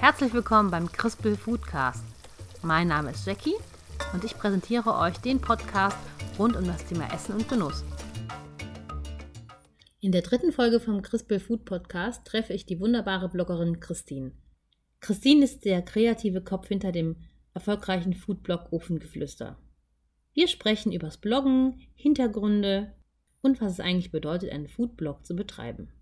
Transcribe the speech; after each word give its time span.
Herzlich 0.00 0.32
willkommen 0.32 0.70
beim 0.70 0.92
Crispel 0.92 1.36
Foodcast. 1.36 2.04
Mein 2.62 2.86
Name 2.86 3.10
ist 3.10 3.26
Jackie 3.26 3.56
und 4.12 4.22
ich 4.22 4.38
präsentiere 4.38 4.94
euch 4.94 5.18
den 5.18 5.40
Podcast 5.40 5.98
rund 6.38 6.56
um 6.56 6.64
das 6.64 6.86
Thema 6.86 7.12
Essen 7.12 7.34
und 7.34 7.48
Genuss. 7.48 7.84
In 9.98 10.12
der 10.12 10.22
dritten 10.22 10.52
Folge 10.52 10.78
vom 10.78 11.02
Crispel 11.02 11.40
Food 11.40 11.64
Podcast 11.64 12.24
treffe 12.24 12.52
ich 12.52 12.64
die 12.64 12.78
wunderbare 12.78 13.28
Bloggerin 13.28 13.80
Christine. 13.80 14.30
Christine 15.00 15.44
ist 15.44 15.64
der 15.64 15.82
kreative 15.82 16.44
Kopf 16.44 16.68
hinter 16.68 16.92
dem 16.92 17.16
erfolgreichen 17.52 18.14
Foodblog 18.14 18.72
Ofengeflüster. 18.72 19.58
Wir 20.32 20.46
sprechen 20.46 20.92
übers 20.92 21.18
Bloggen, 21.18 21.80
Hintergründe 21.96 22.94
und 23.42 23.60
was 23.60 23.72
es 23.72 23.80
eigentlich 23.80 24.12
bedeutet, 24.12 24.52
einen 24.52 24.68
Foodblog 24.68 25.26
zu 25.26 25.34
betreiben. 25.34 25.92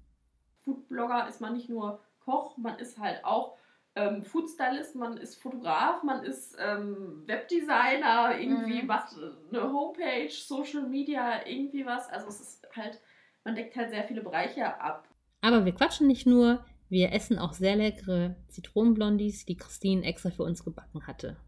Foodblogger 0.64 1.26
ist 1.30 1.40
man 1.40 1.54
nicht 1.54 1.70
nur 1.70 2.00
Koch, 2.20 2.58
man 2.58 2.78
ist 2.78 2.98
halt 2.98 3.24
auch 3.24 3.56
ähm, 3.96 4.22
Foodstylist, 4.22 4.94
man 4.94 5.16
ist 5.16 5.40
Fotograf, 5.42 6.02
man 6.02 6.22
ist 6.22 6.54
ähm, 6.58 7.22
Webdesigner, 7.26 8.38
irgendwie 8.38 8.82
Mhm. 8.82 8.86
macht 8.86 9.16
eine 9.16 9.72
Homepage, 9.72 10.30
Social 10.30 10.82
Media, 10.82 11.46
irgendwie 11.46 11.86
was. 11.86 12.08
Also 12.10 12.28
es 12.28 12.40
ist 12.40 12.68
halt, 12.76 13.00
man 13.44 13.54
deckt 13.54 13.74
halt 13.74 13.90
sehr 13.90 14.04
viele 14.04 14.22
Bereiche 14.22 14.78
ab. 14.80 15.08
Aber 15.40 15.64
wir 15.64 15.72
quatschen 15.74 16.06
nicht 16.06 16.26
nur, 16.26 16.64
wir 16.90 17.12
essen 17.12 17.38
auch 17.38 17.54
sehr 17.54 17.76
leckere 17.76 18.36
Zitronenblondies, 18.48 19.46
die 19.46 19.56
Christine 19.56 20.04
extra 20.04 20.30
für 20.30 20.42
uns 20.42 20.62
gebacken 20.62 21.06
hatte. 21.06 21.38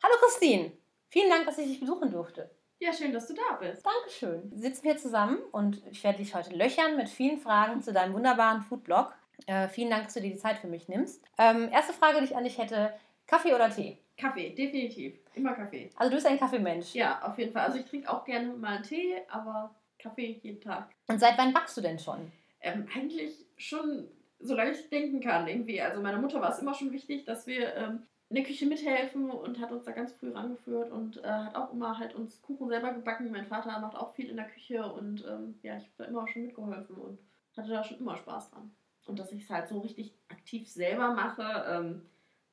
Hallo 0.00 0.14
Christine, 0.20 0.72
vielen 1.08 1.30
Dank, 1.30 1.46
dass 1.46 1.58
ich 1.58 1.66
dich 1.66 1.80
besuchen 1.80 2.10
durfte. 2.12 2.50
Ja, 2.80 2.92
schön, 2.92 3.12
dass 3.12 3.26
du 3.26 3.34
da 3.34 3.56
bist. 3.60 3.84
Dankeschön. 3.84 4.52
Wir 4.52 4.60
sitzen 4.60 4.84
hier 4.84 4.96
zusammen 4.96 5.38
und 5.50 5.84
ich 5.90 6.04
werde 6.04 6.18
dich 6.18 6.34
heute 6.34 6.54
löchern 6.54 6.96
mit 6.96 7.08
vielen 7.08 7.38
Fragen 7.38 7.82
zu 7.82 7.92
deinem 7.92 8.14
wunderbaren 8.14 8.62
Foodblog. 8.62 9.12
Äh, 9.46 9.68
vielen 9.68 9.90
Dank, 9.90 10.04
dass 10.04 10.14
du 10.14 10.20
dir 10.20 10.30
die 10.30 10.38
Zeit 10.38 10.58
für 10.58 10.68
mich 10.68 10.88
nimmst. 10.88 11.24
Ähm, 11.38 11.70
erste 11.72 11.92
Frage, 11.92 12.18
die 12.18 12.26
ich 12.26 12.36
an 12.36 12.44
dich 12.44 12.56
hätte: 12.56 12.94
Kaffee 13.26 13.52
oder 13.52 13.68
Tee? 13.68 13.98
Kaffee, 14.16 14.50
definitiv. 14.50 15.18
Immer 15.34 15.54
Kaffee. 15.54 15.90
Also, 15.96 16.10
du 16.10 16.16
bist 16.16 16.26
ein 16.28 16.38
Kaffeemensch. 16.38 16.94
Ja, 16.94 17.20
auf 17.22 17.36
jeden 17.38 17.52
Fall. 17.52 17.62
Also 17.62 17.78
ich 17.78 17.84
trinke 17.84 18.08
auch 18.08 18.24
gerne 18.24 18.46
mal 18.54 18.76
einen 18.76 18.84
Tee, 18.84 19.16
aber 19.28 19.74
Kaffee 19.98 20.38
jeden 20.42 20.60
Tag. 20.60 20.88
Und 21.08 21.18
seit 21.18 21.36
wann 21.36 21.52
backst 21.52 21.76
du 21.76 21.80
denn 21.80 21.98
schon? 21.98 22.30
Ähm, 22.60 22.86
eigentlich 22.94 23.44
schon, 23.56 24.08
solange 24.38 24.70
ich 24.70 24.88
denken 24.88 25.20
kann, 25.20 25.48
irgendwie. 25.48 25.80
Also 25.80 26.00
meiner 26.00 26.18
Mutter 26.20 26.40
war 26.40 26.52
es 26.52 26.60
immer 26.60 26.74
schon 26.74 26.92
wichtig, 26.92 27.24
dass 27.24 27.48
wir 27.48 27.74
ähm, 27.74 28.06
in 28.30 28.36
der 28.36 28.44
Küche 28.44 28.66
mithelfen 28.66 29.30
und 29.30 29.58
hat 29.58 29.72
uns 29.72 29.84
da 29.84 29.92
ganz 29.92 30.12
früh 30.12 30.30
rangeführt 30.30 30.90
und 30.92 31.16
äh, 31.24 31.28
hat 31.28 31.54
auch 31.54 31.72
immer 31.72 31.98
halt 31.98 32.14
uns 32.14 32.42
Kuchen 32.42 32.68
selber 32.68 32.92
gebacken. 32.92 33.30
Mein 33.30 33.46
Vater 33.46 33.78
macht 33.80 33.96
auch 33.96 34.12
viel 34.14 34.28
in 34.28 34.36
der 34.36 34.48
Küche 34.48 34.84
und 34.92 35.24
ähm, 35.26 35.58
ja, 35.62 35.76
ich 35.78 35.84
habe 35.84 35.92
da 35.98 36.04
immer 36.04 36.28
schon 36.28 36.42
mitgeholfen 36.42 36.96
und 36.96 37.18
hatte 37.56 37.70
da 37.70 37.82
schon 37.82 37.98
immer 37.98 38.16
Spaß 38.16 38.50
dran. 38.50 38.70
Und 39.06 39.18
dass 39.18 39.32
ich 39.32 39.42
es 39.44 39.50
halt 39.50 39.68
so 39.68 39.78
richtig 39.80 40.12
aktiv 40.28 40.68
selber 40.68 41.12
mache, 41.14 41.64
ähm, 41.68 42.02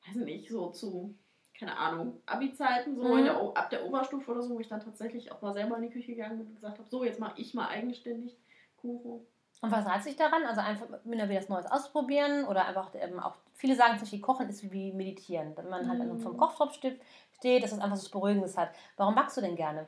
weiß 0.07 0.15
nicht, 0.15 0.49
so 0.49 0.69
zu, 0.69 1.13
keine 1.59 1.77
Ahnung, 1.77 2.21
Abi-Zeiten, 2.25 2.95
so 2.95 3.03
Mhm. 3.13 3.23
der, 3.25 3.37
ab 3.55 3.69
der 3.69 3.85
Oberstufe 3.85 4.31
oder 4.31 4.41
so, 4.41 4.55
wo 4.55 4.59
ich 4.61 4.69
dann 4.69 4.79
tatsächlich 4.79 5.31
auch 5.31 5.41
mal 5.41 5.53
selber 5.53 5.75
in 5.75 5.83
die 5.83 5.89
Küche 5.89 6.13
gegangen 6.13 6.37
bin 6.37 6.47
und 6.47 6.55
gesagt 6.55 6.79
habe, 6.79 6.89
so, 6.89 7.03
jetzt 7.03 7.19
mache 7.19 7.39
ich 7.39 7.53
mal 7.53 7.67
eigenständig 7.67 8.37
Kuchen. 8.77 9.25
Und 9.61 9.71
was 9.71 9.85
reizt 9.85 10.07
dich 10.07 10.15
daran? 10.15 10.43
Also 10.45 10.61
einfach 10.61 10.85
immer 11.03 11.27
wieder 11.29 11.39
was 11.39 11.49
Neues 11.49 11.65
ausprobieren 11.65 12.45
oder 12.45 12.65
einfach 12.65 12.91
ähm, 12.93 13.19
auch 13.19 13.35
viele 13.55 13.75
sagen 13.75 13.93
zum 13.93 14.01
Beispiel, 14.01 14.21
Kochen 14.21 14.49
ist 14.49 14.71
wie 14.71 14.91
Meditieren. 14.93 15.55
Wenn 15.57 15.69
man 15.69 15.89
halt 15.89 15.99
Mhm. 15.99 16.19
vom 16.19 16.37
Kochtopf 16.37 16.73
steht, 16.75 17.01
steht, 17.37 17.63
dass 17.63 17.71
es 17.71 17.79
einfach 17.79 17.97
so 17.97 18.03
was 18.03 18.11
Beruhigendes 18.11 18.57
hat. 18.57 18.69
Warum 18.97 19.15
backst 19.15 19.37
du 19.37 19.41
denn 19.41 19.55
gerne? 19.55 19.87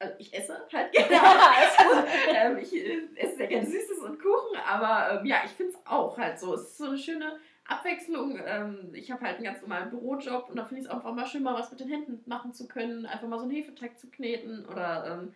Also 0.00 0.14
ich 0.18 0.32
esse 0.32 0.54
halt 0.72 0.92
gerne. 0.92 0.92
Ja, 1.10 2.04
ähm, 2.34 2.58
ich 2.58 2.72
äh, 2.74 3.00
esse 3.16 3.36
sehr 3.36 3.46
gerne 3.48 3.66
Süßes 3.66 3.98
und 4.00 4.18
Kuchen, 4.20 4.58
aber 4.68 5.20
ähm, 5.20 5.26
ja, 5.26 5.38
ich 5.44 5.50
finde 5.52 5.72
es 5.72 5.86
auch 5.86 6.16
halt 6.16 6.38
so. 6.38 6.54
Es 6.54 6.62
ist 6.62 6.78
so 6.78 6.84
eine 6.86 6.98
schöne 6.98 7.38
Abwechslung. 7.66 8.38
Ähm, 8.44 8.90
ich 8.94 9.10
habe 9.10 9.24
halt 9.24 9.36
einen 9.36 9.44
ganz 9.44 9.60
normalen 9.60 9.90
Bürojob 9.90 10.48
und 10.50 10.56
da 10.56 10.64
finde 10.64 10.82
ich 10.82 10.88
es 10.88 10.92
einfach 10.94 11.12
mal 11.14 11.26
schön, 11.26 11.42
mal 11.42 11.54
was 11.54 11.70
mit 11.70 11.80
den 11.80 11.88
Händen 11.88 12.22
machen 12.26 12.52
zu 12.52 12.68
können, 12.68 13.06
einfach 13.06 13.26
mal 13.26 13.38
so 13.38 13.44
einen 13.44 13.54
Hefeteig 13.54 13.98
zu 13.98 14.08
kneten 14.10 14.64
oder 14.66 15.06
ähm, 15.06 15.34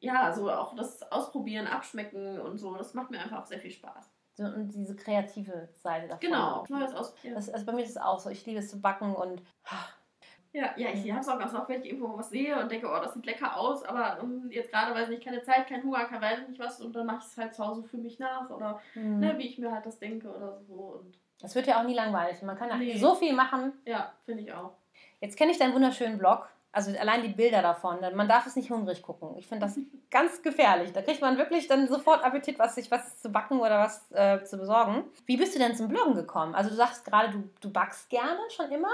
ja, 0.00 0.32
so 0.32 0.50
auch 0.50 0.74
das 0.74 1.00
Ausprobieren, 1.12 1.66
Abschmecken 1.66 2.38
und 2.40 2.58
so. 2.58 2.74
Das 2.76 2.94
macht 2.94 3.10
mir 3.10 3.20
einfach 3.20 3.42
auch 3.42 3.46
sehr 3.46 3.60
viel 3.60 3.70
Spaß. 3.70 4.10
Und 4.38 4.70
diese 4.74 4.96
kreative 4.96 5.68
Seite 5.82 6.08
davon. 6.08 6.20
Genau, 6.20 6.64
neues 6.68 6.92
Ausprobieren. 6.94 7.34
Das, 7.36 7.48
also 7.50 7.64
bei 7.66 7.72
mir 7.72 7.82
ist 7.84 7.90
es 7.90 7.96
auch 7.96 8.18
so. 8.18 8.30
Ich 8.30 8.44
liebe 8.46 8.58
es 8.58 8.68
zu 8.70 8.80
backen 8.80 9.14
und 9.14 9.42
Ja, 10.52 10.70
ja, 10.76 10.88
ich 10.90 11.10
habe 11.10 11.20
es 11.20 11.28
auch 11.28 11.38
ganz 11.38 11.52
oft, 11.52 11.68
wenn 11.68 11.82
ich 11.82 11.88
irgendwo 11.90 12.16
was 12.16 12.30
sehe 12.30 12.56
und 12.60 12.70
denke, 12.70 12.86
oh, 12.88 13.00
das 13.02 13.12
sieht 13.14 13.26
lecker 13.26 13.56
aus, 13.56 13.82
aber 13.84 14.20
ähm, 14.22 14.46
jetzt 14.50 14.70
gerade, 14.70 14.94
weiß 14.94 15.08
nicht, 15.08 15.24
keine 15.24 15.42
Zeit, 15.42 15.66
kein 15.66 15.82
Hunger, 15.82 16.04
kein 16.04 16.20
weiß 16.22 16.40
ich 16.42 16.48
nicht 16.48 16.60
was 16.60 16.80
und 16.80 16.94
dann 16.94 17.06
mache 17.06 17.18
ich 17.18 17.24
es 17.24 17.36
halt 17.36 17.54
zu 17.54 17.66
Hause 17.66 17.82
für 17.82 17.96
mich 17.96 18.20
nach 18.20 18.48
oder 18.50 18.80
hm, 18.92 19.18
ne, 19.18 19.36
wie 19.36 19.46
ich 19.48 19.58
mir 19.58 19.72
halt 19.72 19.84
das 19.84 19.98
denke 19.98 20.28
oder 20.28 20.60
so. 20.68 20.74
Und 21.00 21.18
das 21.40 21.56
wird 21.56 21.66
ja 21.66 21.80
auch 21.80 21.84
nie 21.84 21.94
langweilig. 21.94 22.40
Man 22.42 22.56
kann 22.56 22.68
ja 22.68 22.76
Nee. 22.76 22.96
so 22.96 23.16
viel 23.16 23.32
machen. 23.32 23.72
ja, 23.84 24.12
finde 24.24 24.42
ich 24.44 24.52
auch. 24.52 24.72
Jetzt 25.20 25.36
kenne 25.36 25.50
ich 25.50 25.58
deinen 25.58 25.74
wunderschönen 25.74 26.18
Blog. 26.18 26.48
Also 26.74 26.90
allein 26.98 27.22
die 27.22 27.28
Bilder 27.28 27.62
davon. 27.62 27.98
Man 28.14 28.28
darf 28.28 28.46
es 28.46 28.56
nicht 28.56 28.70
hungrig 28.70 29.02
gucken. 29.02 29.36
Ich 29.38 29.46
finde 29.46 29.66
das 29.66 29.78
ganz 30.10 30.42
gefährlich. 30.42 30.92
Da 30.92 31.02
kriegt 31.02 31.20
man 31.20 31.38
wirklich 31.38 31.68
dann 31.68 31.88
sofort 31.88 32.24
Appetit, 32.24 32.58
was 32.58 32.74
sich 32.74 32.90
was 32.90 33.20
zu 33.20 33.30
backen 33.30 33.60
oder 33.60 33.78
was 33.78 34.10
äh, 34.12 34.42
zu 34.44 34.58
besorgen. 34.58 35.04
Wie 35.26 35.36
bist 35.36 35.54
du 35.54 35.58
denn 35.58 35.76
zum 35.76 35.88
Bloggen 35.88 36.14
gekommen? 36.14 36.54
Also 36.54 36.70
du 36.70 36.76
sagst 36.76 37.04
gerade, 37.04 37.30
du, 37.30 37.48
du 37.60 37.70
backst 37.70 38.10
gerne 38.10 38.40
schon 38.50 38.70
immer. 38.70 38.92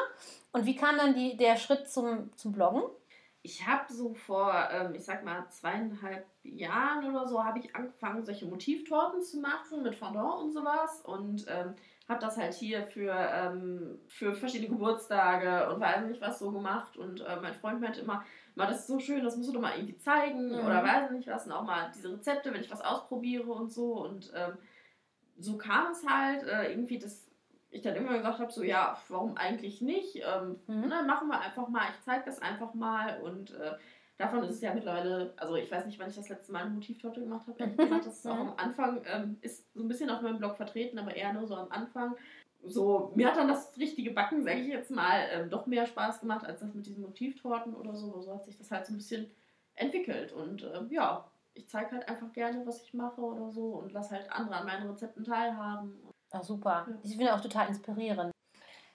Und 0.52 0.66
wie 0.66 0.76
kam 0.76 0.98
dann 0.98 1.14
die, 1.14 1.36
der 1.36 1.56
Schritt 1.56 1.88
zum, 1.88 2.30
zum 2.36 2.52
Bloggen? 2.52 2.82
Ich 3.42 3.66
habe 3.66 3.90
so 3.90 4.12
vor, 4.12 4.52
ähm, 4.70 4.94
ich 4.94 5.04
sag 5.04 5.24
mal, 5.24 5.46
zweieinhalb 5.48 6.26
Jahren 6.42 7.08
oder 7.08 7.26
so, 7.26 7.42
habe 7.42 7.58
ich 7.58 7.74
angefangen, 7.74 8.24
solche 8.24 8.44
Motivtorten 8.44 9.22
zu 9.22 9.38
machen 9.38 9.82
mit 9.82 9.94
Fondant 9.94 10.42
und 10.42 10.52
sowas 10.52 11.00
und 11.04 11.46
ähm, 11.48 11.74
habe 12.10 12.20
das 12.20 12.36
halt 12.36 12.52
hier 12.54 12.86
für, 12.86 13.12
ähm, 13.12 13.98
für 14.08 14.34
verschiedene 14.34 14.70
Geburtstage 14.70 15.72
und 15.72 15.80
weiß 15.80 16.04
nicht 16.06 16.20
was 16.20 16.38
so 16.38 16.50
gemacht 16.50 16.96
und 16.96 17.20
äh, 17.20 17.36
mein 17.40 17.54
Freund 17.54 17.80
meinte 17.80 18.00
immer, 18.00 18.24
mal 18.54 18.66
das 18.66 18.80
ist 18.80 18.88
so 18.88 18.98
schön, 18.98 19.24
das 19.24 19.36
musst 19.36 19.48
du 19.48 19.54
doch 19.54 19.60
mal 19.60 19.76
irgendwie 19.76 19.96
zeigen 19.96 20.50
Mhm. 20.50 20.60
oder 20.60 20.82
weiß 20.84 21.10
nicht 21.12 21.28
was 21.28 21.46
und 21.46 21.52
auch 21.52 21.64
mal 21.64 21.90
diese 21.94 22.12
Rezepte, 22.12 22.52
wenn 22.52 22.60
ich 22.60 22.70
was 22.70 22.82
ausprobiere 22.82 23.50
und 23.50 23.72
so 23.72 24.04
und 24.04 24.32
ähm, 24.34 24.58
so 25.38 25.56
kam 25.56 25.92
es 25.92 26.06
halt 26.06 26.42
äh, 26.42 26.70
irgendwie, 26.70 26.98
dass 26.98 27.30
ich 27.70 27.82
dann 27.82 27.94
immer 27.94 28.16
gesagt 28.18 28.40
habe, 28.40 28.52
so 28.52 28.62
ja, 28.62 28.98
warum 29.08 29.36
eigentlich 29.36 29.80
nicht? 29.80 30.16
Ähm, 30.16 30.56
Mhm. 30.66 30.88
ne, 30.88 31.02
machen 31.06 31.28
wir 31.28 31.40
einfach 31.40 31.68
mal, 31.68 31.88
ich 31.90 32.04
zeige 32.04 32.24
das 32.26 32.42
einfach 32.42 32.74
mal 32.74 33.20
und 33.22 33.52
äh, 33.52 33.72
davon 34.20 34.42
ist 34.44 34.56
es 34.56 34.60
ja 34.60 34.74
mittlerweile, 34.74 35.32
also 35.36 35.56
ich 35.56 35.70
weiß 35.70 35.86
nicht, 35.86 35.98
wann 35.98 36.10
ich 36.10 36.16
das 36.16 36.28
letzte 36.28 36.52
Mal 36.52 36.64
eine 36.64 36.70
Motivtorte 36.70 37.20
gemacht 37.20 37.46
habe, 37.46 37.58
ehrlich 37.58 37.76
gesagt, 37.78 38.06
das 38.06 38.18
ist 38.18 38.26
auch 38.26 38.38
am 38.38 38.54
Anfang, 38.56 39.02
ähm, 39.06 39.38
ist 39.40 39.72
so 39.72 39.82
ein 39.82 39.88
bisschen 39.88 40.10
auf 40.10 40.20
meinem 40.20 40.38
Blog 40.38 40.56
vertreten, 40.56 40.98
aber 40.98 41.16
eher 41.16 41.32
nur 41.32 41.46
so 41.46 41.56
am 41.56 41.70
Anfang. 41.70 42.14
So, 42.62 43.12
mir 43.14 43.28
hat 43.28 43.38
dann 43.38 43.48
das 43.48 43.74
richtige 43.78 44.10
Backen, 44.10 44.42
sage 44.44 44.60
ich 44.60 44.68
jetzt 44.68 44.90
mal, 44.90 45.26
ähm, 45.32 45.48
doch 45.48 45.66
mehr 45.66 45.86
Spaß 45.86 46.20
gemacht 46.20 46.44
als 46.44 46.60
das 46.60 46.74
mit 46.74 46.84
diesen 46.84 47.02
Motivtorten 47.02 47.74
oder 47.74 47.94
so. 47.94 48.20
So 48.20 48.34
hat 48.34 48.44
sich 48.44 48.58
das 48.58 48.70
halt 48.70 48.86
so 48.86 48.92
ein 48.92 48.98
bisschen 48.98 49.30
entwickelt 49.74 50.32
und 50.32 50.62
ähm, 50.74 50.88
ja, 50.90 51.30
ich 51.54 51.66
zeige 51.68 51.92
halt 51.92 52.06
einfach 52.06 52.30
gerne, 52.32 52.66
was 52.66 52.82
ich 52.82 52.92
mache 52.92 53.22
oder 53.22 53.50
so 53.50 53.76
und 53.76 53.92
lasse 53.92 54.14
halt 54.14 54.30
andere 54.30 54.56
an 54.56 54.66
meinen 54.66 54.90
Rezepten 54.90 55.24
teilhaben. 55.24 55.98
Ach 56.30 56.42
super. 56.42 56.86
Ja. 56.88 56.98
Ich 57.02 57.16
finde 57.16 57.34
auch 57.34 57.40
total 57.40 57.68
inspirierend. 57.68 58.30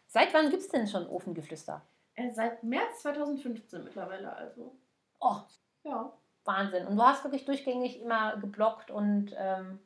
Seit 0.05 0.33
wann 0.35 0.51
gibt 0.51 0.61
es 0.61 0.69
denn 0.69 0.87
schon 0.87 1.07
Ofengeflüster? 1.07 1.81
Äh, 2.13 2.31
seit 2.31 2.63
März 2.63 3.01
2015 3.01 3.83
mittlerweile 3.83 4.31
also. 4.31 4.77
Oh, 5.19 5.37
Ja. 5.83 6.11
Wahnsinn. 6.45 6.85
Und 6.85 6.95
du 6.95 7.03
hast 7.03 7.23
wirklich 7.23 7.45
durchgängig 7.45 8.01
immer 8.01 8.37
geblockt 8.37 8.91
und 8.91 9.35
ähm, 9.35 9.79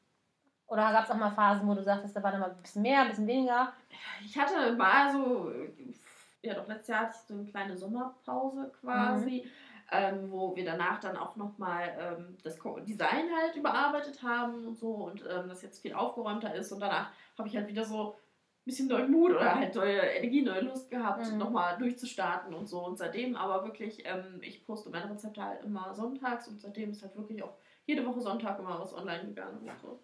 oder 0.67 0.91
gab 0.91 1.06
es 1.06 1.12
auch 1.12 1.16
mal 1.16 1.31
Phasen, 1.31 1.67
wo 1.67 1.73
du 1.73 1.81
sagtest, 1.81 2.16
da 2.16 2.22
war 2.22 2.31
dann 2.31 2.41
mal 2.41 2.51
ein 2.51 2.62
bisschen 2.62 2.81
mehr, 2.84 3.01
ein 3.01 3.07
bisschen 3.07 3.28
weniger? 3.28 3.73
Ich 4.23 4.38
hatte 4.38 4.73
mal 4.75 5.12
so, 5.12 5.51
ja 6.41 6.53
doch, 6.53 6.67
letztes 6.67 6.90
Jahr 6.90 7.01
hatte 7.01 7.16
ich 7.16 7.28
so 7.28 7.34
eine 7.34 7.45
kleine 7.45 7.75
Sommerpause 7.75 8.72
quasi, 8.79 9.50
ähm, 9.91 10.29
wo 10.29 10.56
wir 10.56 10.66
danach 10.66 10.99
dann 10.99 11.17
auch 11.17 11.35
nochmal 11.37 11.97
ähm, 11.97 12.37
das 12.43 12.59
Design 12.85 13.29
halt 13.35 13.55
überarbeitet 13.55 14.22
haben 14.22 14.67
und 14.67 14.78
so 14.78 14.91
und 14.91 15.22
ähm, 15.22 15.49
das 15.49 15.61
jetzt 15.64 15.82
viel 15.82 15.93
aufgeräumter 15.93 16.53
ist 16.53 16.72
und 16.72 16.82
danach 16.82 17.09
habe 17.37 17.47
ich 17.47 17.55
halt 17.55 17.67
wieder 17.67 17.84
so 17.85 18.16
bisschen 18.70 18.88
neuen 18.88 19.12
Mut 19.12 19.32
oder 19.32 19.56
halt 19.56 19.74
neue 19.76 19.98
Energie, 20.00 20.42
neue 20.42 20.62
Lust 20.62 20.90
gehabt, 20.90 21.32
Mhm. 21.32 21.38
nochmal 21.38 21.78
durchzustarten 21.78 22.54
und 22.54 22.68
so 22.68 22.86
und 22.86 22.98
seitdem 22.98 23.36
aber 23.36 23.64
wirklich, 23.66 24.04
ähm, 24.06 24.40
ich 24.42 24.66
poste 24.66 24.90
meine 24.90 25.10
Rezepte 25.10 25.44
halt 25.44 25.64
immer 25.64 25.94
sonntags 25.94 26.48
und 26.48 26.62
seitdem 26.62 26.92
ist 26.92 27.02
halt 27.02 27.16
wirklich 27.16 27.42
auch 27.44 27.54
jede 27.86 28.06
Woche 28.06 28.22
Sonntag 28.22 28.60
immer 28.60 28.80
was 28.80 28.94
online 28.94 29.26
gegangen 29.26 29.58
und 29.68 29.80
so. 29.82 30.00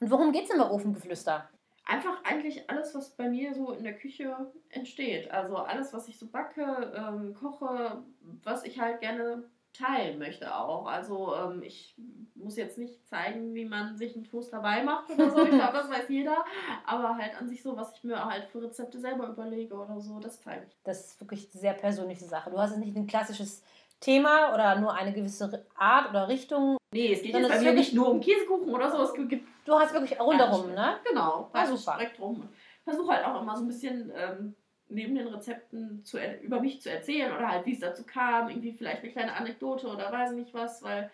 Und 0.00 0.10
worum 0.10 0.32
geht 0.32 0.44
es 0.44 0.48
denn 0.48 0.58
bei 0.58 0.70
Ofengeflüster? 0.70 1.48
Einfach 1.84 2.24
eigentlich 2.24 2.68
alles, 2.68 2.94
was 2.94 3.14
bei 3.16 3.28
mir 3.28 3.54
so 3.54 3.70
in 3.72 3.84
der 3.84 3.96
Küche 3.96 4.34
entsteht. 4.70 5.30
Also 5.30 5.56
alles, 5.56 5.92
was 5.92 6.08
ich 6.08 6.18
so 6.18 6.26
backe, 6.26 6.92
ähm, 6.96 7.34
koche, 7.34 8.02
was 8.42 8.64
ich 8.64 8.80
halt 8.80 9.00
gerne 9.00 9.44
teilen 9.76 10.18
möchte 10.18 10.54
auch. 10.54 10.86
Also 10.86 11.34
ähm, 11.34 11.62
ich 11.62 11.94
muss 12.34 12.56
jetzt 12.56 12.78
nicht 12.78 13.06
zeigen, 13.08 13.54
wie 13.54 13.64
man 13.64 13.96
sich 13.96 14.14
einen 14.14 14.24
Toast 14.24 14.52
dabei 14.52 14.82
macht 14.82 15.10
oder 15.10 15.30
so. 15.30 15.44
Ich 15.44 15.50
glaube, 15.50 15.72
das 15.72 15.90
weiß 15.90 16.08
jeder. 16.08 16.44
Aber 16.84 17.16
halt 17.16 17.34
an 17.40 17.48
sich 17.48 17.62
so, 17.62 17.76
was 17.76 17.94
ich 17.94 18.04
mir 18.04 18.24
halt 18.24 18.48
für 18.48 18.62
Rezepte 18.62 18.98
selber 18.98 19.28
überlege 19.28 19.74
oder 19.74 20.00
so, 20.00 20.18
das 20.18 20.40
teile 20.40 20.64
ich. 20.66 20.76
Das 20.84 21.06
ist 21.06 21.20
wirklich 21.20 21.48
eine 21.52 21.60
sehr 21.60 21.74
persönliche 21.74 22.24
Sache. 22.24 22.50
Du 22.50 22.58
hast 22.58 22.70
jetzt 22.70 22.80
nicht 22.84 22.96
ein 22.96 23.06
klassisches 23.06 23.62
Thema 24.00 24.52
oder 24.54 24.78
nur 24.78 24.92
eine 24.92 25.12
gewisse 25.12 25.66
Art 25.76 26.10
oder 26.10 26.28
Richtung, 26.28 26.76
Nee, 26.92 27.12
es 27.12 27.22
geht 27.22 27.34
jetzt 27.34 27.48
bei 27.48 27.60
mir 27.60 27.72
nicht 27.72 27.92
nur 27.92 28.08
um 28.08 28.20
Käsekuchen 28.20 28.72
oder 28.72 28.90
so. 28.90 29.02
Es 29.02 29.12
gibt 29.28 29.46
du 29.66 29.74
hast 29.74 29.92
wirklich 29.92 30.18
rundherum, 30.18 30.72
ne? 30.72 30.96
Genau, 31.04 31.50
super. 31.52 31.94
Spektrum. 31.94 32.48
Versuche 32.84 33.12
halt 33.12 33.26
auch 33.26 33.42
immer 33.42 33.56
so 33.56 33.64
ein 33.64 33.66
bisschen 33.66 34.12
ähm, 34.16 34.54
neben 34.88 35.14
den 35.14 35.26
Rezepten 35.28 36.04
zu, 36.04 36.18
über 36.42 36.60
mich 36.60 36.80
zu 36.80 36.90
erzählen 36.90 37.32
oder 37.32 37.48
halt, 37.48 37.66
wie 37.66 37.72
es 37.72 37.80
dazu 37.80 38.04
kam, 38.04 38.48
irgendwie 38.48 38.72
vielleicht 38.72 39.02
eine 39.02 39.12
kleine 39.12 39.34
Anekdote 39.34 39.88
oder 39.88 40.12
weiß 40.12 40.32
nicht 40.32 40.54
was, 40.54 40.82
weil 40.82 41.10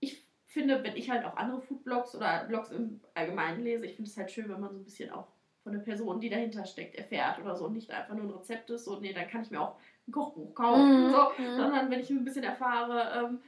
ich 0.00 0.22
finde, 0.46 0.82
wenn 0.84 0.96
ich 0.96 1.10
halt 1.10 1.24
auch 1.24 1.36
andere 1.36 1.60
Foodblogs 1.62 2.14
oder 2.14 2.44
Blogs 2.44 2.70
im 2.70 3.00
Allgemeinen 3.14 3.62
lese, 3.62 3.86
ich 3.86 3.96
finde 3.96 4.10
es 4.10 4.16
halt 4.16 4.30
schön, 4.30 4.48
wenn 4.48 4.60
man 4.60 4.72
so 4.72 4.78
ein 4.78 4.84
bisschen 4.84 5.10
auch 5.10 5.26
von 5.62 5.72
der 5.72 5.80
Person, 5.80 6.20
die 6.20 6.28
dahinter 6.28 6.66
steckt, 6.66 6.94
erfährt 6.94 7.38
oder 7.40 7.56
so 7.56 7.64
und 7.64 7.72
nicht 7.72 7.90
einfach 7.90 8.14
nur 8.14 8.24
ein 8.24 8.38
Rezept 8.38 8.68
ist, 8.70 8.84
so, 8.84 9.00
nee, 9.00 9.14
dann 9.14 9.28
kann 9.28 9.42
ich 9.42 9.50
mir 9.50 9.60
auch 9.60 9.76
ein 10.06 10.12
Kochbuch 10.12 10.54
kaufen, 10.54 11.06
mhm. 11.06 11.10
so, 11.10 11.42
mhm. 11.42 11.56
sondern 11.56 11.90
wenn 11.90 12.00
ich 12.00 12.10
ein 12.10 12.24
bisschen 12.24 12.44
erfahre, 12.44 13.26
ähm, 13.26 13.40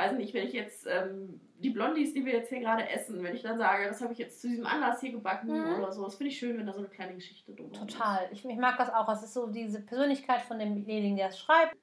weiß 0.00 0.12
nicht, 0.12 0.32
wenn 0.34 0.46
ich 0.46 0.52
jetzt 0.52 0.86
ähm, 0.86 1.40
die 1.58 1.70
Blondies, 1.70 2.14
die 2.14 2.24
wir 2.24 2.32
jetzt 2.32 2.48
hier 2.48 2.60
gerade 2.60 2.88
essen, 2.88 3.22
wenn 3.22 3.34
ich 3.34 3.42
dann 3.42 3.58
sage, 3.58 3.86
das 3.86 4.00
habe 4.00 4.12
ich 4.12 4.18
jetzt 4.18 4.40
zu 4.40 4.48
diesem 4.48 4.66
Anlass 4.66 5.00
hier 5.00 5.12
gebacken 5.12 5.48
mhm. 5.48 5.78
oder 5.78 5.92
so, 5.92 6.04
das 6.04 6.14
finde 6.14 6.32
ich 6.32 6.38
schön, 6.38 6.58
wenn 6.58 6.66
da 6.66 6.72
so 6.72 6.78
eine 6.78 6.88
kleine 6.88 7.14
Geschichte 7.14 7.52
drum 7.52 7.70
ist. 7.70 7.78
Total. 7.78 8.28
Ich, 8.32 8.44
ich, 8.44 8.56
mag 8.56 8.78
das 8.78 8.92
auch. 8.92 9.08
Es 9.12 9.22
ist 9.22 9.34
so 9.34 9.46
diese 9.46 9.80
Persönlichkeit 9.80 10.40
von 10.42 10.58
demjenigen, 10.58 11.16
der 11.16 11.28
es 11.28 11.38
schreibt. 11.38 11.76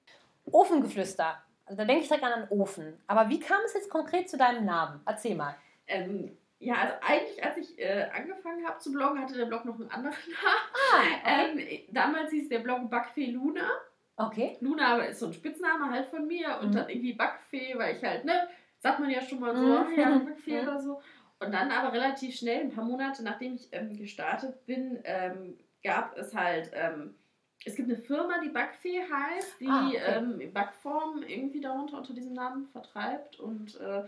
Ofengeflüster. 0.45 1.41
Also 1.65 1.77
da 1.77 1.85
denke 1.85 2.01
ich 2.01 2.07
direkt 2.07 2.23
an 2.23 2.33
einen 2.33 2.49
Ofen. 2.49 2.97
Aber 3.07 3.29
wie 3.29 3.39
kam 3.39 3.59
es 3.65 3.73
jetzt 3.73 3.89
konkret 3.89 4.29
zu 4.29 4.37
deinem 4.37 4.65
Namen? 4.65 5.01
Erzähl 5.05 5.35
mal. 5.35 5.55
Ähm, 5.85 6.35
ja, 6.59 6.75
also 6.75 6.93
eigentlich, 7.01 7.43
als 7.43 7.57
ich 7.57 7.77
äh, 7.77 8.07
angefangen 8.15 8.65
habe 8.65 8.79
zu 8.79 8.91
bloggen, 8.91 9.21
hatte 9.21 9.35
der 9.35 9.45
Blog 9.45 9.65
noch 9.65 9.75
einen 9.75 9.91
anderen 9.91 10.15
Namen. 10.43 11.13
Ah, 11.23 11.51
okay. 11.51 11.85
ähm, 11.87 11.93
damals 11.93 12.31
hieß 12.31 12.49
der 12.49 12.59
Blog 12.59 12.89
Backfee 12.89 13.31
Luna. 13.31 13.69
Okay. 14.17 14.57
Luna 14.61 14.97
ist 15.03 15.19
so 15.19 15.27
ein 15.27 15.33
Spitzname 15.33 15.91
halt 15.91 16.07
von 16.07 16.27
mir 16.27 16.59
und 16.61 16.69
mhm. 16.69 16.73
dann 16.73 16.89
irgendwie 16.89 17.13
Backfee, 17.13 17.77
weil 17.77 17.95
ich 17.95 18.03
halt, 18.03 18.25
ne, 18.25 18.47
sagt 18.79 18.99
man 18.99 19.09
ja 19.09 19.21
schon 19.21 19.39
mal 19.39 19.55
so, 19.55 19.61
mhm. 19.61 19.93
ja, 19.97 20.17
Backfee 20.17 20.61
oder 20.61 20.81
so. 20.81 21.01
Und 21.39 21.51
dann 21.53 21.69
aber 21.69 21.93
relativ 21.93 22.35
schnell, 22.35 22.61
ein 22.61 22.71
paar 22.71 22.83
Monate 22.83 23.23
nachdem 23.23 23.55
ich 23.55 23.67
ähm, 23.71 23.95
gestartet 23.95 24.65
bin, 24.65 24.99
ähm, 25.03 25.55
gab 25.83 26.17
es 26.17 26.33
halt, 26.33 26.71
ähm, 26.73 27.13
es 27.63 27.75
gibt 27.75 27.89
eine 27.89 27.97
Firma, 27.97 28.39
die 28.43 28.49
Backfee 28.49 29.01
heißt, 29.01 29.59
die 29.59 29.67
ah, 29.67 29.87
okay. 29.87 30.01
Ähm, 30.05 30.53
Backform 30.53 31.21
irgendwie 31.21 31.61
darunter 31.61 31.97
unter 31.97 32.13
diesem 32.13 32.33
Namen 32.33 32.65
vertreibt 32.67 33.39
und 33.39 33.79
äh, 33.79 34.03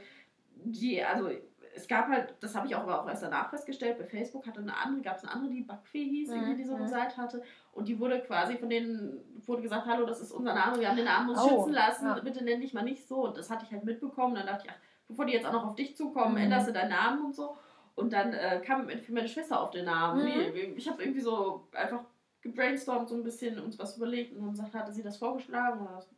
die, 0.55 1.03
also 1.03 1.29
es 1.75 1.87
gab 1.87 2.07
halt, 2.07 2.35
das 2.39 2.55
habe 2.55 2.67
ich 2.67 2.75
auch, 2.75 2.87
auch 2.87 3.07
erst 3.07 3.23
danach 3.23 3.49
festgestellt, 3.49 3.97
bei 3.97 4.05
Facebook 4.05 4.45
hatte 4.47 4.59
eine 4.59 4.75
andere, 4.75 5.01
gab 5.01 5.17
es 5.17 5.23
eine 5.23 5.33
andere, 5.33 5.51
die 5.51 5.61
Backfee 5.61 6.03
hieß, 6.03 6.29
mhm. 6.29 6.57
die 6.57 6.63
so 6.63 6.75
eine 6.75 6.85
mhm. 6.85 6.89
Seite 6.89 7.17
hatte. 7.17 7.43
Und 7.71 7.87
die 7.87 7.99
wurde 7.99 8.21
quasi 8.21 8.57
von 8.57 8.69
denen, 8.69 9.19
wurde 9.45 9.61
gesagt, 9.61 9.85
hallo, 9.85 10.05
das 10.05 10.21
ist 10.21 10.31
unser 10.31 10.53
Name, 10.53 10.79
wir 10.79 10.89
haben 10.89 10.97
den 10.97 11.05
Namen 11.05 11.29
uns 11.29 11.39
oh, 11.41 11.49
schützen 11.49 11.73
lassen, 11.73 12.05
ja. 12.07 12.19
bitte 12.19 12.43
nenn 12.43 12.61
dich 12.61 12.73
mal 12.73 12.83
nicht 12.83 13.07
so. 13.07 13.25
Und 13.25 13.37
das 13.37 13.49
hatte 13.49 13.65
ich 13.65 13.71
halt 13.71 13.83
mitbekommen. 13.83 14.35
Dann 14.35 14.47
dachte 14.47 14.65
ich, 14.65 14.71
ach, 14.71 14.79
bevor 15.07 15.25
die 15.25 15.33
jetzt 15.33 15.45
auch 15.45 15.53
noch 15.53 15.65
auf 15.65 15.75
dich 15.75 15.95
zukommen, 15.95 16.33
mhm. 16.33 16.41
änderst 16.41 16.67
du 16.67 16.73
deinen 16.73 16.89
Namen 16.89 17.25
und 17.25 17.35
so. 17.35 17.55
Und 17.95 18.13
dann 18.13 18.33
äh, 18.33 18.61
kam 18.65 18.89
für 18.89 19.11
meine 19.13 19.27
Schwester 19.27 19.61
auf 19.61 19.71
den 19.71 19.85
Namen. 19.85 20.23
Mhm. 20.23 20.77
Ich 20.77 20.87
habe 20.89 21.03
irgendwie 21.03 21.21
so 21.21 21.67
einfach 21.73 22.01
gebrainstormt, 22.41 23.09
so 23.09 23.15
ein 23.15 23.23
bisschen 23.23 23.59
uns 23.59 23.77
was 23.77 23.97
überlegt 23.97 24.35
und 24.35 24.45
dann 24.45 24.55
sagt, 24.55 24.73
hatte 24.73 24.91
sie 24.91 25.03
das 25.03 25.17
vorgeschlagen. 25.17 25.81
Und 25.81 25.93
das 25.93 26.09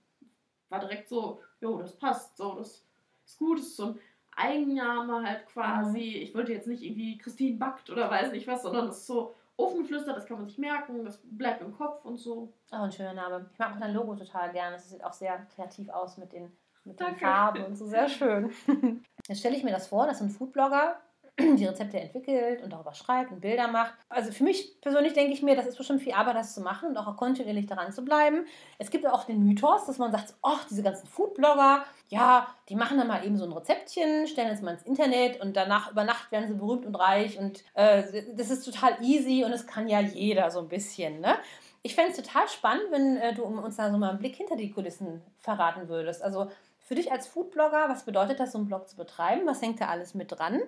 war 0.69 0.79
direkt 0.79 1.09
so, 1.09 1.41
jo, 1.59 1.79
das 1.79 1.97
passt, 1.97 2.37
so, 2.37 2.55
das 2.55 2.85
ist 3.25 3.39
gut, 3.39 3.59
das 3.59 3.67
ist 3.67 3.77
so 3.77 3.85
ein 3.87 3.99
Eigenname 4.35 5.23
halt 5.23 5.45
quasi. 5.47 5.99
Mhm. 5.99 6.23
Ich 6.23 6.35
wollte 6.35 6.53
jetzt 6.53 6.67
nicht 6.67 6.83
irgendwie 6.83 7.17
Christine 7.17 7.57
backt 7.57 7.89
oder 7.89 8.09
weiß 8.09 8.31
nicht 8.31 8.47
was, 8.47 8.63
sondern 8.63 8.87
das 8.87 8.99
ist 8.99 9.07
so 9.07 9.35
Ofengeflüster, 9.57 10.13
das 10.13 10.25
kann 10.25 10.37
man 10.37 10.47
sich 10.47 10.57
merken, 10.57 11.05
das 11.05 11.19
bleibt 11.23 11.61
im 11.61 11.75
Kopf 11.75 12.03
und 12.05 12.17
so. 12.17 12.51
Oh, 12.71 12.75
ein 12.75 12.91
schöner 12.91 13.13
Name. 13.13 13.49
Ich 13.53 13.59
mag 13.59 13.75
auch 13.75 13.79
dein 13.79 13.93
Logo 13.93 14.15
total 14.15 14.51
gerne. 14.51 14.75
Es 14.75 14.89
sieht 14.89 15.03
auch 15.03 15.13
sehr 15.13 15.45
kreativ 15.55 15.89
aus 15.89 16.17
mit 16.17 16.33
den, 16.33 16.51
mit 16.83 16.99
den 16.99 17.15
Farben 17.15 17.65
und 17.65 17.75
so. 17.75 17.85
Sehr 17.85 18.09
schön. 18.09 18.51
Jetzt 19.27 19.39
stelle 19.39 19.55
ich 19.55 19.63
mir 19.63 19.71
das 19.71 19.87
vor, 19.87 20.07
dass 20.07 20.21
ein 20.21 20.29
Foodblogger 20.29 20.99
die 21.39 21.65
Rezepte 21.65 21.99
entwickelt 21.99 22.61
und 22.61 22.71
darüber 22.71 22.93
schreibt 22.93 23.31
und 23.31 23.41
Bilder 23.41 23.67
macht. 23.67 23.93
Also 24.09 24.31
für 24.31 24.43
mich 24.43 24.79
persönlich 24.81 25.13
denke 25.13 25.33
ich 25.33 25.41
mir, 25.41 25.55
das 25.55 25.65
ist 25.65 25.77
bestimmt 25.77 26.01
viel 26.01 26.13
Arbeit, 26.13 26.35
das 26.35 26.53
zu 26.53 26.61
machen 26.61 26.89
und 26.89 26.97
auch 26.97 27.15
kontinuierlich 27.15 27.67
daran 27.67 27.91
zu 27.91 28.03
bleiben. 28.03 28.45
Es 28.77 28.89
gibt 28.89 29.05
auch 29.07 29.25
den 29.25 29.43
Mythos, 29.43 29.85
dass 29.85 29.97
man 29.97 30.11
sagt, 30.11 30.35
ach, 30.41 30.65
diese 30.69 30.83
ganzen 30.83 31.07
Foodblogger, 31.07 31.83
ja, 32.11 32.53
die 32.67 32.75
machen 32.75 32.97
dann 32.97 33.07
mal 33.07 33.25
eben 33.25 33.37
so 33.37 33.45
ein 33.45 33.53
Rezeptchen, 33.53 34.27
stellen 34.27 34.51
es 34.51 34.61
mal 34.61 34.73
ins 34.73 34.83
Internet 34.83 35.39
und 35.39 35.55
danach 35.55 35.91
über 35.91 36.03
Nacht 36.03 36.29
werden 36.33 36.49
sie 36.49 36.55
berühmt 36.55 36.85
und 36.85 36.95
reich 36.95 37.39
und 37.39 37.63
äh, 37.73 38.03
das 38.35 38.51
ist 38.51 38.65
total 38.65 38.97
easy 39.01 39.45
und 39.45 39.53
es 39.53 39.65
kann 39.65 39.87
ja 39.87 40.01
jeder 40.01 40.51
so 40.51 40.59
ein 40.59 40.67
bisschen, 40.67 41.21
ne? 41.21 41.35
Ich 41.83 41.95
fände 41.95 42.11
es 42.11 42.17
total 42.17 42.49
spannend, 42.49 42.83
wenn 42.91 43.15
äh, 43.15 43.33
du 43.33 43.43
uns 43.43 43.77
da 43.77 43.89
so 43.89 43.97
mal 43.97 44.09
einen 44.09 44.19
Blick 44.19 44.35
hinter 44.35 44.57
die 44.57 44.71
Kulissen 44.71 45.21
verraten 45.39 45.87
würdest. 45.87 46.21
Also 46.21 46.51
für 46.79 46.95
dich 46.95 47.13
als 47.13 47.27
Foodblogger, 47.27 47.87
was 47.87 48.03
bedeutet 48.03 48.41
das, 48.41 48.51
so 48.51 48.57
einen 48.57 48.67
Blog 48.67 48.89
zu 48.89 48.97
betreiben? 48.97 49.47
Was 49.47 49.61
hängt 49.61 49.79
da 49.79 49.87
alles 49.87 50.13
mit 50.13 50.33
dran? 50.33 50.61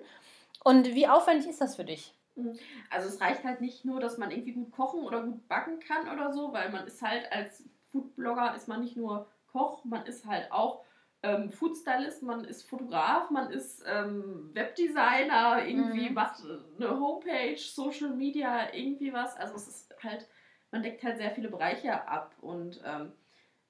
Und 0.64 0.94
wie 0.94 1.06
aufwendig 1.06 1.46
ist 1.46 1.60
das 1.60 1.76
für 1.76 1.84
dich? 1.84 2.14
Mhm. 2.36 2.58
Also 2.90 3.08
es 3.08 3.20
reicht 3.20 3.44
halt 3.44 3.60
nicht 3.60 3.84
nur, 3.84 4.00
dass 4.00 4.16
man 4.16 4.30
irgendwie 4.30 4.54
gut 4.54 4.72
kochen 4.72 5.04
oder 5.04 5.22
gut 5.22 5.46
backen 5.46 5.78
kann 5.78 6.08
oder 6.10 6.32
so, 6.32 6.54
weil 6.54 6.70
man 6.70 6.86
ist 6.86 7.02
halt 7.02 7.30
als 7.30 7.64
Foodblogger 7.92 8.56
ist 8.56 8.66
man 8.66 8.80
nicht 8.80 8.96
nur 8.96 9.28
Koch, 9.52 9.84
man 9.84 10.06
ist 10.06 10.26
halt 10.26 10.50
auch 10.50 10.84
ähm, 11.24 11.50
Foodstylist, 11.50 12.22
man 12.22 12.44
ist 12.44 12.68
Fotograf, 12.68 13.30
man 13.30 13.50
ist 13.50 13.82
ähm, 13.86 14.50
Webdesigner, 14.52 15.66
irgendwie 15.66 16.10
mhm. 16.10 16.14
macht 16.14 16.42
eine 16.76 17.00
Homepage, 17.00 17.56
Social 17.56 18.10
Media, 18.10 18.72
irgendwie 18.74 19.12
was. 19.12 19.34
Also 19.36 19.54
es 19.54 19.66
ist 19.66 19.94
halt, 20.02 20.28
man 20.70 20.82
deckt 20.82 21.02
halt 21.02 21.16
sehr 21.16 21.30
viele 21.30 21.48
Bereiche 21.48 22.06
ab 22.06 22.34
und 22.40 22.80
ähm, 22.84 23.12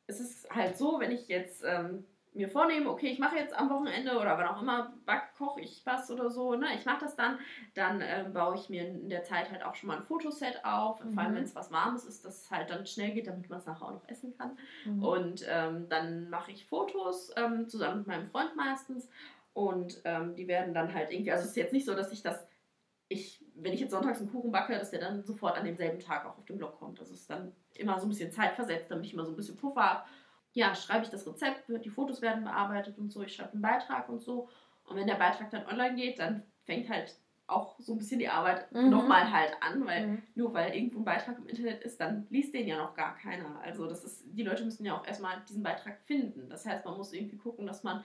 es 0.07 0.19
ist 0.19 0.51
halt 0.51 0.77
so, 0.77 0.99
wenn 0.99 1.13
ich 1.13 1.29
jetzt 1.29 1.63
ähm, 1.65 2.05
mir 2.35 2.49
vornehme, 2.49 2.91
okay, 2.91 3.07
ich 3.07 3.21
mache 3.21 3.37
jetzt 3.37 3.55
am 3.55 3.71
Wochenende 3.71 4.19
oder 4.19 4.37
wann 4.37 4.49
auch 4.49 4.61
immer, 4.61 4.93
back, 5.07 5.24
koche 5.37 5.61
ich 5.61 5.83
was 5.85 6.11
oder 6.11 6.31
so, 6.31 6.55
ne, 6.55 6.67
ich 6.77 6.85
mache 6.85 7.01
das 7.01 7.17
dann, 7.17 7.39
dann 7.75 8.01
äh, 8.01 8.25
baue 8.33 8.57
ich 8.57 8.69
mir 8.69 8.87
in 8.87 9.09
der 9.09 9.25
Zeit 9.25 9.51
halt 9.51 9.65
auch 9.65 9.75
schon 9.75 9.89
mal 9.89 9.99
ein 9.99 10.05
Fotoset 10.05 10.65
auf, 10.65 11.03
mhm. 11.05 11.15
vor 11.15 11.23
allem 11.23 11.33
mhm. 11.33 11.37
wenn 11.37 11.45
es 11.45 11.55
was 11.55 11.71
Warmes 11.71 12.05
ist, 12.05 12.25
dass 12.25 12.43
es 12.43 12.51
halt 12.51 12.71
dann 12.71 12.87
schnell 12.87 13.13
geht, 13.13 13.27
damit 13.27 13.49
man 13.51 13.59
es 13.59 13.67
nachher 13.67 13.87
auch 13.87 13.93
noch 13.93 14.09
essen 14.09 14.37
kann. 14.37 14.57
Mhm. 14.85 15.05
Und 15.05 15.47
ähm, 15.49 15.89
dann 15.89 16.31
mache 16.31 16.53
ich 16.53 16.67
Fotos 16.67 17.33
ähm, 17.37 17.69
zusammen 17.69 17.99
mit 17.99 18.07
meinem 18.07 18.29
Freund 18.29 18.55
meistens 18.57 19.09
und 19.53 20.01
ähm, 20.05 20.35
die 20.35 20.49
werden 20.49 20.75
dann 20.75 20.93
halt 20.93 21.13
irgendwie, 21.13 21.33
also 21.33 21.45
es 21.45 21.51
ist 21.51 21.57
jetzt 21.57 21.73
nicht 21.73 21.87
so, 21.87 21.95
dass 21.95 22.13
ich 22.13 22.23
das, 22.23 22.47
ich, 23.09 23.45
wenn 23.55 23.73
ich 23.73 23.81
jetzt 23.81 23.91
sonntags 23.91 24.21
einen 24.21 24.31
Kuchen 24.31 24.53
backe, 24.53 24.79
dass 24.79 24.91
der 24.91 25.01
dann 25.01 25.23
sofort 25.25 25.57
an 25.57 25.65
demselben 25.65 26.01
Tag 26.01 26.27
auch 26.27 26.39
auf 26.39 26.45
den 26.47 26.59
Blog 26.59 26.79
kommt. 26.79 27.01
Das 27.01 27.11
ist 27.11 27.29
dann 27.31 27.53
immer 27.75 27.99
so 27.99 28.07
ein 28.07 28.09
bisschen 28.09 28.33
zeitversetzt, 28.33 28.91
damit 28.91 29.07
ich 29.07 29.15
immer 29.15 29.25
so 29.25 29.33
ein 29.33 29.37
bisschen 29.37 29.57
Puffer 29.57 29.83
habe 29.83 30.05
ja, 30.55 30.75
schreibe 30.75 31.05
ich 31.05 31.11
das 31.11 31.27
Rezept, 31.27 31.65
die 31.69 31.91
Fotos 31.91 32.23
werden 32.23 32.45
bearbeitet 32.45 32.97
und 32.97 33.13
so, 33.13 33.23
ich 33.23 33.35
schreibe 33.35 33.53
einen 33.53 33.63
Beitrag 33.63 34.09
und 34.09 34.23
so. 34.23 34.49
Und 34.87 34.97
wenn 34.97 35.07
der 35.07 35.15
Beitrag 35.15 35.51
dann 35.51 35.67
online 35.67 35.97
geht, 35.97 36.19
dann 36.19 36.43
fängt 36.65 36.89
halt 36.89 37.17
auch 37.47 37.79
so 37.79 37.93
ein 37.93 37.99
bisschen 37.99 38.19
die 38.19 38.29
Arbeit 38.29 38.73
mhm. 38.73 38.91
nochmal 38.91 39.31
halt 39.31 39.53
an, 39.61 39.85
weil 39.87 40.07
mhm. 40.07 40.23
nur 40.35 40.55
weil 40.55 40.75
irgendwo 40.75 41.01
ein 41.01 41.05
Beitrag 41.05 41.39
im 41.39 41.47
Internet 41.47 41.83
ist, 41.83 42.01
dann 42.01 42.27
liest 42.31 42.55
den 42.55 42.67
ja 42.67 42.79
noch 42.79 42.95
gar 42.95 43.17
keiner. 43.17 43.61
Also 43.63 43.87
das 43.87 44.03
ist, 44.05 44.25
die 44.25 44.43
Leute 44.43 44.65
müssen 44.65 44.87
ja 44.87 44.97
auch 44.97 45.07
erstmal 45.07 45.43
diesen 45.47 45.63
Beitrag 45.63 46.01
finden. 46.07 46.49
Das 46.49 46.65
heißt, 46.65 46.85
man 46.85 46.97
muss 46.97 47.13
irgendwie 47.13 47.37
gucken, 47.37 47.67
dass 47.67 47.83
man 47.83 48.03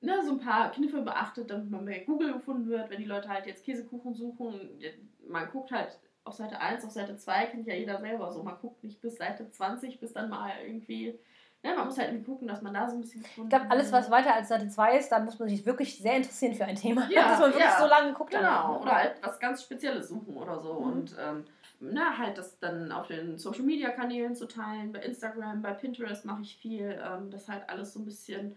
ne, 0.00 0.22
so 0.24 0.32
ein 0.32 0.40
paar 0.40 0.70
Kniffe 0.70 1.02
beachtet, 1.02 1.50
damit 1.50 1.70
man 1.70 1.84
bei 1.84 2.00
Google 2.00 2.32
gefunden 2.32 2.68
wird. 2.68 2.88
Wenn 2.88 3.00
die 3.00 3.06
Leute 3.06 3.28
halt 3.28 3.46
jetzt 3.46 3.64
Käsekuchen 3.64 4.14
suchen, 4.14 4.80
man 5.28 5.50
guckt 5.50 5.70
halt 5.70 5.98
auf 6.24 6.34
Seite 6.34 6.60
1, 6.60 6.84
auf 6.84 6.92
Seite 6.92 7.16
2, 7.16 7.46
kennt 7.46 7.66
ja 7.66 7.74
jeder 7.74 8.00
selber 8.00 8.30
so. 8.32 8.42
Man 8.42 8.58
guckt 8.58 8.82
nicht 8.84 9.00
bis 9.00 9.16
Seite 9.16 9.50
20, 9.50 10.00
bis 10.00 10.12
dann 10.12 10.30
mal 10.30 10.52
irgendwie 10.64 11.18
Ne, 11.64 11.74
man 11.76 11.86
muss 11.86 11.96
halt 11.96 12.08
irgendwie 12.08 12.24
gucken, 12.24 12.48
dass 12.48 12.60
man 12.60 12.74
da 12.74 12.88
so 12.88 12.96
ein 12.96 13.00
bisschen 13.00 13.24
Ich 13.24 13.48
glaube, 13.48 13.70
alles, 13.70 13.92
was 13.92 14.10
weiter 14.10 14.34
als 14.34 14.48
Seite 14.48 14.68
2 14.68 14.98
ist, 14.98 15.10
da 15.10 15.20
muss 15.20 15.38
man 15.38 15.48
sich 15.48 15.64
wirklich 15.64 15.96
sehr 15.98 16.16
interessieren 16.16 16.54
für 16.54 16.64
ein 16.64 16.74
Thema. 16.74 17.08
Ja, 17.08 17.22
dass 17.28 17.38
man 17.38 17.50
wirklich 17.50 17.64
ja, 17.64 17.78
so 17.80 17.86
lange 17.86 18.12
geguckt 18.12 18.32
genau. 18.32 18.66
Genau, 18.66 18.82
oder 18.82 18.92
halt 18.92 19.14
was 19.22 19.38
ganz 19.38 19.62
Spezielles 19.62 20.08
suchen 20.08 20.36
oder 20.36 20.58
so. 20.58 20.74
Mhm. 20.74 20.92
Und 20.92 21.16
ähm, 21.20 21.44
na, 21.78 22.18
halt 22.18 22.36
das 22.36 22.58
dann 22.58 22.90
auf 22.90 23.06
den 23.06 23.38
Social 23.38 23.62
Media 23.62 23.90
Kanälen 23.90 24.34
zu 24.34 24.46
teilen, 24.46 24.90
bei 24.90 25.00
Instagram, 25.00 25.62
bei 25.62 25.72
Pinterest 25.72 26.24
mache 26.24 26.42
ich 26.42 26.56
viel. 26.56 27.00
Ähm, 27.00 27.30
das 27.30 27.48
halt 27.48 27.68
alles 27.68 27.92
so 27.92 28.00
ein 28.00 28.04
bisschen. 28.04 28.56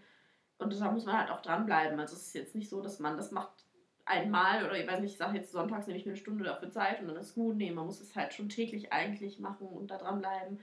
Und 0.58 0.80
da 0.80 0.90
muss 0.90 1.04
man 1.04 1.18
halt 1.18 1.30
auch 1.30 1.42
dranbleiben. 1.42 2.00
Also 2.00 2.16
es 2.16 2.22
ist 2.22 2.34
jetzt 2.34 2.54
nicht 2.56 2.68
so, 2.68 2.80
dass 2.80 2.98
man 2.98 3.16
das 3.16 3.30
macht 3.30 3.52
einmal 4.06 4.64
oder 4.64 4.78
ich 4.78 4.86
weiß 4.86 5.00
nicht, 5.00 5.12
ich 5.12 5.18
sage 5.18 5.36
jetzt 5.36 5.52
sonntags 5.52 5.86
nehme 5.86 5.98
ich 5.98 6.06
mir 6.06 6.12
eine 6.12 6.20
Stunde 6.20 6.44
dafür 6.44 6.70
Zeit 6.70 7.00
und 7.00 7.08
dann 7.08 7.16
ist 7.16 7.34
gut. 7.34 7.56
Nee, 7.56 7.72
man 7.72 7.86
muss 7.86 8.00
es 8.00 8.14
halt 8.16 8.32
schon 8.32 8.48
täglich 8.48 8.92
eigentlich 8.92 9.38
machen 9.38 9.66
und 9.66 9.90
da 9.90 9.98
dranbleiben. 9.98 10.60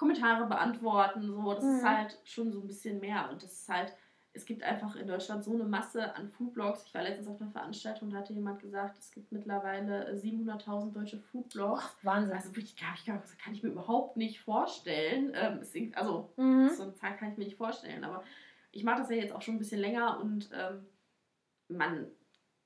Kommentare 0.00 0.46
beantworten, 0.46 1.20
so, 1.20 1.52
das 1.52 1.62
mhm. 1.62 1.76
ist 1.76 1.84
halt 1.84 2.18
schon 2.24 2.50
so 2.50 2.60
ein 2.60 2.66
bisschen 2.66 3.00
mehr. 3.00 3.28
Und 3.30 3.42
das 3.42 3.52
ist 3.52 3.68
halt, 3.68 3.94
es 4.32 4.46
gibt 4.46 4.62
einfach 4.62 4.96
in 4.96 5.06
Deutschland 5.06 5.44
so 5.44 5.52
eine 5.52 5.64
Masse 5.64 6.16
an 6.16 6.30
Foodblogs. 6.30 6.84
Ich 6.86 6.94
war 6.94 7.02
letztens 7.02 7.28
auf 7.28 7.38
einer 7.38 7.50
Veranstaltung, 7.50 8.08
da 8.08 8.16
hatte 8.16 8.32
jemand 8.32 8.60
gesagt, 8.60 8.98
es 8.98 9.10
gibt 9.10 9.30
mittlerweile 9.30 10.10
700.000 10.14 10.94
deutsche 10.94 11.18
Foodblogs. 11.18 11.82
Ach, 11.84 11.94
Wahnsinn. 12.02 12.34
Also 12.34 12.48
wirklich, 12.48 12.76
kann 12.76 12.94
ich, 12.94 13.04
das 13.04 13.36
kann 13.36 13.52
ich 13.52 13.62
mir 13.62 13.68
überhaupt 13.68 14.16
nicht 14.16 14.40
vorstellen. 14.40 15.32
Ähm, 15.34 15.60
also, 15.94 16.32
mhm. 16.38 16.70
so 16.70 16.84
eine 16.84 16.94
Zahl 16.94 17.18
kann 17.18 17.32
ich 17.32 17.36
mir 17.36 17.44
nicht 17.44 17.58
vorstellen. 17.58 18.02
Aber 18.02 18.24
ich 18.72 18.84
mache 18.84 19.00
das 19.00 19.10
ja 19.10 19.16
jetzt 19.16 19.34
auch 19.34 19.42
schon 19.42 19.56
ein 19.56 19.58
bisschen 19.58 19.82
länger 19.82 20.18
und 20.18 20.48
ähm, 20.54 20.86
man 21.68 22.06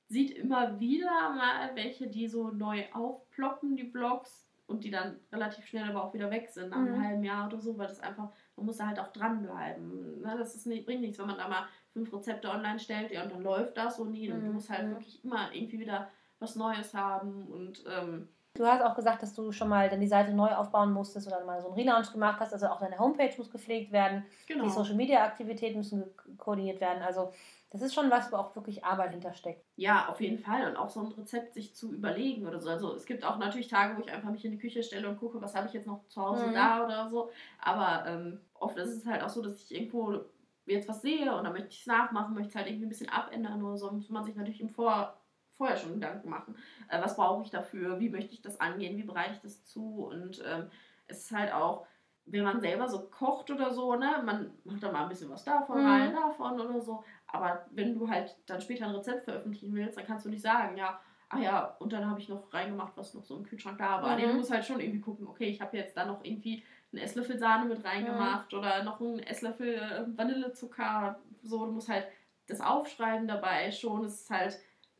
sieht 0.07 0.31
immer 0.31 0.79
wieder 0.79 1.31
mal 1.31 1.75
welche, 1.75 2.07
die 2.07 2.29
so 2.29 2.47
neu 2.47 2.85
aufploppen, 2.93 3.75
die 3.75 3.83
Blogs 3.83 4.44
und 4.67 4.83
die 4.83 4.89
dann 4.91 5.19
relativ 5.31 5.65
schnell 5.67 5.87
aber 5.89 6.03
auch 6.03 6.13
wieder 6.13 6.31
weg 6.31 6.49
sind, 6.49 6.69
nach 6.69 6.77
mhm. 6.77 6.87
einem 6.93 7.03
halben 7.07 7.23
Jahr 7.23 7.47
oder 7.47 7.59
so, 7.59 7.77
weil 7.77 7.87
das 7.87 7.99
einfach, 7.99 8.29
man 8.55 8.65
muss 8.65 8.77
da 8.77 8.87
halt 8.87 8.99
auch 8.99 9.11
dranbleiben. 9.13 10.21
Ne? 10.21 10.35
Das 10.37 10.55
ist 10.55 10.65
nicht, 10.65 10.85
bringt 10.85 11.01
nichts, 11.01 11.19
wenn 11.19 11.27
man 11.27 11.37
da 11.37 11.47
mal 11.47 11.65
fünf 11.93 12.11
Rezepte 12.13 12.49
online 12.49 12.79
stellt, 12.79 13.11
ja, 13.11 13.23
und 13.23 13.31
dann 13.31 13.41
läuft 13.43 13.77
das 13.77 13.99
und 13.99 14.11
nie. 14.11 14.31
Und 14.31 14.41
du 14.41 14.47
Mhm. 14.47 14.53
musst 14.53 14.69
halt 14.69 14.89
wirklich 14.89 15.23
immer 15.23 15.53
irgendwie 15.53 15.79
wieder 15.79 16.09
was 16.39 16.55
Neues 16.55 16.93
haben 16.93 17.47
und 17.47 17.83
ähm, 17.87 18.27
Du 18.57 18.65
hast 18.65 18.81
auch 18.81 18.95
gesagt, 18.95 19.21
dass 19.21 19.33
du 19.33 19.51
schon 19.51 19.67
mal 19.67 19.89
dann 19.89 19.99
die 19.99 20.07
Seite 20.07 20.31
neu 20.31 20.47
aufbauen 20.47 20.93
musstest 20.93 21.27
oder 21.27 21.43
mal 21.43 21.59
so 21.61 21.67
einen 21.67 21.75
Relaunch 21.77 22.13
gemacht 22.13 22.39
hast. 22.39 22.53
Also 22.53 22.67
auch 22.67 22.79
deine 22.79 22.97
Homepage 22.97 23.33
muss 23.37 23.51
gepflegt 23.51 23.91
werden. 23.91 24.23
genau. 24.47 24.63
Die 24.63 24.69
Social 24.69 24.95
Media 24.95 25.25
Aktivitäten 25.25 25.79
müssen 25.79 26.05
koordiniert 26.37 26.79
werden. 26.79 27.03
Also 27.03 27.33
das 27.75 27.81
ist 27.81 27.93
schon 27.93 28.09
was, 28.09 28.31
wo 28.31 28.37
auch 28.37 28.55
wirklich 28.55 28.85
Arbeit 28.85 29.11
hintersteckt. 29.11 29.65
Ja, 29.77 30.07
auf 30.07 30.21
jeden 30.21 30.39
Fall. 30.39 30.69
Und 30.69 30.77
auch 30.77 30.89
so 30.89 31.01
ein 31.01 31.11
Rezept 31.11 31.53
sich 31.53 31.75
zu 31.75 31.91
überlegen 31.93 32.47
oder 32.47 32.61
so. 32.61 32.69
Also 32.69 32.95
es 32.95 33.05
gibt 33.05 33.25
auch 33.25 33.37
natürlich 33.37 33.67
Tage, 33.67 33.97
wo 33.97 34.01
ich 34.01 34.09
einfach 34.11 34.29
mich 34.31 34.45
in 34.45 34.51
die 34.51 34.57
Küche 34.57 34.81
stelle 34.83 35.09
und 35.09 35.17
gucke, 35.19 35.41
was 35.41 35.53
habe 35.53 35.67
ich 35.67 35.73
jetzt 35.73 35.85
noch 35.87 36.07
zu 36.07 36.21
Hause 36.21 36.49
Mhm. 36.49 36.53
da 36.53 36.85
oder 36.85 37.09
so. 37.09 37.29
Aber 37.59 38.05
ähm, 38.09 38.39
oft 38.53 38.77
ist 38.77 38.89
es 38.95 39.05
halt 39.05 39.21
auch 39.21 39.29
so, 39.29 39.41
dass 39.41 39.61
ich 39.63 39.75
irgendwo 39.75 40.21
jetzt 40.65 40.87
was 40.87 41.01
sehe 41.01 41.35
und 41.35 41.43
dann 41.43 41.51
möchte 41.53 41.67
ich 41.69 41.81
es 41.81 41.87
nachmachen, 41.87 42.33
möchte 42.33 42.49
es 42.49 42.55
halt 42.55 42.67
irgendwie 42.67 42.85
ein 42.85 42.89
bisschen 42.89 43.09
abändern 43.09 43.61
oder 43.61 43.77
so. 43.77 43.91
Muss 43.91 44.09
man 44.09 44.23
sich 44.23 44.35
natürlich 44.35 44.61
im 44.61 44.69
Vor 44.69 45.19
vorher 45.57 45.77
schon 45.77 45.93
Gedanken 45.95 46.29
machen. 46.29 46.55
Äh, 46.89 47.01
was 47.01 47.15
brauche 47.15 47.43
ich 47.43 47.49
dafür? 47.49 47.99
Wie 47.99 48.09
möchte 48.09 48.33
ich 48.33 48.41
das 48.41 48.59
angehen? 48.59 48.97
Wie 48.97 49.03
bereite 49.03 49.33
ich 49.35 49.39
das 49.41 49.63
zu? 49.65 50.05
Und 50.05 50.41
ähm, 50.45 50.69
es 51.07 51.19
ist 51.25 51.31
halt 51.31 51.53
auch, 51.53 51.85
wenn 52.25 52.43
man 52.43 52.59
selber 52.59 52.87
so 52.89 53.07
kocht 53.07 53.51
oder 53.51 53.71
so, 53.71 53.95
ne, 53.95 54.21
man 54.25 54.51
macht 54.63 54.81
da 54.83 54.91
mal 54.91 55.03
ein 55.03 55.09
bisschen 55.09 55.29
was 55.29 55.43
davon 55.43 55.77
Mhm. 55.77 55.85
rein, 55.85 56.13
davon 56.15 56.59
oder 56.59 56.81
so. 56.81 57.03
Aber 57.27 57.65
wenn 57.71 57.97
du 57.97 58.09
halt 58.09 58.35
dann 58.45 58.61
später 58.61 58.85
ein 58.85 58.95
Rezept 58.95 59.25
veröffentlichen 59.25 59.73
willst, 59.73 59.97
dann 59.97 60.05
kannst 60.05 60.25
du 60.25 60.29
nicht 60.29 60.41
sagen, 60.41 60.77
ja, 60.77 60.99
ah 61.29 61.39
ja, 61.39 61.75
und 61.79 61.91
dann 61.91 62.09
habe 62.09 62.19
ich 62.19 62.29
noch 62.29 62.53
reingemacht, 62.53 62.95
was 62.95 63.13
noch 63.13 63.23
so 63.23 63.37
im 63.37 63.43
Kühlschrank 63.43 63.77
da 63.77 64.01
war. 64.01 64.15
Mhm. 64.15 64.21
Nee, 64.21 64.27
du 64.27 64.33
musst 64.35 64.51
halt 64.51 64.65
schon 64.65 64.79
irgendwie 64.79 65.01
gucken, 65.01 65.27
okay, 65.27 65.45
ich 65.45 65.61
habe 65.61 65.77
jetzt 65.77 65.97
da 65.97 66.05
noch 66.05 66.23
irgendwie 66.23 66.63
einen 66.91 67.03
Esslöffel 67.03 67.37
Sahne 67.37 67.65
mit 67.65 67.83
reingemacht 67.83 68.53
oder 68.53 68.83
noch 68.83 69.01
einen 69.01 69.19
Esslöffel 69.19 69.75
äh, 69.75 70.17
Vanillezucker. 70.17 71.19
So, 71.43 71.65
du 71.65 71.71
musst 71.71 71.89
halt 71.89 72.07
das 72.47 72.61
Aufschreiben 72.61 73.27
dabei 73.27 73.71
schon. 73.71 74.05
Es 74.05 74.21
ist 74.21 74.29
halt, 74.29 74.57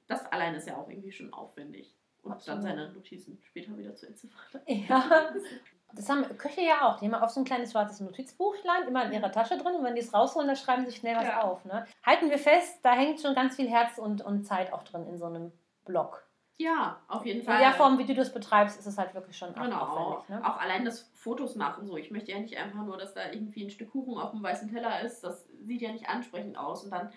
das 0.08 0.26
allein 0.26 0.56
ist 0.56 0.68
ja 0.68 0.78
auch 0.78 0.90
irgendwie 0.90 1.12
schon 1.12 1.32
aufwendig. 1.34 1.94
Und 2.24 2.32
Absolut. 2.32 2.58
dann 2.58 2.64
seine 2.64 2.92
Notizen 2.92 3.38
später 3.44 3.78
wieder 3.78 3.94
zu 3.96 4.08
entziffern. 4.08 4.62
Ja. 4.66 5.32
Das 5.96 6.10
haben 6.10 6.24
Köche 6.38 6.62
ja 6.62 6.88
auch. 6.88 7.00
Die 7.00 7.06
haben 7.06 7.16
auch 7.16 7.30
so 7.30 7.40
ein 7.42 7.46
kleines 7.46 7.72
schwarzes 7.72 8.00
Notizbuchlein 8.02 8.88
immer 8.88 9.06
in 9.06 9.14
ihrer 9.14 9.32
Tasche 9.32 9.58
drin 9.58 9.76
und 9.76 9.84
wenn 9.84 9.96
die 9.96 10.02
es 10.02 10.14
rausholen, 10.14 10.48
dann 10.48 10.58
schreiben 10.58 10.86
sie 10.86 10.92
schnell 10.92 11.16
was 11.16 11.26
Ja. 11.26 11.42
auf. 11.42 11.64
Ne? 11.66 11.86
Halten 12.06 12.30
wir 12.30 12.38
fest, 12.40 12.80
da 12.84 12.94
hängt 12.94 13.22
schon 13.22 13.34
ganz 13.36 13.56
viel 13.56 13.70
Herz 13.70 13.98
und, 13.98 14.22
und 14.22 14.44
Zeit 14.46 14.74
auch 14.74 14.84
drin 14.84 15.08
in 15.08 15.18
so 15.18 15.26
einem 15.26 15.52
Blog. 15.86 16.22
Ja, 16.58 17.02
auf 17.10 17.26
jeden 17.26 17.42
In 17.42 17.46
Fall. 17.46 17.60
der 17.60 17.74
Form, 17.74 17.98
wie 17.98 18.06
du 18.06 18.14
das 18.14 18.34
betreibst, 18.34 18.80
ist 18.80 18.86
es 18.86 18.98
halt 18.98 19.14
wirklich 19.14 19.38
schon 19.38 19.54
Genau, 19.54 19.76
aufwendig. 19.78 20.30
Ne? 20.30 20.42
auch 20.50 20.58
allein 20.58 20.86
das 20.86 21.02
Fotos 21.14 21.56
machen 21.56 21.86
so. 21.86 21.98
Ich 21.98 22.12
möchte 22.12 22.32
ja 22.32 22.40
nicht 22.40 22.58
einfach 22.58 22.82
nur, 22.84 22.98
dass 22.98 23.14
da 23.14 23.30
irgendwie 23.32 23.66
ein 23.66 23.70
Stück 23.70 23.92
Kuchen 23.92 24.18
auf 24.18 24.32
dem 24.32 24.42
weißen 24.42 24.72
Teller 24.72 25.02
ist. 25.02 25.22
Das 25.24 25.46
sieht 25.66 25.82
ja 25.82 25.92
nicht 25.92 26.08
ansprechend 26.08 26.58
aus 26.58 26.86
und 26.86 26.92
dann 26.92 27.12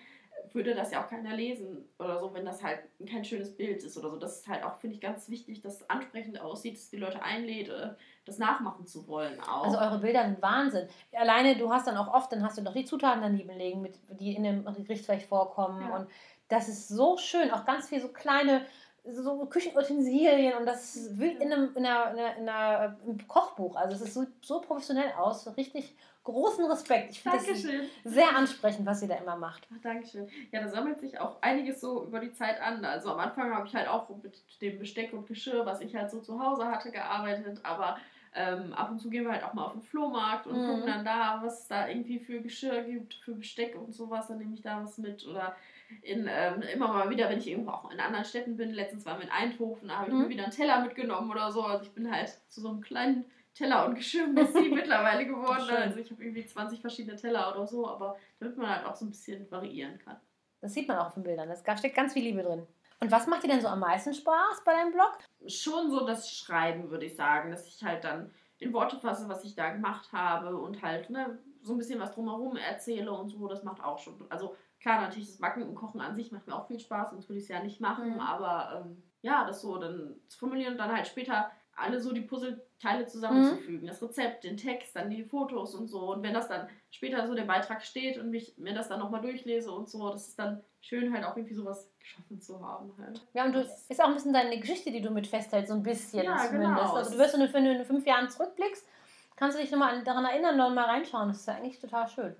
würde 0.53 0.75
das 0.75 0.91
ja 0.91 1.03
auch 1.03 1.09
keiner 1.09 1.35
lesen 1.35 1.85
oder 1.97 2.19
so, 2.19 2.33
wenn 2.33 2.45
das 2.45 2.63
halt 2.63 2.79
kein 3.09 3.23
schönes 3.23 3.55
Bild 3.55 3.83
ist 3.83 3.97
oder 3.97 4.09
so. 4.09 4.17
Das 4.17 4.39
ist 4.39 4.47
halt 4.47 4.63
auch, 4.63 4.77
finde 4.77 4.95
ich, 4.95 5.01
ganz 5.01 5.29
wichtig, 5.29 5.61
dass 5.61 5.81
es 5.81 5.89
ansprechend 5.89 6.41
aussieht, 6.41 6.75
dass 6.75 6.89
die 6.89 6.97
Leute 6.97 7.21
einlädt, 7.21 7.69
äh, 7.69 7.89
das 8.25 8.37
nachmachen 8.37 8.85
zu 8.85 9.07
wollen 9.07 9.39
auch. 9.41 9.65
Also 9.65 9.77
eure 9.77 9.99
Bilder 9.99 10.25
sind 10.25 10.41
Wahnsinn. 10.41 10.87
Alleine, 11.13 11.57
du 11.57 11.71
hast 11.71 11.87
dann 11.87 11.97
auch 11.97 12.13
oft, 12.13 12.31
dann 12.31 12.43
hast 12.43 12.57
du 12.57 12.61
noch 12.61 12.73
die 12.73 12.85
Zutaten 12.85 13.21
daneben 13.21 13.57
legen, 13.57 13.81
mit, 13.81 13.95
die 14.19 14.35
in 14.35 14.43
dem 14.43 14.65
Gericht 14.65 15.05
vielleicht 15.05 15.27
vorkommen. 15.27 15.81
Ja. 15.81 15.95
Und 15.95 16.09
das 16.47 16.67
ist 16.67 16.87
so 16.87 17.17
schön. 17.17 17.51
Auch 17.51 17.65
ganz 17.65 17.87
viel 17.87 18.01
so 18.01 18.09
kleine 18.09 18.65
so 19.05 19.45
Küchenutensilien 19.45 20.57
und 20.57 20.65
das 20.65 20.95
ist 20.95 21.19
wie 21.19 21.31
in 21.31 21.51
einem, 21.51 21.75
in 21.75 21.85
einer, 21.85 22.11
in 22.11 22.19
einer, 22.19 22.37
in 22.37 22.49
einer, 22.49 22.97
im 23.05 23.27
Kochbuch. 23.27 23.75
Also 23.75 23.95
es 23.95 24.01
ist 24.01 24.13
so, 24.13 24.25
so 24.41 24.61
professionell 24.61 25.11
aus. 25.17 25.43
So 25.43 25.51
richtig 25.51 25.95
großen 26.23 26.65
Respekt. 26.65 27.11
Ich 27.11 27.21
finde 27.21 27.37
das 27.37 27.45
Dankeschön. 27.47 27.81
sehr 28.03 28.35
ansprechend, 28.35 28.85
was 28.85 29.01
ihr 29.01 29.07
da 29.07 29.15
immer 29.15 29.35
macht. 29.35 29.67
Ach, 29.73 29.81
Dankeschön. 29.81 30.27
Ja, 30.51 30.61
da 30.61 30.67
sammelt 30.67 30.99
sich 30.99 31.19
auch 31.19 31.41
einiges 31.41 31.81
so 31.81 32.03
über 32.05 32.19
die 32.19 32.31
Zeit 32.31 32.61
an. 32.61 32.83
Also 32.85 33.11
am 33.11 33.19
Anfang 33.19 33.53
habe 33.53 33.67
ich 33.67 33.75
halt 33.75 33.87
auch 33.87 34.09
mit 34.23 34.39
dem 34.61 34.79
Besteck 34.79 35.13
und 35.13 35.27
Geschirr, 35.27 35.65
was 35.65 35.81
ich 35.81 35.95
halt 35.95 36.11
so 36.11 36.19
zu 36.19 36.39
Hause 36.39 36.67
hatte, 36.67 36.91
gearbeitet. 36.91 37.59
Aber 37.63 37.97
ähm, 38.35 38.73
ab 38.73 38.91
und 38.91 38.99
zu 38.99 39.09
gehen 39.09 39.23
wir 39.25 39.31
halt 39.31 39.43
auch 39.43 39.53
mal 39.53 39.65
auf 39.65 39.71
den 39.73 39.81
Flohmarkt 39.81 40.45
und 40.45 40.61
Mhm. 40.61 40.65
gucken 40.67 40.85
dann 40.85 41.03
da, 41.05 41.39
was 41.43 41.61
es 41.61 41.67
da 41.67 41.87
irgendwie 41.87 42.19
für 42.19 42.41
Geschirr 42.41 42.83
gibt, 42.83 43.15
für 43.15 43.33
Besteck 43.33 43.75
und 43.75 43.93
sowas. 43.93 44.27
Dann 44.27 44.37
nehme 44.37 44.53
ich 44.53 44.61
da 44.61 44.83
was 44.83 44.97
mit. 44.99 45.25
Oder 45.25 45.55
in, 46.03 46.27
ähm, 46.29 46.61
immer 46.73 46.89
mal 46.89 47.09
wieder, 47.09 47.27
wenn 47.29 47.39
ich 47.39 47.47
irgendwo 47.47 47.71
auch 47.71 47.89
in 47.89 47.99
anderen 47.99 48.25
Städten 48.25 48.55
bin. 48.55 48.69
Letztens 48.71 49.05
waren 49.07 49.17
wir 49.17 49.25
in 49.25 49.31
Eindhoven, 49.31 49.87
da 49.87 49.95
habe 49.99 50.09
ich 50.09 50.13
Mhm. 50.13 50.21
mir 50.23 50.29
wieder 50.29 50.43
einen 50.43 50.51
Teller 50.51 50.81
mitgenommen 50.81 51.31
oder 51.31 51.51
so. 51.51 51.63
Also 51.63 51.85
ich 51.85 51.91
bin 51.93 52.11
halt 52.11 52.29
zu 52.49 52.61
so 52.61 52.69
einem 52.69 52.81
kleinen 52.81 53.25
Teller- 53.53 53.85
und 53.85 53.95
Geschirrmessi 53.95 54.69
mittlerweile 54.73 55.25
geworden. 55.25 55.63
Schön. 55.65 55.75
Also 55.77 55.99
ich 55.99 56.09
habe 56.11 56.23
irgendwie 56.23 56.45
20 56.45 56.81
verschiedene 56.81 57.15
Teller 57.15 57.51
oder 57.53 57.67
so, 57.67 57.87
aber 57.87 58.17
damit 58.39 58.57
man 58.57 58.69
halt 58.69 58.85
auch 58.85 58.95
so 58.95 59.05
ein 59.05 59.09
bisschen 59.11 59.49
variieren 59.51 59.97
kann. 59.99 60.17
Das 60.61 60.73
sieht 60.73 60.87
man 60.87 60.97
auch 60.97 61.07
auf 61.07 61.13
den 61.13 61.23
Bildern. 61.23 61.49
Da 61.65 61.77
steckt 61.77 61.95
ganz 61.95 62.13
viel 62.13 62.23
Liebe 62.23 62.43
drin. 62.43 62.65
Und 63.01 63.11
was 63.11 63.27
macht 63.27 63.43
dir 63.43 63.47
denn 63.47 63.61
so 63.61 63.67
am 63.69 63.79
meisten 63.79 64.13
Spaß 64.13 64.63
bei 64.65 64.73
deinem 64.73 64.91
Blog? 64.91 65.17
Schon 65.47 65.89
so 65.89 66.05
das 66.05 66.29
Schreiben, 66.35 66.89
würde 66.89 67.05
ich 67.05 67.15
sagen, 67.15 67.49
dass 67.51 67.65
ich 67.67 67.81
halt 67.83 68.03
dann 68.03 68.31
in 68.57 68.73
Worte 68.73 68.97
fasse, 68.97 69.29
was 69.29 69.45
ich 69.45 69.55
da 69.55 69.69
gemacht 69.71 70.11
habe 70.11 70.57
und 70.57 70.81
halt 70.81 71.09
ne, 71.09 71.39
so 71.61 71.73
ein 71.73 71.77
bisschen 71.77 71.99
was 71.99 72.13
drumherum 72.13 72.57
erzähle 72.57 73.11
und 73.13 73.29
so, 73.29 73.47
das 73.47 73.63
macht 73.63 73.81
auch 73.81 73.99
schon. 73.99 74.25
Also 74.29 74.55
klar, 74.81 74.99
natürlich 74.99 75.29
das 75.29 75.37
Backen 75.37 75.63
und 75.63 75.75
Kochen 75.75 76.01
an 76.01 76.13
sich 76.13 76.33
macht 76.33 76.45
mir 76.47 76.55
auch 76.55 76.67
viel 76.67 76.79
Spaß, 76.79 77.11
sonst 77.11 77.29
würde 77.29 77.37
ich 77.37 77.43
es 77.43 77.49
ja 77.49 77.63
nicht 77.63 77.79
machen, 77.79 78.15
Mhm. 78.15 78.19
aber 78.19 78.81
ähm, 78.85 79.01
ja, 79.21 79.45
das 79.45 79.61
so 79.61 79.77
dann 79.77 80.15
zu 80.27 80.37
formulieren 80.37 80.73
und 80.73 80.77
dann 80.79 80.91
halt 80.93 81.07
später 81.07 81.51
alle 81.79 81.99
so 81.99 82.11
die 82.11 82.21
Puzzleteile 82.21 83.05
zusammenzufügen. 83.05 83.87
Das 83.87 84.01
Rezept, 84.01 84.43
den 84.43 84.57
Text, 84.57 84.95
dann 84.95 85.09
die 85.09 85.23
Fotos 85.23 85.75
und 85.75 85.87
so. 85.87 86.11
Und 86.13 86.23
wenn 86.23 86.33
das 86.33 86.47
dann 86.47 86.67
später 86.91 87.25
so 87.27 87.33
der 87.35 87.43
Beitrag 87.45 87.83
steht 87.83 88.17
und 88.17 88.33
ich 88.33 88.57
mir 88.57 88.73
das 88.73 88.87
dann 88.89 88.99
nochmal 88.99 89.21
durchlese 89.21 89.71
und 89.71 89.89
so, 89.89 90.09
das 90.11 90.27
ist 90.29 90.39
dann 90.39 90.63
schön 90.81 91.13
halt 91.13 91.25
auch 91.25 91.35
irgendwie 91.35 91.55
sowas 91.55 91.91
geschaffen 91.99 92.39
zu 92.39 92.65
haben 92.65 92.93
halt. 92.97 93.21
Ja, 93.33 93.45
und 93.45 93.53
du 93.53 93.59
Das- 93.61 93.89
ist 93.89 94.01
auch 94.01 94.07
ein 94.07 94.13
bisschen 94.13 94.33
deine 94.33 94.59
Geschichte, 94.59 94.91
die 94.91 95.01
du 95.01 95.09
mit 95.11 95.27
festhältst, 95.27 95.69
so 95.69 95.75
ein 95.75 95.83
bisschen 95.83 96.23
Ja, 96.23 96.37
zumindest. 96.37 96.73
genau. 96.75 96.93
Also 96.93 97.11
du 97.11 97.17
wirst, 97.17 97.53
wenn 97.53 97.65
du, 97.65 97.71
in 97.73 97.85
fünf 97.85 98.05
Jahren 98.05 98.29
zurückblickst, 98.29 98.87
kannst 99.35 99.57
du 99.57 99.61
dich 99.61 99.71
nochmal 99.71 99.95
an- 99.95 100.05
daran 100.05 100.25
erinnern 100.25 100.59
und 100.59 100.75
mal 100.75 100.85
reinschauen. 100.85 101.27
Das 101.29 101.37
ist 101.41 101.47
ja 101.47 101.55
eigentlich 101.55 101.79
total 101.79 102.07
schön. 102.07 102.35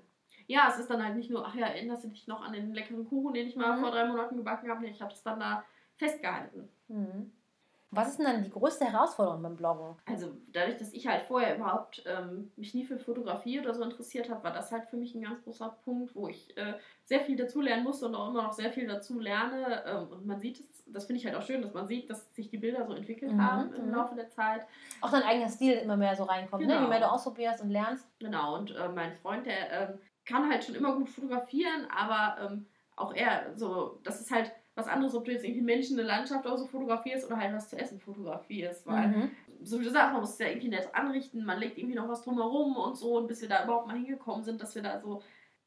ja, 0.46 0.68
es 0.68 0.78
ist 0.80 0.90
dann 0.90 1.04
halt 1.04 1.14
nicht 1.16 1.30
nur, 1.30 1.46
ach 1.46 1.54
ja, 1.54 1.66
erinnerst 1.66 2.02
du 2.04 2.08
dich 2.08 2.26
noch 2.26 2.42
an 2.42 2.52
den 2.52 2.74
leckeren 2.74 3.06
Kuchen, 3.08 3.34
den 3.34 3.46
ich 3.46 3.54
mal 3.54 3.76
Mhm. 3.76 3.82
vor 3.82 3.90
drei 3.92 4.04
Monaten 4.06 4.36
gebacken 4.36 4.68
habe? 4.68 4.80
Nee, 4.82 4.90
ich 4.90 5.00
habe 5.00 5.12
es 5.12 5.22
dann 5.22 5.38
da 5.38 5.64
festgehalten. 5.96 6.68
Mhm. 6.88 7.30
Was 7.92 8.08
ist 8.08 8.18
denn 8.18 8.26
dann 8.26 8.44
die 8.44 8.50
größte 8.50 8.84
Herausforderung 8.84 9.42
beim 9.42 9.56
Bloggen? 9.56 9.96
Also 10.06 10.32
dadurch, 10.52 10.76
dass 10.76 10.92
ich 10.92 11.08
halt 11.08 11.22
vorher 11.22 11.56
überhaupt 11.56 12.04
ähm, 12.06 12.52
mich 12.56 12.72
nie 12.72 12.84
für 12.84 12.98
Fotografie 12.98 13.58
oder 13.58 13.74
so 13.74 13.82
interessiert 13.82 14.30
habe, 14.30 14.44
war 14.44 14.52
das 14.52 14.70
halt 14.70 14.86
für 14.86 14.96
mich 14.96 15.14
ein 15.14 15.22
ganz 15.22 15.42
großer 15.42 15.76
Punkt, 15.84 16.14
wo 16.14 16.28
ich 16.28 16.56
äh, 16.56 16.74
sehr 17.04 17.20
viel 17.20 17.36
dazulernen 17.36 17.82
musste 17.82 18.06
und 18.06 18.14
auch 18.14 18.28
immer 18.28 18.44
noch 18.44 18.52
sehr 18.52 18.70
viel 18.70 18.86
dazu 18.86 19.18
lerne. 19.18 19.84
Ähm, 19.86 20.08
und 20.08 20.26
man 20.26 20.38
sieht 20.38 20.60
es, 20.60 20.84
das 20.86 21.06
finde 21.06 21.18
ich 21.18 21.26
halt 21.26 21.34
auch 21.34 21.42
schön, 21.42 21.62
dass 21.62 21.74
man 21.74 21.88
sieht, 21.88 22.08
dass 22.08 22.32
sich 22.34 22.48
die 22.48 22.58
Bilder 22.58 22.86
so 22.86 22.92
entwickelt 22.94 23.32
Mhm, 23.32 23.42
haben 23.42 23.74
im 23.74 23.86
mhm. 23.86 23.94
Laufe 23.94 24.14
der 24.14 24.30
Zeit. 24.30 24.62
Auch 25.00 25.10
dein 25.10 25.22
eigener 25.24 25.48
Stil 25.48 25.74
immer 25.74 25.96
mehr 25.96 26.14
so 26.14 26.24
reinkommt, 26.24 26.62
ne? 26.64 26.68
Genau. 26.68 26.82
je 26.82 26.88
mehr 26.88 27.00
du 27.00 27.10
ausprobierst 27.10 27.60
und 27.62 27.70
lernst. 27.70 28.06
Genau, 28.20 28.56
und 28.56 28.70
äh, 28.74 28.88
mein 28.88 29.14
Freund, 29.14 29.46
der 29.46 29.72
ähm, 29.72 29.98
kann 30.24 30.48
halt 30.48 30.62
schon 30.62 30.76
immer 30.76 30.94
gut 30.94 31.08
fotografieren, 31.08 31.88
aber 31.90 32.40
ähm, 32.40 32.66
auch 32.94 33.14
er, 33.14 33.52
so, 33.56 33.98
das 34.04 34.20
ist 34.20 34.30
halt 34.30 34.52
was 34.80 34.88
anderes, 34.88 35.14
ob 35.14 35.24
du 35.24 35.32
jetzt 35.32 35.44
irgendwie 35.44 35.62
Menschen, 35.62 35.98
eine 35.98 36.06
Landschaft 36.08 36.44
oder 36.46 36.56
so 36.58 36.66
fotografierst 36.66 37.26
oder 37.26 37.36
halt 37.38 37.54
was 37.54 37.68
zu 37.68 37.78
essen 37.78 38.00
fotografierst, 38.00 38.86
weil 38.86 39.08
Mhm. 39.08 39.30
so 39.62 39.78
wie 39.80 39.84
du 39.84 39.90
sagst, 39.90 40.12
man 40.12 40.20
muss 40.22 40.32
es 40.32 40.38
ja 40.38 40.48
irgendwie 40.48 40.68
nett 40.68 40.88
anrichten, 40.94 41.44
man 41.44 41.58
legt 41.60 41.78
irgendwie 41.78 41.96
noch 41.96 42.08
was 42.08 42.22
drumherum 42.22 42.76
und 42.76 42.96
so, 42.96 43.16
und 43.18 43.26
bis 43.28 43.42
wir 43.42 43.48
da 43.48 43.64
überhaupt 43.64 43.86
mal 43.86 43.96
hingekommen 43.96 44.42
sind, 44.42 44.60
dass 44.62 44.74
wir 44.74 44.82
da 44.82 44.98
so 45.00 45.22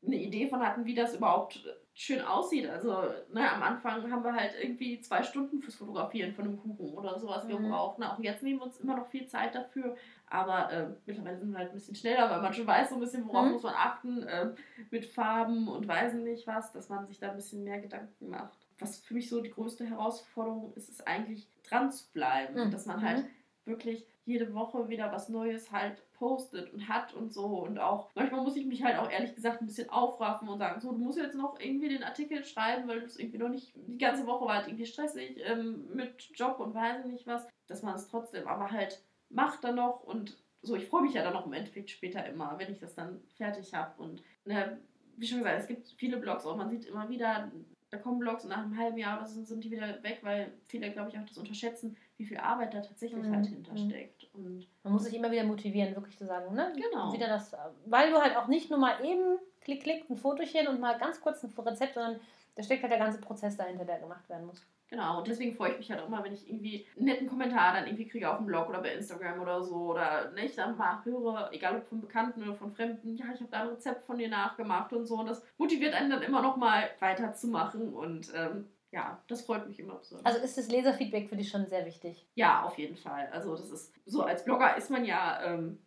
eine 0.05 0.17
Idee 0.17 0.48
von 0.50 0.60
hatten, 0.60 0.84
wie 0.86 0.96
das 0.96 1.15
überhaupt 1.15 1.63
schön 1.93 2.22
aussieht. 2.22 2.67
Also, 2.67 2.91
ne, 3.32 3.50
am 3.50 3.62
Anfang 3.63 4.12
haben 4.12 4.24
wir 4.24 4.34
halt 4.34 4.51
irgendwie 4.62 5.00
zwei 5.00 5.22
Stunden 5.24 5.62
fürs 5.62 5.75
Fotografieren 5.75 6.34
von 6.34 6.46
einem 6.46 6.58
Kuchen 6.60 6.93
oder 6.98 7.17
sowas 7.20 7.43
Mhm. 7.46 7.50
gebraucht. 7.50 8.00
Ne? 8.00 8.12
Auch 8.12 8.20
jetzt 8.20 8.41
nehmen 8.43 8.60
wir 8.60 8.63
uns 8.65 8.79
immer 8.79 8.98
noch 8.98 9.08
viel 9.08 9.27
Zeit 9.27 9.53
dafür, 9.55 9.96
aber 10.27 10.72
äh, 10.74 10.88
mittlerweile 11.05 11.38
sind 11.38 11.51
wir 11.51 11.60
halt 11.60 11.70
ein 11.70 11.75
bisschen 11.75 11.96
schneller, 11.96 12.29
weil 12.32 12.41
man 12.41 12.51
schon 12.53 12.65
weiß, 12.67 12.89
so 12.89 12.96
ein 12.96 13.00
bisschen, 13.01 13.25
worauf 13.27 13.46
Mhm. 13.46 13.51
muss 13.53 13.63
man 13.63 13.75
achten, 13.75 14.24
äh, 14.24 14.50
mit 14.89 15.05
Farben 15.05 15.67
und 15.70 15.88
weiß 15.88 16.15
nicht 16.15 16.48
was, 16.48 16.74
dass 16.74 16.89
man 16.89 17.05
sich 17.08 17.20
da 17.20 17.29
ein 17.29 17.36
bisschen 17.38 17.63
mehr 17.63 17.79
Gedanken 17.79 18.27
macht. 18.29 18.62
Was 18.80 18.98
für 18.98 19.13
mich 19.13 19.30
so 19.30 19.42
die 19.42 19.51
größte 19.51 19.86
Herausforderung 19.86 20.74
ist, 20.75 20.89
ist 20.89 21.08
eigentlich 21.08 21.48
dran 21.68 21.92
zu 21.92 22.12
bleiben, 22.12 22.56
Mhm. 22.68 22.72
dass 22.72 22.86
man 22.86 23.01
halt 23.01 23.25
wirklich 23.65 24.06
jede 24.25 24.53
Woche 24.53 24.88
wieder 24.89 25.12
was 25.12 25.30
Neues 25.30 25.72
halt 25.72 26.01
postet 26.13 26.72
und 26.74 26.88
hat 26.88 27.13
und 27.13 27.34
so. 27.34 27.46
Und 27.46 27.77
auch 27.80 28.10
manchmal 28.15 28.42
muss 28.42 28.56
ich 28.56 28.65
mich 28.65 28.84
halt 28.84 28.98
auch 28.98 29.10
ehrlich 29.10 29.36
gesagt 29.36 29.62
ein 29.62 29.68
bisschen 29.68 29.89
aufraffen 29.89 30.48
und 30.50 30.60
sagen, 30.60 30.80
so 30.82 30.92
du 30.92 30.98
musst 30.98 31.18
jetzt 31.18 31.36
noch 31.36 31.60
irgendwie 31.60 31.89
den 31.89 32.03
Artikel 32.03 32.44
schreiben, 32.46 32.88
weil 32.88 33.00
du 33.01 33.06
es 33.06 33.18
irgendwie 33.20 33.38
noch 33.38 33.50
nicht, 33.50 33.74
die 33.75 33.98
ganze 33.98 34.25
Woche 34.27 34.46
war 34.46 34.56
halt 34.56 34.68
irgendwie 34.68 34.86
stressig 34.86 35.42
ähm, 35.46 35.88
mit 35.94 36.30
Job 36.34 36.60
und 36.60 36.74
weiß 36.74 37.06
nicht 37.06 37.27
was, 37.27 37.48
dass 37.68 37.84
man 37.84 37.96
es 37.96 38.08
trotzdem 38.08 38.48
aber 38.48 38.72
halt 38.72 39.01
macht 39.30 39.63
dann 39.63 39.75
noch. 39.75 40.03
Und 40.03 40.38
so, 40.62 40.75
ich 40.75 40.88
freue 40.88 41.01
mich 41.01 41.13
ja 41.13 41.24
dann 41.24 41.34
noch 41.34 41.46
im 41.46 41.53
Endeffekt 41.53 41.89
später 41.89 42.25
immer, 42.25 42.58
wenn 42.58 42.72
ich 42.72 42.80
das 42.80 42.96
dann 42.96 43.22
fertig 43.36 43.74
habe 43.74 44.01
und 44.01 44.24
ne, 44.46 44.80
wie 45.18 45.27
schon 45.27 45.39
gesagt, 45.39 45.60
es 45.60 45.68
gibt 45.68 45.88
viele 45.98 46.18
Blogs 46.18 46.46
auch, 46.46 46.56
man 46.56 46.70
sieht 46.70 46.86
immer 46.86 47.10
wieder, 47.10 47.51
da 47.94 48.00
kommen 48.00 48.18
Blogs 48.18 48.44
und 48.44 48.50
nach 48.50 48.64
einem 48.64 48.76
halben 48.76 48.98
Jahr 48.98 49.20
oder 49.20 49.28
so 49.28 49.44
sind 49.44 49.64
die 49.64 49.70
wieder 49.70 50.02
weg, 50.02 50.20
weil 50.24 50.52
viele, 50.66 50.92
glaube 50.92 51.12
ich, 51.12 51.18
auch 51.20 51.26
das 51.28 51.38
unterschätzen, 51.38 51.96
wie 52.18 52.26
viel 52.26 52.38
Arbeit 52.38 52.74
da 52.74 52.82
tatsächlich 52.82 53.24
mhm. 53.24 53.36
halt 53.36 53.46
hintersteckt. 53.46 54.30
Und 54.34 54.68
Man 54.84 54.94
muss 54.94 55.04
sich 55.04 55.14
immer 55.14 55.30
wieder 55.30 55.44
motivieren, 55.44 55.96
wirklich 55.96 56.18
zu 56.18 56.26
sagen, 56.26 56.56
ne? 56.56 56.74
Genau. 56.76 57.14
Wieder 57.14 57.28
das, 57.28 57.56
weil 57.86 58.10
du 58.10 58.18
halt 58.18 58.36
auch 58.36 58.48
nicht 58.48 58.72
nur 58.72 58.80
mal 58.80 59.06
eben 59.06 59.38
klick, 59.62 59.84
klick, 59.84 60.10
ein 60.10 60.18
Fotochen 60.18 60.68
und 60.68 60.80
mal 60.80 60.98
ganz 60.98 61.22
kurz 61.22 61.44
ein 61.44 61.54
Rezept, 61.56 61.94
sondern 61.94 62.20
da 62.56 62.64
steckt 62.64 62.82
halt 62.82 62.92
der 62.92 63.00
ganze 63.00 63.22
Prozess 63.22 63.58
dahinter, 63.58 63.86
der 63.86 64.00
gemacht 64.00 64.28
werden 64.28 64.48
muss. 64.48 64.66
Genau, 64.94 65.18
und 65.18 65.28
deswegen 65.28 65.56
freue 65.56 65.72
ich 65.72 65.80
mich 65.80 65.90
halt 65.90 66.02
auch 66.02 66.08
immer, 66.08 66.24
wenn 66.24 66.36
ich 66.36 66.48
irgendwie 66.48 66.86
einen 66.96 67.06
netten 67.06 67.28
Kommentar 67.28 67.74
dann 67.74 67.88
irgendwie 67.88 68.08
kriege 68.08 68.30
auf 68.30 68.38
dem 68.38 68.46
Blog 68.46 68.70
oder 68.70 68.80
bei 68.80 68.94
Instagram 68.94 69.42
oder 69.42 69.64
so 69.64 69.88
oder 69.90 70.30
ne, 70.36 70.46
ich 70.46 70.54
dann 70.54 70.78
mal 70.78 71.04
höre, 71.04 71.50
egal 71.52 71.78
ob 71.78 71.88
von 71.88 72.00
Bekannten 72.00 72.44
oder 72.44 72.54
von 72.54 72.72
Fremden, 72.72 73.16
ja, 73.18 73.26
ich 73.34 73.40
habe 73.40 73.50
da 73.50 73.62
ein 73.62 73.70
Rezept 73.70 74.06
von 74.06 74.20
dir 74.20 74.30
nachgemacht 74.30 74.94
und 74.94 75.08
so 75.08 75.16
und 75.16 75.26
das 75.26 75.44
motiviert 75.58 75.96
einen 75.96 76.12
dann 76.12 76.22
immer 76.22 76.44
noch 76.44 76.58
mal 76.58 76.92
weiterzumachen 77.00 77.92
und 77.92 78.32
ähm, 78.36 78.68
ja, 78.92 79.20
das 79.28 79.42
freut 79.42 79.68
mich 79.68 79.80
immer 79.80 79.96
besonders. 79.96 80.28
Also 80.28 80.46
ist 80.46 80.60
das 80.60 80.70
Leserfeedback 80.70 81.28
für 81.28 81.38
dich 81.38 81.50
schon 81.50 81.66
sehr 81.66 81.88
wichtig? 81.88 82.28
Ja, 82.36 82.62
auf 82.62 82.78
jeden 82.78 82.96
Fall. 82.96 83.30
Also 83.32 83.56
das 83.56 83.72
ist 83.72 83.96
so 84.06 84.22
als 84.22 84.46
Blogger 84.46 84.78
ist 84.78 84.92
man 84.92 85.06
ja 85.06 85.42
ähm, 85.44 85.80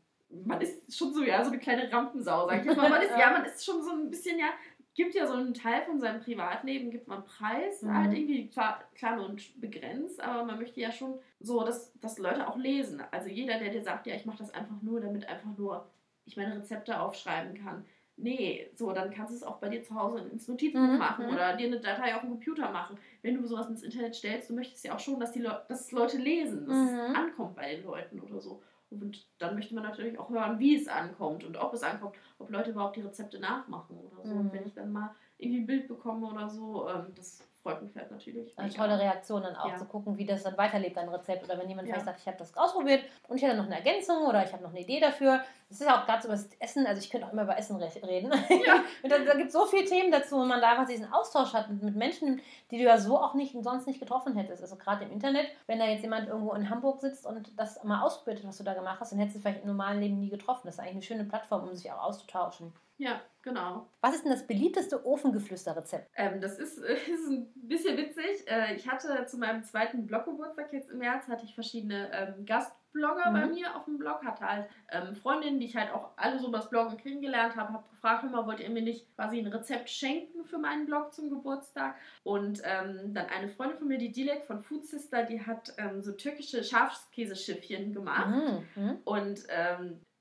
man 0.45 0.61
ist 0.61 0.93
schon 0.93 1.15
so 1.15 1.23
ja 1.23 1.45
so 1.45 1.53
eine 1.53 1.61
kleine 1.61 1.93
Rampensau, 1.93 2.49
sag 2.49 2.59
ich 2.59 2.65
jetzt 2.65 2.77
mal. 2.77 2.91
Man 2.91 3.03
ist 3.03 3.11
ja 3.17 3.31
man 3.31 3.45
ist 3.45 3.65
schon 3.65 3.81
so 3.85 3.93
ein 3.93 4.11
bisschen 4.11 4.37
ja 4.37 4.49
gibt 4.97 5.15
ja 5.15 5.27
so 5.27 5.35
einen 5.35 5.55
Teil 5.55 5.83
von 5.83 6.01
seinem 6.01 6.21
Privatleben, 6.21 6.91
gibt 6.91 7.07
man 7.07 7.25
Preis, 7.25 7.83
mhm. 7.83 7.95
halt 7.95 8.13
irgendwie 8.13 8.51
zwar 8.51 8.83
klar 8.95 9.23
und 9.25 9.61
begrenzt, 9.61 10.21
aber 10.21 10.45
man 10.45 10.59
möchte 10.59 10.81
ja 10.81 10.91
schon 10.91 11.19
so, 11.39 11.65
dass, 11.65 11.93
dass 12.01 12.19
Leute 12.19 12.49
auch 12.49 12.57
lesen. 12.57 13.03
Also 13.11 13.29
jeder, 13.29 13.59
der 13.59 13.71
dir 13.71 13.83
sagt, 13.83 14.07
ja, 14.07 14.15
ich 14.15 14.27
mache 14.27 14.39
das 14.39 14.53
einfach 14.53 14.81
nur, 14.83 15.01
damit 15.01 15.29
einfach 15.29 15.57
nur 15.57 15.87
ich 16.27 16.37
meine 16.37 16.57
Rezepte 16.57 17.01
aufschreiben 17.01 17.55
kann. 17.65 17.85
Nee, 18.19 18.71
so, 18.75 18.93
dann 18.93 19.13
kannst 19.13 19.33
du 19.33 19.37
es 19.37 19.43
auch 19.43 19.59
bei 19.59 19.69
dir 19.69 19.83
zu 19.83 19.95
Hause 19.95 20.21
ins 20.33 20.49
Notizbuch 20.49 20.81
mhm. 20.81 20.99
machen 20.99 21.27
mhm. 21.27 21.33
oder 21.35 21.55
dir 21.55 21.67
eine 21.67 21.81
Datei 21.81 22.15
auf 22.15 22.23
dem 22.23 22.31
Computer 22.31 22.71
machen. 22.71 22.99
Wenn 23.23 23.35
du 23.35 23.47
sowas 23.47 23.69
ins 23.69 23.83
Internet 23.83 24.15
stellst, 24.15 24.49
du 24.49 24.55
möchtest 24.55 24.85
ja 24.85 24.95
auch 24.95 24.99
schon, 24.99 25.21
dass 25.21 25.33
die 25.33 25.41
Le 25.41 25.65
dass 25.69 25.93
Leute 25.93 26.17
lesen, 26.17 26.67
dass 26.67 26.77
mhm. 26.77 26.89
es 26.89 27.15
ankommt 27.15 27.57
bei 27.57 27.75
den 27.75 27.85
Leuten 27.85 28.21
oder 28.21 28.41
so. 28.41 28.63
Und 28.91 29.27
dann 29.39 29.55
möchte 29.55 29.75
man 29.75 29.85
natürlich 29.85 30.19
auch 30.19 30.31
hören, 30.31 30.59
wie 30.59 30.77
es 30.77 30.89
ankommt 30.89 31.45
und 31.45 31.57
ob 31.57 31.73
es 31.75 31.83
ankommt, 31.83 32.17
ob 32.39 32.51
Leute 32.51 32.71
überhaupt 32.71 32.97
die 32.97 33.03
Rezepte 33.03 33.39
nachmachen 33.39 33.99
oder 33.99 34.23
so. 34.23 34.29
Mhm. 34.29 34.41
Und 34.41 34.53
wenn 34.53 34.67
ich 34.67 34.75
dann 34.75 34.93
mal 34.93 35.15
irgendwie 35.39 35.61
ein 35.61 35.67
Bild 35.67 35.89
bekomme 35.89 36.27
oder 36.27 36.49
so, 36.49 36.89
ähm, 36.89 37.13
das 37.15 37.43
freut 37.67 37.83
mich 37.83 37.97
halt 37.97 38.11
natürlich. 38.11 38.57
Eine 38.59 38.71
tolle 38.71 38.99
Reaktion 38.99 39.43
dann 39.43 39.57
auch 39.57 39.69
ja. 39.69 39.77
zu 39.77 39.87
gucken, 39.87 40.17
wie 40.17 40.25
das 40.25 40.45
dann 40.45 40.57
weiterlebt, 40.57 40.97
ein 40.99 41.09
Rezept. 41.09 41.45
Oder 41.45 41.59
wenn 41.59 41.69
jemand 41.69 41.89
ja. 41.89 41.95
vielleicht 41.95 42.07
sagt, 42.07 42.21
ich 42.21 42.27
habe 42.27 42.37
das 42.37 42.57
ausprobiert 42.57 43.05
und 43.29 43.37
ich 43.37 43.45
hatte 43.45 43.57
noch 43.57 43.67
eine 43.67 43.77
Ergänzung 43.77 44.25
oder 44.27 44.45
ich 44.45 44.53
habe 44.53 44.63
noch 44.63 44.71
eine 44.71 44.81
Idee 44.81 45.01
dafür. 45.01 45.41
Das 45.69 45.81
ist 45.81 45.87
ja 45.87 46.01
auch 46.01 46.07
gerade 46.07 46.23
so 46.23 46.29
über 46.29 46.37
das 46.37 46.49
Essen, 46.61 46.87
also 46.87 47.01
ich 47.01 47.11
könnte 47.11 47.27
auch 47.27 47.33
immer 47.33 47.43
über 47.43 47.59
Essen 47.59 47.77
reden. 47.77 48.33
Ja. 48.33 48.85
da, 49.09 49.19
da 49.19 49.35
gibt 49.35 49.49
es 49.49 49.53
so 49.53 49.67
viele 49.67 49.85
Themen 49.85 50.13
dazu, 50.13 50.41
wenn 50.41 50.47
man 50.47 50.61
da 50.61 50.71
einfach 50.71 50.87
diesen 50.87 51.13
Austausch 51.13 51.55
hat 51.55 51.69
mit, 51.71 51.97
Menschen, 51.97 52.41
die 52.71 52.79
du 52.79 52.85
ja 52.85 52.99
so 52.99 53.19
auch 53.19 53.35
nicht 53.35 53.57
sonst 53.61 53.89
nicht 53.89 53.99
getroffen 53.99 54.37
hättest. 54.37 54.63
Also 54.63 54.77
gerade 54.77 55.05
im 55.05 55.11
Internet, 55.11 55.49
wenn 55.67 55.81
da 55.81 55.87
jetzt 55.87 56.03
jemand 56.03 56.29
irgendwo 56.29 56.53
in 56.53 56.71
Hamburg 56.71 57.01
sitzt 57.01 57.27
und 57.27 57.51
das 57.59 57.83
mal 57.83 58.03
ausprobiert, 58.03 58.47
was 58.47 58.59
du 58.59 58.65
da 58.65 58.75
gemacht 58.75 59.01
hast, 59.01 59.11
dann 59.11 59.19
hättest 59.19 59.39
du 59.39 59.41
vielleicht 59.41 59.63
im 59.63 59.69
normalen 59.69 60.01
Leben 60.01 60.21
nie 60.21 60.31
getroffen. 60.31 60.63
Das 60.67 60.75
ist 60.75 60.81
eigentlich 60.81 60.95
eine 60.95 61.03
schöne 61.03 61.25
Plattform, 61.25 61.69
um 61.69 61.75
sich 61.75 61.91
auch 61.91 62.05
auszutauschen. 62.05 62.73
Ja, 62.99 63.21
genau. 63.43 63.89
Was 64.01 64.15
ist 64.15 64.25
denn 64.25 64.33
das 64.33 64.47
beliebteste 64.47 65.05
Ofengeflüster-Rezept? 65.05 66.11
Ähm, 66.17 66.41
das 66.41 66.59
ist, 66.59 66.79
ist 66.79 67.29
ein 67.29 67.53
bisschen 67.63 67.97
witzig. 67.97 68.47
Äh, 68.47 68.75
ich 68.75 68.89
hatte 68.89 69.27
zu 69.27 69.39
meinem 69.39 69.63
zweiten 69.63 70.07
Bloggeburtstag 70.07 70.73
jetzt 70.73 70.91
im 70.91 70.99
März, 70.99 71.29
hatte 71.29 71.45
ich 71.45 71.55
verschiedene 71.55 72.11
ähm, 72.13 72.47
Gastblogger 72.47 73.31
mhm. 73.31 73.35
bei 73.35 73.47
mir 73.47 73.77
auf 73.77 73.85
dem 73.85 73.99
Blog, 73.99 74.25
hatte 74.25 74.49
halt 74.49 74.69
ähm, 74.91 75.15
Freundinnen, 75.17 75.61
die 75.61 75.67
ich 75.67 75.77
halt 75.77 75.93
auch 75.93 76.11
alle 76.17 76.39
so 76.39 76.51
das 76.51 76.71
Bloggen 76.71 76.97
kennengelernt 76.97 77.57
habe, 77.57 77.73
habe 77.73 77.89
gefragt, 77.91 78.25
immer 78.25 78.47
wollt 78.47 78.61
ihr 78.61 78.71
mir 78.71 78.83
nicht 78.83 79.15
quasi 79.15 79.39
ein 79.39 79.47
Rezept 79.47 79.91
schenken 79.91 80.45
für 80.45 80.59
meinen 80.59 80.87
Blog 80.87 81.13
zum 81.13 81.31
Geburtstag? 81.31 81.97
Und 82.23 82.63
ähm, 82.65 83.15
dann 83.15 83.27
eine 83.27 83.49
Freundin 83.49 83.79
von 83.79 83.89
mir, 83.89 83.99
die 83.99 84.13
Dilek 84.13 84.45
von 84.45 84.63
Food 84.63 84.85
Sister, 84.85 85.25
die 85.25 85.45
hat 85.45 85.75
ähm, 85.79 86.03
so 86.03 86.13
türkische 86.13 86.63
Schafskäseschiffchen 86.63 87.93
gemacht. 87.93 88.35
Mhm. 88.77 88.99
Und 89.05 89.41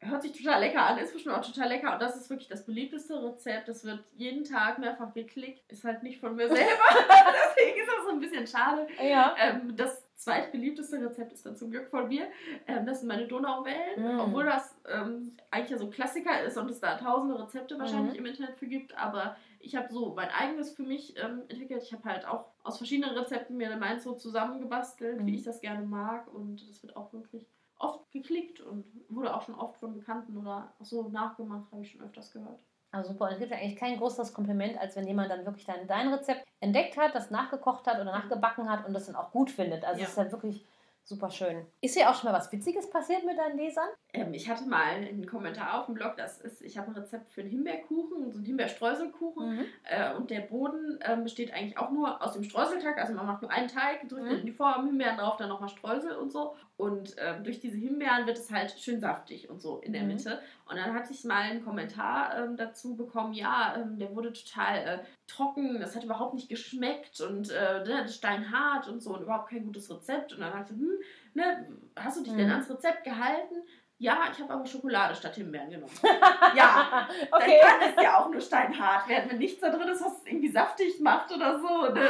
hört 0.06 0.22
sich 0.22 0.32
total 0.32 0.60
lecker 0.62 0.86
an, 0.86 0.98
ist 0.98 1.14
bestimmt 1.14 1.36
auch 1.36 1.46
total 1.46 1.70
lecker 1.70 1.94
und 1.94 2.02
das 2.02 2.16
ist 2.16 2.30
wirklich 2.30 2.48
das 2.48 2.66
beliebteste 2.66 3.22
Rezept. 3.22 3.68
Das 3.68 3.84
wird 3.84 4.04
jeden 4.16 4.44
Tag 4.44 4.80
mehrfach 4.80 5.14
geklickt, 5.14 5.72
ist 5.72 5.84
halt 5.84 6.04
nicht 6.04 6.20
von 6.20 6.36
mir 6.36 6.48
selber, 6.48 6.62
deswegen 7.56 7.80
ist 7.80 7.88
das 7.88 8.06
so 8.06 8.12
ein 8.12 8.20
bisschen 8.20 8.48
schade. 8.48 8.88
Ja. 9.02 9.36
Ähm, 9.40 9.76
das 9.76 10.06
zweitbeliebteste 10.16 11.02
Rezept 11.02 11.34
ist 11.34 11.46
dann 11.46 11.56
zum 11.56 11.72
Glück 11.72 11.88
von 11.90 12.08
mir. 12.08 12.28
Ähm, 12.68 12.86
das 12.86 13.00
sind 13.00 13.10
meine 13.10 13.28
Donauwellen, 13.28 14.16
mm. 14.16 14.20
obwohl 14.20 14.46
das 14.46 14.76
ähm, 14.88 15.36
eigentlich 15.52 15.72
ja 15.72 15.78
so 15.78 15.90
Klassiker 15.90 16.42
ist 16.44 16.58
und 16.58 16.70
es 16.70 16.80
da 16.80 16.98
tausende 16.98 17.40
Rezepte 17.40 17.78
wahrscheinlich 17.78 18.16
mm. 18.16 18.18
im 18.18 18.26
Internet 18.26 18.56
für 18.58 18.68
gibt, 18.68 18.98
aber 18.98 19.36
ich 19.60 19.76
habe 19.76 19.92
so 19.92 20.14
mein 20.16 20.30
eigenes 20.30 20.72
für 20.72 20.84
mich 20.84 21.16
ähm, 21.18 21.44
entwickelt. 21.48 21.84
Ich 21.84 21.92
habe 21.92 22.04
halt 22.06 22.26
auch 22.28 22.46
aus 22.64 22.78
verschiedenen 22.78 23.16
Rezepten 23.16 23.58
mir 23.58 23.76
meins 23.78 24.04
so 24.04 24.14
zusammengebastelt, 24.14 25.22
mm. 25.22 25.26
wie 25.26 25.32
mhm. 25.32 25.38
ich 25.38 25.44
das 25.44 25.62
gerne 25.62 25.86
mag 25.86 26.34
und 26.34 26.68
das 26.70 26.82
wird 26.82 26.96
auch 26.96 27.12
wirklich 27.14 27.46
oft 27.80 28.12
geklickt 28.12 28.62
und 28.62 28.86
wurde 29.10 29.36
auch 29.36 29.42
schon 29.42 29.56
oft 29.56 29.78
von 29.78 29.94
Bekannten 29.94 30.38
oder 30.38 30.74
so 30.80 31.10
nachgemacht, 31.10 31.72
habe 31.72 31.82
ich 31.82 31.92
schon 31.92 32.02
öfters 32.02 32.32
gehört. 32.32 32.60
Also 32.92 33.12
super. 33.12 33.26
Und 33.26 33.34
es 33.34 33.40
gibt 33.40 33.52
ja 33.52 33.58
eigentlich 33.58 33.76
kein 33.76 33.98
größeres 33.98 34.34
Kompliment, 34.34 34.78
als 34.78 34.96
wenn 34.96 35.08
jemand 35.08 35.30
dann 35.30 35.46
wirklich 35.46 35.66
dein, 35.66 35.86
dein 35.88 36.14
Rezept 36.14 36.46
entdeckt 36.62 36.98
hat, 36.98 37.14
das 37.14 37.30
nachgekocht 37.30 37.86
hat 37.88 37.96
oder 37.96 38.06
nachgebacken 38.06 38.70
hat 38.70 38.86
und 38.88 38.94
das 38.94 39.08
dann 39.08 39.16
auch 39.16 39.32
gut 39.32 39.52
findet. 39.52 39.84
Also 39.84 40.02
es 40.02 40.10
ist 40.10 40.18
halt 40.18 40.32
wirklich 40.32 40.66
Super 41.08 41.30
schön. 41.30 41.68
Ist 41.82 41.96
dir 41.96 42.10
auch 42.10 42.16
schon 42.16 42.32
mal 42.32 42.36
was 42.36 42.52
Witziges 42.52 42.90
passiert 42.90 43.24
mit 43.24 43.38
deinen 43.38 43.60
Lesern? 43.60 43.88
Ähm, 44.12 44.34
ich 44.34 44.50
hatte 44.50 44.66
mal 44.66 44.86
einen 44.86 45.28
Kommentar 45.28 45.80
auf 45.80 45.86
dem 45.86 45.94
Blog, 45.94 46.18
das 46.18 46.42
ist, 46.42 46.64
ich 46.64 46.80
habe 46.80 46.88
ein 46.88 46.96
Rezept 46.96 47.32
für 47.32 47.42
einen 47.42 47.52
Himbeerkuchen, 47.52 48.32
so 48.32 48.40
einen 48.40 48.46
Himbeerstreuselkuchen. 48.46 49.56
Mhm. 49.56 49.66
Äh, 49.84 50.16
und 50.16 50.32
der 50.32 50.40
Boden 50.40 51.00
äh, 51.02 51.16
besteht 51.16 51.54
eigentlich 51.54 51.78
auch 51.78 51.92
nur 51.92 52.24
aus 52.24 52.34
dem 52.34 52.44
Streuselteig. 52.44 52.98
Also 52.98 53.14
man 53.14 53.28
macht 53.28 53.44
nur 53.44 53.52
einen 53.52 53.68
Teig, 53.68 54.10
drückt 54.10 54.24
mhm. 54.24 54.40
in 54.40 54.46
die 54.48 54.52
Form, 54.52 54.88
Himbeeren 54.88 55.18
drauf, 55.18 55.38
dann 55.38 55.50
nochmal 55.50 55.70
Streusel 55.70 56.16
und 56.16 56.32
so. 56.32 56.56
Und 56.76 57.16
äh, 57.20 57.40
durch 57.42 57.60
diese 57.60 57.78
Himbeeren 57.78 58.26
wird 58.26 58.40
es 58.40 58.52
halt 58.52 58.72
schön 58.72 59.00
saftig 59.00 59.48
und 59.50 59.62
so 59.62 59.78
in 59.78 59.94
der 59.94 60.02
mhm. 60.02 60.08
Mitte. 60.08 60.42
Und 60.68 60.78
dann 60.78 60.96
hatte 60.96 61.14
ich 61.14 61.24
mal 61.24 61.44
einen 61.44 61.64
Kommentar 61.64 62.36
ähm, 62.36 62.58
dazu 62.58 62.96
bekommen, 62.96 63.34
ja, 63.34 63.76
ähm, 63.78 64.00
der 64.00 64.16
wurde 64.16 64.34
total 64.34 64.78
äh, 64.78 65.00
trocken, 65.28 65.80
das 65.80 65.96
hat 65.96 66.04
überhaupt 66.04 66.34
nicht 66.34 66.50
geschmeckt 66.50 67.20
und 67.22 67.50
äh, 67.52 67.84
ne, 67.84 68.08
steinhart 68.08 68.88
und 68.88 69.02
so 69.02 69.14
und 69.14 69.24
überhaupt 69.24 69.50
kein 69.50 69.66
gutes 69.66 69.90
Rezept. 69.90 70.34
Und 70.34 70.42
dann 70.42 70.52
dachte 70.52 70.74
ich, 70.74 70.80
hm, 70.80 71.00
ne, 71.34 71.68
hast 71.96 72.18
du 72.18 72.24
dich 72.24 72.34
mhm. 72.34 72.38
denn 72.38 72.52
ans 72.52 72.70
Rezept 72.70 73.04
gehalten? 73.04 73.56
Ja, 73.98 74.28
ich 74.32 74.40
habe 74.42 74.54
aber 74.54 74.66
Schokolade 74.66 75.16
statt 75.16 75.36
Himbeeren 75.36 75.70
genommen. 75.70 75.94
ja, 76.56 77.08
okay. 77.32 77.60
dann 77.62 77.80
kann 77.80 77.90
es 77.96 78.04
ja 78.04 78.20
auch 78.20 78.30
nur 78.30 78.42
steinhart 78.42 79.08
werden, 79.08 79.32
wenn 79.32 79.38
nichts 79.38 79.62
da 79.62 79.70
drin 79.70 79.88
ist, 79.88 80.04
was 80.04 80.18
es 80.18 80.26
irgendwie 80.26 80.50
saftig 80.50 81.00
macht 81.00 81.32
oder 81.32 81.60
so. 81.60 81.94
Ne? 81.94 82.10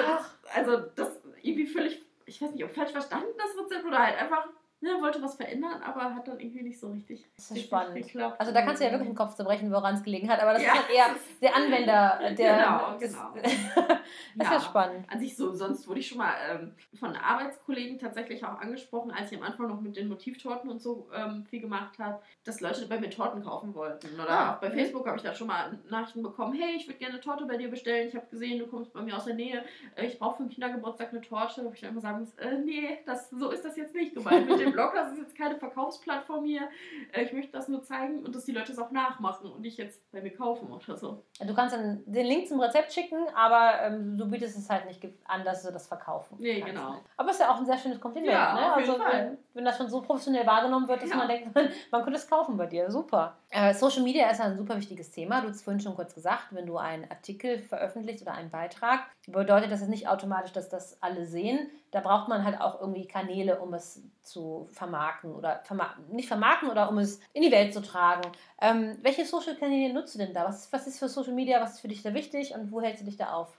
Also 0.53 0.77
das 0.95 1.21
irgendwie 1.41 1.67
völlig, 1.67 2.03
ich 2.25 2.41
weiß 2.41 2.51
nicht, 2.51 2.63
ob 2.63 2.71
falsch 2.71 2.91
verstanden 2.91 3.27
das 3.37 3.63
Rezept 3.63 3.85
oder 3.85 3.99
halt 3.99 4.17
einfach 4.17 4.47
ne, 4.81 5.01
wollte 5.01 5.21
was 5.21 5.35
verändern, 5.35 5.81
aber 5.81 6.15
hat 6.15 6.27
dann 6.27 6.39
irgendwie 6.39 6.61
nicht 6.61 6.79
so 6.79 6.89
richtig. 6.91 7.25
Das 7.35 7.51
ist 7.51 7.63
spannend. 7.63 7.95
Geklappt. 7.95 8.39
Also 8.39 8.51
da 8.51 8.61
kannst 8.61 8.81
du 8.81 8.85
ja 8.85 8.91
wirklich 8.91 9.09
den 9.09 9.15
Kopf 9.15 9.35
zerbrechen, 9.35 9.71
woran 9.71 9.95
es 9.95 10.03
gelegen 10.03 10.29
hat, 10.29 10.39
aber 10.39 10.53
das 10.53 10.63
ja. 10.63 10.73
ist 10.73 10.79
halt 10.79 10.89
eher 10.89 11.05
der 11.41 11.55
Anwender, 11.55 12.19
der. 12.37 12.55
Genau, 12.55 12.97
genau. 12.99 13.33
das 14.35 14.47
ja, 14.47 14.55
ist 14.57 14.65
spannend. 14.65 15.05
An 15.09 15.19
sich 15.19 15.35
so, 15.35 15.53
sonst 15.53 15.87
wurde 15.87 15.99
ich 15.99 16.07
schon 16.07 16.19
mal 16.19 16.33
ähm, 16.49 16.73
von 16.99 17.15
Arbeitskollegen 17.15 17.97
tatsächlich 17.97 18.43
auch 18.45 18.59
angesprochen, 18.59 19.11
als 19.11 19.31
ich 19.31 19.37
am 19.37 19.43
Anfang 19.43 19.67
noch 19.67 19.81
mit 19.81 19.95
den 19.95 20.07
Motivtorten 20.07 20.69
und 20.69 20.81
so 20.81 21.07
ähm, 21.13 21.45
viel 21.49 21.61
gemacht 21.61 21.97
habe, 21.99 22.21
dass 22.43 22.61
Leute 22.61 22.85
bei 22.87 22.99
mir 22.99 23.09
Torten 23.09 23.43
kaufen 23.43 23.73
wollten. 23.73 24.19
Oder 24.19 24.29
ah, 24.29 24.53
auch 24.53 24.59
bei. 24.59 24.71
Facebook 24.75 25.07
habe 25.07 25.17
ich 25.17 25.23
da 25.23 25.33
schon 25.33 25.47
mal 25.47 25.77
Nachrichten 25.89 26.21
bekommen, 26.21 26.53
hey, 26.53 26.75
ich 26.75 26.87
würde 26.87 26.99
gerne 26.99 27.15
eine 27.15 27.23
Torte 27.23 27.45
bei 27.45 27.57
dir 27.57 27.69
bestellen, 27.69 28.07
ich 28.07 28.15
habe 28.15 28.25
gesehen, 28.27 28.59
du 28.59 28.67
kommst 28.67 28.91
bei 28.93 29.01
mir 29.01 29.15
aus 29.15 29.25
der 29.25 29.35
Nähe, 29.35 29.63
äh, 29.95 30.05
ich 30.05 30.19
brauche 30.19 30.37
für 30.37 30.43
den 30.43 30.49
Kindergeburtstag 30.49 31.09
eine 31.11 31.21
Torte. 31.21 31.63
Wo 31.63 31.71
ich 31.71 31.81
dann 31.81 31.91
immer 31.91 32.01
sagen 32.01 32.27
äh, 32.37 32.57
nee, 32.57 32.99
das, 33.05 33.29
so 33.29 33.51
ist 33.51 33.63
das 33.63 33.77
jetzt 33.77 33.93
nicht 33.93 34.13
gemeint 34.13 34.47
mit 34.47 34.59
dem 34.59 34.64
Blog, 34.71 34.93
das 34.93 35.11
ist 35.11 35.19
jetzt 35.19 35.37
keine 35.37 35.55
Verkaufsplattform 35.57 36.45
hier. 36.45 36.69
Äh, 37.11 37.23
ich 37.23 37.33
möchte 37.33 37.51
das 37.51 37.67
nur 37.67 37.83
zeigen 37.83 38.23
und 38.23 38.35
dass 38.35 38.45
die 38.45 38.51
Leute 38.51 38.71
es 38.71 38.79
auch 38.79 38.91
nachmachen 38.91 39.51
und 39.51 39.61
nicht 39.61 39.77
jetzt 39.77 40.01
bei 40.11 40.21
mir 40.21 40.35
kaufen 40.35 40.71
oder 40.71 40.97
so. 40.97 41.23
Du 41.45 41.53
kannst 41.53 41.75
dann 41.75 42.03
den 42.05 42.25
Link 42.25 42.47
zum 42.47 42.59
Rezept 42.59 42.93
schicken, 42.93 43.17
aber 43.35 43.81
ähm, 43.81 44.17
du 44.17 44.29
bietest 44.29 44.57
es 44.57 44.69
halt 44.69 44.85
nicht 44.85 45.01
an, 45.25 45.43
dass 45.43 45.63
du 45.63 45.71
das 45.71 45.87
verkaufen 45.87 46.37
Nee, 46.39 46.61
kannst. 46.61 46.75
genau. 46.75 46.95
Aber 47.17 47.29
es 47.29 47.35
ist 47.35 47.41
ja 47.41 47.51
auch 47.51 47.57
ein 47.57 47.65
sehr 47.65 47.77
schönes 47.77 47.99
Kompliment. 47.99 48.31
Ja, 48.31 48.53
ne? 48.53 48.73
also, 48.73 48.99
wenn, 48.99 49.37
wenn, 49.53 49.65
das 49.65 49.77
schon 49.77 49.89
so 49.89 50.01
professionell 50.01 50.45
wahrgenommen 50.45 50.87
wird, 50.87 51.01
dass 51.01 51.09
ja. 51.09 51.17
man 51.17 51.27
denkt, 51.27 51.55
man 51.91 52.03
könnte 52.03 52.19
es 52.19 52.29
kaufen 52.29 52.57
bei 52.57 52.65
dir. 52.65 52.89
Super. 52.89 53.37
Äh, 53.49 53.73
Social 53.73 54.03
Media 54.03 54.29
ist 54.29 54.41
ein 54.41 54.57
super 54.57 54.77
wichtiges 54.77 55.11
Thema. 55.11 55.41
Du 55.41 55.49
hast 55.49 55.63
vorhin 55.63 55.81
schon 55.81 55.95
kurz 55.95 56.13
gesagt, 56.13 56.47
wenn 56.51 56.65
du 56.65 56.77
einen 56.77 57.09
Artikel 57.09 57.59
veröffentlichst 57.59 58.21
oder 58.23 58.33
einen 58.33 58.49
Beitrag, 58.49 59.01
bedeutet 59.27 59.71
das 59.71 59.81
nicht 59.87 60.07
automatisch, 60.07 60.51
dass 60.51 60.69
das 60.69 61.01
alle 61.01 61.25
sehen. 61.25 61.69
Da 61.95 62.01
braucht 62.01 62.27
man 62.27 62.43
halt 62.43 62.59
auch 62.59 62.81
irgendwie 62.81 63.07
Kanäle, 63.07 63.61
um 63.61 63.73
es 63.73 64.03
zu 64.21 64.67
vermarkten 64.73 65.33
oder 65.33 65.61
verma 65.63 65.95
nicht 66.11 66.27
vermarkten 66.27 66.69
oder 66.69 66.89
um 66.89 66.97
es 66.97 67.21
in 67.31 67.41
die 67.41 67.53
Welt 67.53 67.73
zu 67.73 67.81
tragen. 67.81 68.29
Ähm, 68.61 68.97
welche 69.01 69.23
Social-Kanäle 69.23 69.93
nutzt 69.93 70.13
du 70.13 70.19
denn 70.19 70.33
da? 70.33 70.43
Was, 70.43 70.73
was 70.73 70.87
ist 70.87 70.99
für 70.99 71.07
Social 71.07 71.31
Media, 71.31 71.61
was 71.61 71.75
ist 71.75 71.79
für 71.79 71.87
dich 71.87 72.03
da 72.03 72.13
wichtig 72.13 72.53
und 72.53 72.69
wo 72.69 72.81
hältst 72.81 73.01
du 73.01 73.05
dich 73.05 73.15
da 73.15 73.31
auf? 73.31 73.57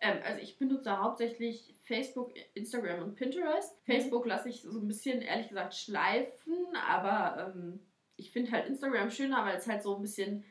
Ähm, 0.00 0.16
also 0.26 0.40
ich 0.40 0.58
benutze 0.58 0.98
hauptsächlich 0.98 1.74
Facebook, 1.82 2.32
Instagram 2.54 3.02
und 3.02 3.16
Pinterest. 3.16 3.76
Mhm. 3.86 3.92
Facebook 3.92 4.24
lasse 4.24 4.48
ich 4.48 4.62
so 4.62 4.80
ein 4.80 4.88
bisschen, 4.88 5.20
ehrlich 5.20 5.48
gesagt, 5.48 5.74
schleifen, 5.74 6.56
aber 6.88 7.52
ähm, 7.54 7.80
ich 8.16 8.30
finde 8.30 8.52
halt 8.52 8.66
Instagram 8.66 9.10
schöner, 9.10 9.44
weil 9.44 9.58
es 9.58 9.68
halt 9.68 9.82
so 9.82 9.96
ein 9.96 10.00
bisschen 10.00 10.42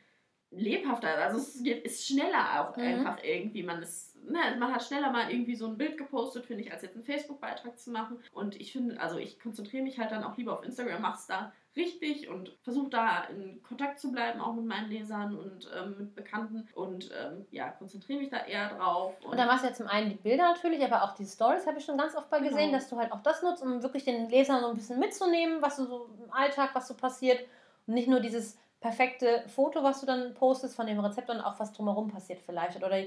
lebhafter. 0.52 1.08
Also 1.18 1.38
es 1.38 1.56
ist 1.56 2.06
schneller 2.06 2.60
auch 2.60 2.76
mhm. 2.76 2.84
einfach 2.84 3.24
irgendwie. 3.24 3.64
Man 3.64 3.82
ist, 3.82 4.13
ne, 4.28 4.56
man 4.58 4.72
hat 4.72 4.84
schneller 4.84 5.10
mal 5.10 5.30
irgendwie 5.30 5.56
so 5.56 5.66
ein 5.66 5.78
Bild 5.78 5.98
gepostet, 5.98 6.46
finde 6.46 6.62
ich, 6.62 6.72
als 6.72 6.82
jetzt 6.82 6.94
einen 6.94 7.04
Facebook-Beitrag 7.04 7.78
zu 7.78 7.90
machen. 7.90 8.18
Und 8.32 8.60
ich 8.60 8.72
finde, 8.72 9.00
also 9.00 9.18
ich 9.18 9.38
konzentriere 9.40 9.82
mich 9.82 9.98
halt 9.98 10.10
dann 10.12 10.24
auch 10.24 10.36
lieber 10.36 10.52
auf 10.54 10.64
Instagram, 10.64 11.02
mache 11.02 11.18
es 11.18 11.26
da 11.26 11.52
richtig 11.76 12.28
und 12.28 12.56
versuche 12.62 12.88
da 12.88 13.24
in 13.24 13.60
Kontakt 13.62 13.98
zu 13.98 14.12
bleiben, 14.12 14.40
auch 14.40 14.54
mit 14.54 14.64
meinen 14.64 14.90
Lesern 14.90 15.36
und 15.36 15.68
ähm, 15.76 15.96
mit 15.98 16.14
Bekannten 16.14 16.68
und 16.74 17.10
ähm, 17.20 17.46
ja, 17.50 17.70
konzentriere 17.70 18.20
mich 18.20 18.30
da 18.30 18.44
eher 18.44 18.76
drauf. 18.76 19.14
Und, 19.24 19.32
und 19.32 19.36
dann 19.38 19.48
machst 19.48 19.64
du 19.64 19.68
ja 19.68 19.74
zum 19.74 19.88
einen 19.88 20.10
die 20.10 20.16
Bilder 20.16 20.52
natürlich, 20.52 20.84
aber 20.84 21.02
auch 21.02 21.14
die 21.14 21.26
Stories 21.26 21.66
habe 21.66 21.78
ich 21.78 21.84
schon 21.84 21.98
ganz 21.98 22.14
oft 22.14 22.30
mal 22.30 22.42
gesehen, 22.42 22.66
genau. 22.66 22.78
dass 22.78 22.88
du 22.88 22.96
halt 22.96 23.10
auch 23.10 23.22
das 23.22 23.42
nutzt, 23.42 23.62
um 23.62 23.82
wirklich 23.82 24.04
den 24.04 24.28
Lesern 24.28 24.60
so 24.60 24.68
ein 24.68 24.76
bisschen 24.76 25.00
mitzunehmen, 25.00 25.62
was 25.62 25.76
so 25.76 26.08
im 26.24 26.32
Alltag, 26.32 26.70
was 26.74 26.86
so 26.86 26.94
passiert 26.94 27.40
und 27.86 27.94
nicht 27.94 28.08
nur 28.08 28.20
dieses 28.20 28.56
perfekte 28.84 29.42
Foto, 29.48 29.82
was 29.82 30.00
du 30.02 30.06
dann 30.06 30.34
postest 30.34 30.76
von 30.76 30.86
dem 30.86 31.00
Rezept 31.00 31.30
und 31.30 31.40
auch 31.40 31.58
was 31.58 31.72
drumherum 31.72 32.08
passiert 32.08 32.42
vielleicht. 32.44 32.84
Oder 32.84 32.98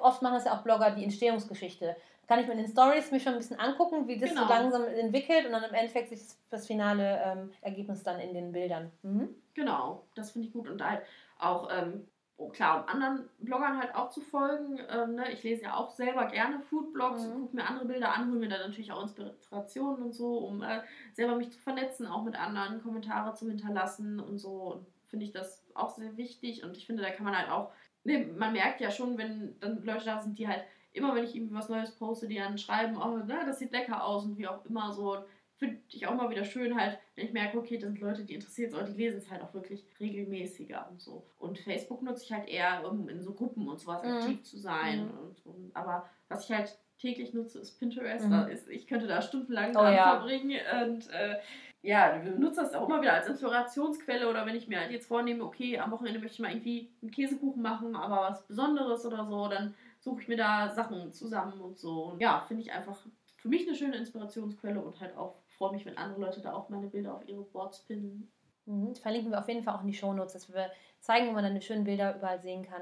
oft 0.00 0.22
machen 0.22 0.34
das 0.34 0.44
ja 0.44 0.58
auch 0.58 0.62
Blogger 0.62 0.90
die 0.90 1.04
Entstehungsgeschichte. 1.04 1.94
Kann 2.26 2.40
ich 2.40 2.48
mir 2.48 2.54
in 2.54 2.58
den 2.58 2.68
Stories 2.68 3.12
mich 3.12 3.22
schon 3.22 3.34
ein 3.34 3.38
bisschen 3.38 3.60
angucken, 3.60 4.08
wie 4.08 4.18
das 4.18 4.30
genau. 4.30 4.42
so 4.42 4.48
langsam 4.48 4.84
entwickelt 4.88 5.46
und 5.46 5.52
dann 5.52 5.62
im 5.62 5.72
Endeffekt 5.72 6.08
sich 6.08 6.20
das 6.50 6.66
finale 6.66 7.22
ähm, 7.24 7.52
Ergebnis 7.60 8.02
dann 8.02 8.18
in 8.18 8.34
den 8.34 8.50
Bildern. 8.50 8.90
Mhm. 9.02 9.28
Genau, 9.54 10.02
das 10.16 10.32
finde 10.32 10.48
ich 10.48 10.52
gut 10.52 10.68
und 10.68 10.84
halt 10.84 11.02
auch 11.38 11.68
ähm, 11.70 12.08
oh, 12.36 12.48
klar, 12.48 12.82
um 12.82 12.88
anderen 12.88 13.28
Bloggern 13.38 13.78
halt 13.78 13.94
auch 13.94 14.10
zu 14.10 14.22
folgen. 14.22 14.80
Ähm, 14.90 15.14
ne? 15.14 15.30
Ich 15.30 15.44
lese 15.44 15.62
ja 15.62 15.76
auch 15.76 15.90
selber 15.90 16.26
gerne 16.26 16.58
Foodblogs, 16.58 17.28
mhm. 17.28 17.42
gucke 17.42 17.54
mir 17.54 17.68
andere 17.68 17.84
Bilder 17.84 18.12
an, 18.12 18.30
hole 18.30 18.40
mir 18.40 18.48
dann 18.48 18.62
natürlich 18.62 18.90
auch 18.90 19.02
Inspirationen 19.02 20.02
und 20.02 20.12
so, 20.12 20.38
um 20.38 20.64
äh, 20.64 20.80
selber 21.12 21.36
mich 21.36 21.52
zu 21.52 21.58
vernetzen, 21.60 22.08
auch 22.08 22.24
mit 22.24 22.34
anderen 22.34 22.82
Kommentare 22.82 23.32
zu 23.34 23.46
hinterlassen 23.46 24.18
und 24.18 24.38
so 24.38 24.84
finde 25.10 25.26
ich 25.26 25.32
das 25.32 25.64
auch 25.74 25.90
sehr 25.90 26.16
wichtig 26.16 26.64
und 26.64 26.76
ich 26.76 26.86
finde, 26.86 27.02
da 27.02 27.10
kann 27.10 27.24
man 27.24 27.36
halt 27.36 27.50
auch, 27.50 27.72
ne, 28.04 28.26
man 28.36 28.52
merkt 28.52 28.80
ja 28.80 28.90
schon, 28.90 29.18
wenn 29.18 29.58
dann 29.60 29.82
Leute 29.82 30.06
da 30.06 30.20
sind, 30.20 30.38
die 30.38 30.48
halt 30.48 30.64
immer, 30.92 31.14
wenn 31.14 31.24
ich 31.24 31.34
irgendwie 31.34 31.54
was 31.54 31.68
Neues 31.68 31.92
poste, 31.92 32.28
die 32.28 32.36
dann 32.36 32.58
schreiben, 32.58 32.96
oh, 32.96 33.18
ne, 33.18 33.40
das 33.44 33.58
sieht 33.58 33.72
lecker 33.72 34.04
aus 34.04 34.24
und 34.24 34.38
wie 34.38 34.48
auch 34.48 34.64
immer 34.64 34.92
so. 34.92 35.18
Finde 35.58 35.76
ich 35.90 36.06
auch 36.06 36.14
mal 36.14 36.30
wieder 36.30 36.44
schön 36.46 36.74
halt, 36.74 36.98
wenn 37.14 37.26
ich 37.26 37.34
merke, 37.34 37.58
okay, 37.58 37.76
das 37.76 37.90
sind 37.90 38.00
Leute, 38.00 38.24
die 38.24 38.32
interessiert 38.32 38.72
sind, 38.72 38.88
die 38.88 39.02
lesen 39.02 39.18
es 39.18 39.30
halt 39.30 39.42
auch 39.42 39.52
wirklich 39.52 39.84
regelmäßiger 40.00 40.88
und 40.90 41.02
so. 41.02 41.26
Und 41.38 41.58
Facebook 41.58 42.00
nutze 42.00 42.24
ich 42.24 42.32
halt 42.32 42.48
eher, 42.48 42.88
um 42.90 43.10
in 43.10 43.20
so 43.20 43.34
Gruppen 43.34 43.68
und 43.68 43.78
sowas 43.78 44.02
mhm. 44.02 44.10
aktiv 44.10 44.42
zu 44.42 44.56
sein. 44.56 45.04
Mhm. 45.04 45.18
Und, 45.18 45.46
und, 45.46 45.76
aber 45.76 46.08
was 46.28 46.44
ich 46.44 46.56
halt 46.56 46.78
täglich 46.96 47.34
nutze, 47.34 47.58
ist 47.58 47.78
Pinterest. 47.78 48.26
Mhm. 48.26 48.48
Ist, 48.48 48.68
ich 48.70 48.86
könnte 48.86 49.06
da 49.06 49.20
stundenlang 49.20 49.70
oh, 49.70 49.80
dran 49.80 49.94
ja. 49.94 50.10
verbringen 50.12 50.60
und 50.82 51.10
äh, 51.10 51.36
ja, 51.82 52.20
wir 52.22 52.32
benutzen 52.32 52.64
das 52.64 52.74
auch 52.74 52.86
immer 52.88 53.00
wieder 53.00 53.14
als 53.14 53.26
Inspirationsquelle 53.26 54.28
oder 54.28 54.44
wenn 54.44 54.56
ich 54.56 54.68
mir 54.68 54.80
halt 54.80 54.90
jetzt 54.90 55.06
vornehme, 55.06 55.44
okay, 55.44 55.78
am 55.78 55.90
Wochenende 55.90 56.20
möchte 56.20 56.34
ich 56.34 56.40
mal 56.40 56.52
irgendwie 56.52 56.92
einen 57.00 57.10
Käsekuchen 57.10 57.62
machen, 57.62 57.96
aber 57.96 58.30
was 58.30 58.46
Besonderes 58.46 59.06
oder 59.06 59.24
so, 59.24 59.48
dann 59.48 59.74
suche 59.98 60.20
ich 60.22 60.28
mir 60.28 60.36
da 60.36 60.68
Sachen 60.68 61.12
zusammen 61.12 61.60
und 61.60 61.78
so. 61.78 62.04
Und 62.04 62.20
ja, 62.20 62.44
finde 62.46 62.62
ich 62.62 62.72
einfach 62.72 62.98
für 63.36 63.48
mich 63.48 63.66
eine 63.66 63.76
schöne 63.76 63.96
Inspirationsquelle 63.96 64.80
und 64.80 65.00
halt 65.00 65.16
auch 65.16 65.36
freue 65.60 65.72
mich, 65.72 65.84
wenn 65.84 65.98
andere 65.98 66.20
Leute 66.22 66.40
da 66.40 66.54
auch 66.54 66.70
meine 66.70 66.86
Bilder 66.86 67.14
auf 67.14 67.28
ihre 67.28 67.42
Boards 67.42 67.80
pinnen. 67.80 68.32
Mhm, 68.64 68.94
verlinken 68.94 69.30
wir 69.30 69.38
auf 69.38 69.48
jeden 69.48 69.62
Fall 69.62 69.74
auch 69.74 69.82
in 69.82 69.88
die 69.88 69.94
Shownotes, 69.94 70.32
dass 70.32 70.52
wir 70.52 70.70
zeigen, 71.00 71.28
wo 71.28 71.32
man 71.32 71.44
dann 71.44 71.54
die 71.54 71.60
schönen 71.60 71.84
Bilder 71.84 72.16
überall 72.16 72.40
sehen 72.40 72.62
kann. 72.62 72.80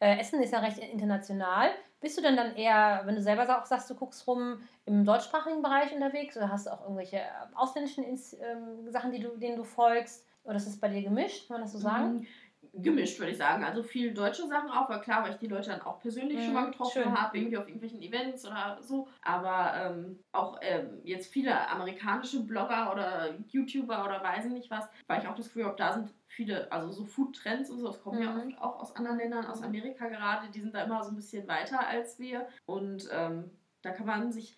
Äh, 0.00 0.18
Essen 0.18 0.42
ist 0.42 0.52
ja 0.52 0.60
recht 0.60 0.78
international. 0.78 1.70
Bist 2.00 2.16
du 2.16 2.22
denn 2.22 2.36
dann 2.36 2.56
eher, 2.56 3.02
wenn 3.04 3.14
du 3.14 3.22
selber 3.22 3.60
auch 3.60 3.66
sagst, 3.66 3.90
du 3.90 3.94
guckst 3.94 4.26
rum, 4.26 4.62
im 4.86 5.04
deutschsprachigen 5.04 5.62
Bereich 5.62 5.92
unterwegs 5.92 6.36
oder 6.36 6.50
hast 6.50 6.66
du 6.66 6.72
auch 6.72 6.82
irgendwelche 6.82 7.18
äh, 7.18 7.28
ausländischen 7.54 8.04
ähm, 8.04 8.90
Sachen, 8.90 9.12
die 9.12 9.20
du, 9.20 9.36
denen 9.36 9.56
du 9.56 9.64
folgst? 9.64 10.26
Oder 10.42 10.56
ist 10.56 10.66
es 10.66 10.80
bei 10.80 10.88
dir 10.88 11.02
gemischt, 11.02 11.48
kann 11.48 11.56
man 11.56 11.62
das 11.62 11.72
so 11.72 11.78
sagen? 11.78 12.26
Mhm 12.72 12.82
gemischt, 12.82 13.18
würde 13.18 13.32
ich 13.32 13.38
sagen. 13.38 13.64
Also 13.64 13.82
viel 13.82 14.14
deutsche 14.14 14.46
Sachen 14.46 14.70
auch, 14.70 14.88
weil 14.88 15.00
klar, 15.00 15.22
weil 15.22 15.32
ich 15.32 15.38
die 15.38 15.46
Leute 15.46 15.70
dann 15.70 15.82
auch 15.82 16.00
persönlich 16.00 16.38
mhm, 16.38 16.42
schon 16.42 16.54
mal 16.54 16.66
getroffen 16.66 17.20
habe, 17.20 17.38
irgendwie 17.38 17.56
auf 17.56 17.66
irgendwelchen 17.66 18.02
Events 18.02 18.46
oder 18.46 18.78
so. 18.80 19.08
Aber 19.22 19.74
ähm, 19.76 20.18
auch 20.32 20.58
ähm, 20.62 21.00
jetzt 21.04 21.32
viele 21.32 21.68
amerikanische 21.68 22.44
Blogger 22.44 22.92
oder 22.92 23.34
YouTuber 23.48 24.04
oder 24.04 24.22
weiß 24.22 24.46
ich 24.46 24.52
nicht 24.52 24.70
was, 24.70 24.88
weil 25.06 25.20
ich 25.20 25.28
auch 25.28 25.34
das 25.34 25.46
Gefühl 25.46 25.66
habe, 25.66 25.76
da 25.76 25.92
sind 25.92 26.12
viele, 26.26 26.70
also 26.70 26.90
so 26.90 27.04
Food-Trends 27.04 27.70
und 27.70 27.80
so, 27.80 27.86
das 27.86 28.02
kommen 28.02 28.18
mhm. 28.18 28.24
ja 28.24 28.36
oft 28.36 28.62
auch 28.62 28.80
aus 28.80 28.96
anderen 28.96 29.18
Ländern, 29.18 29.46
aus 29.46 29.62
Amerika 29.62 30.08
gerade, 30.08 30.48
die 30.50 30.60
sind 30.60 30.74
da 30.74 30.82
immer 30.82 31.02
so 31.02 31.10
ein 31.10 31.16
bisschen 31.16 31.48
weiter 31.48 31.86
als 31.86 32.18
wir. 32.18 32.46
Und 32.66 33.08
ähm, 33.12 33.50
da 33.82 33.90
kann 33.90 34.06
man 34.06 34.32
sich 34.32 34.56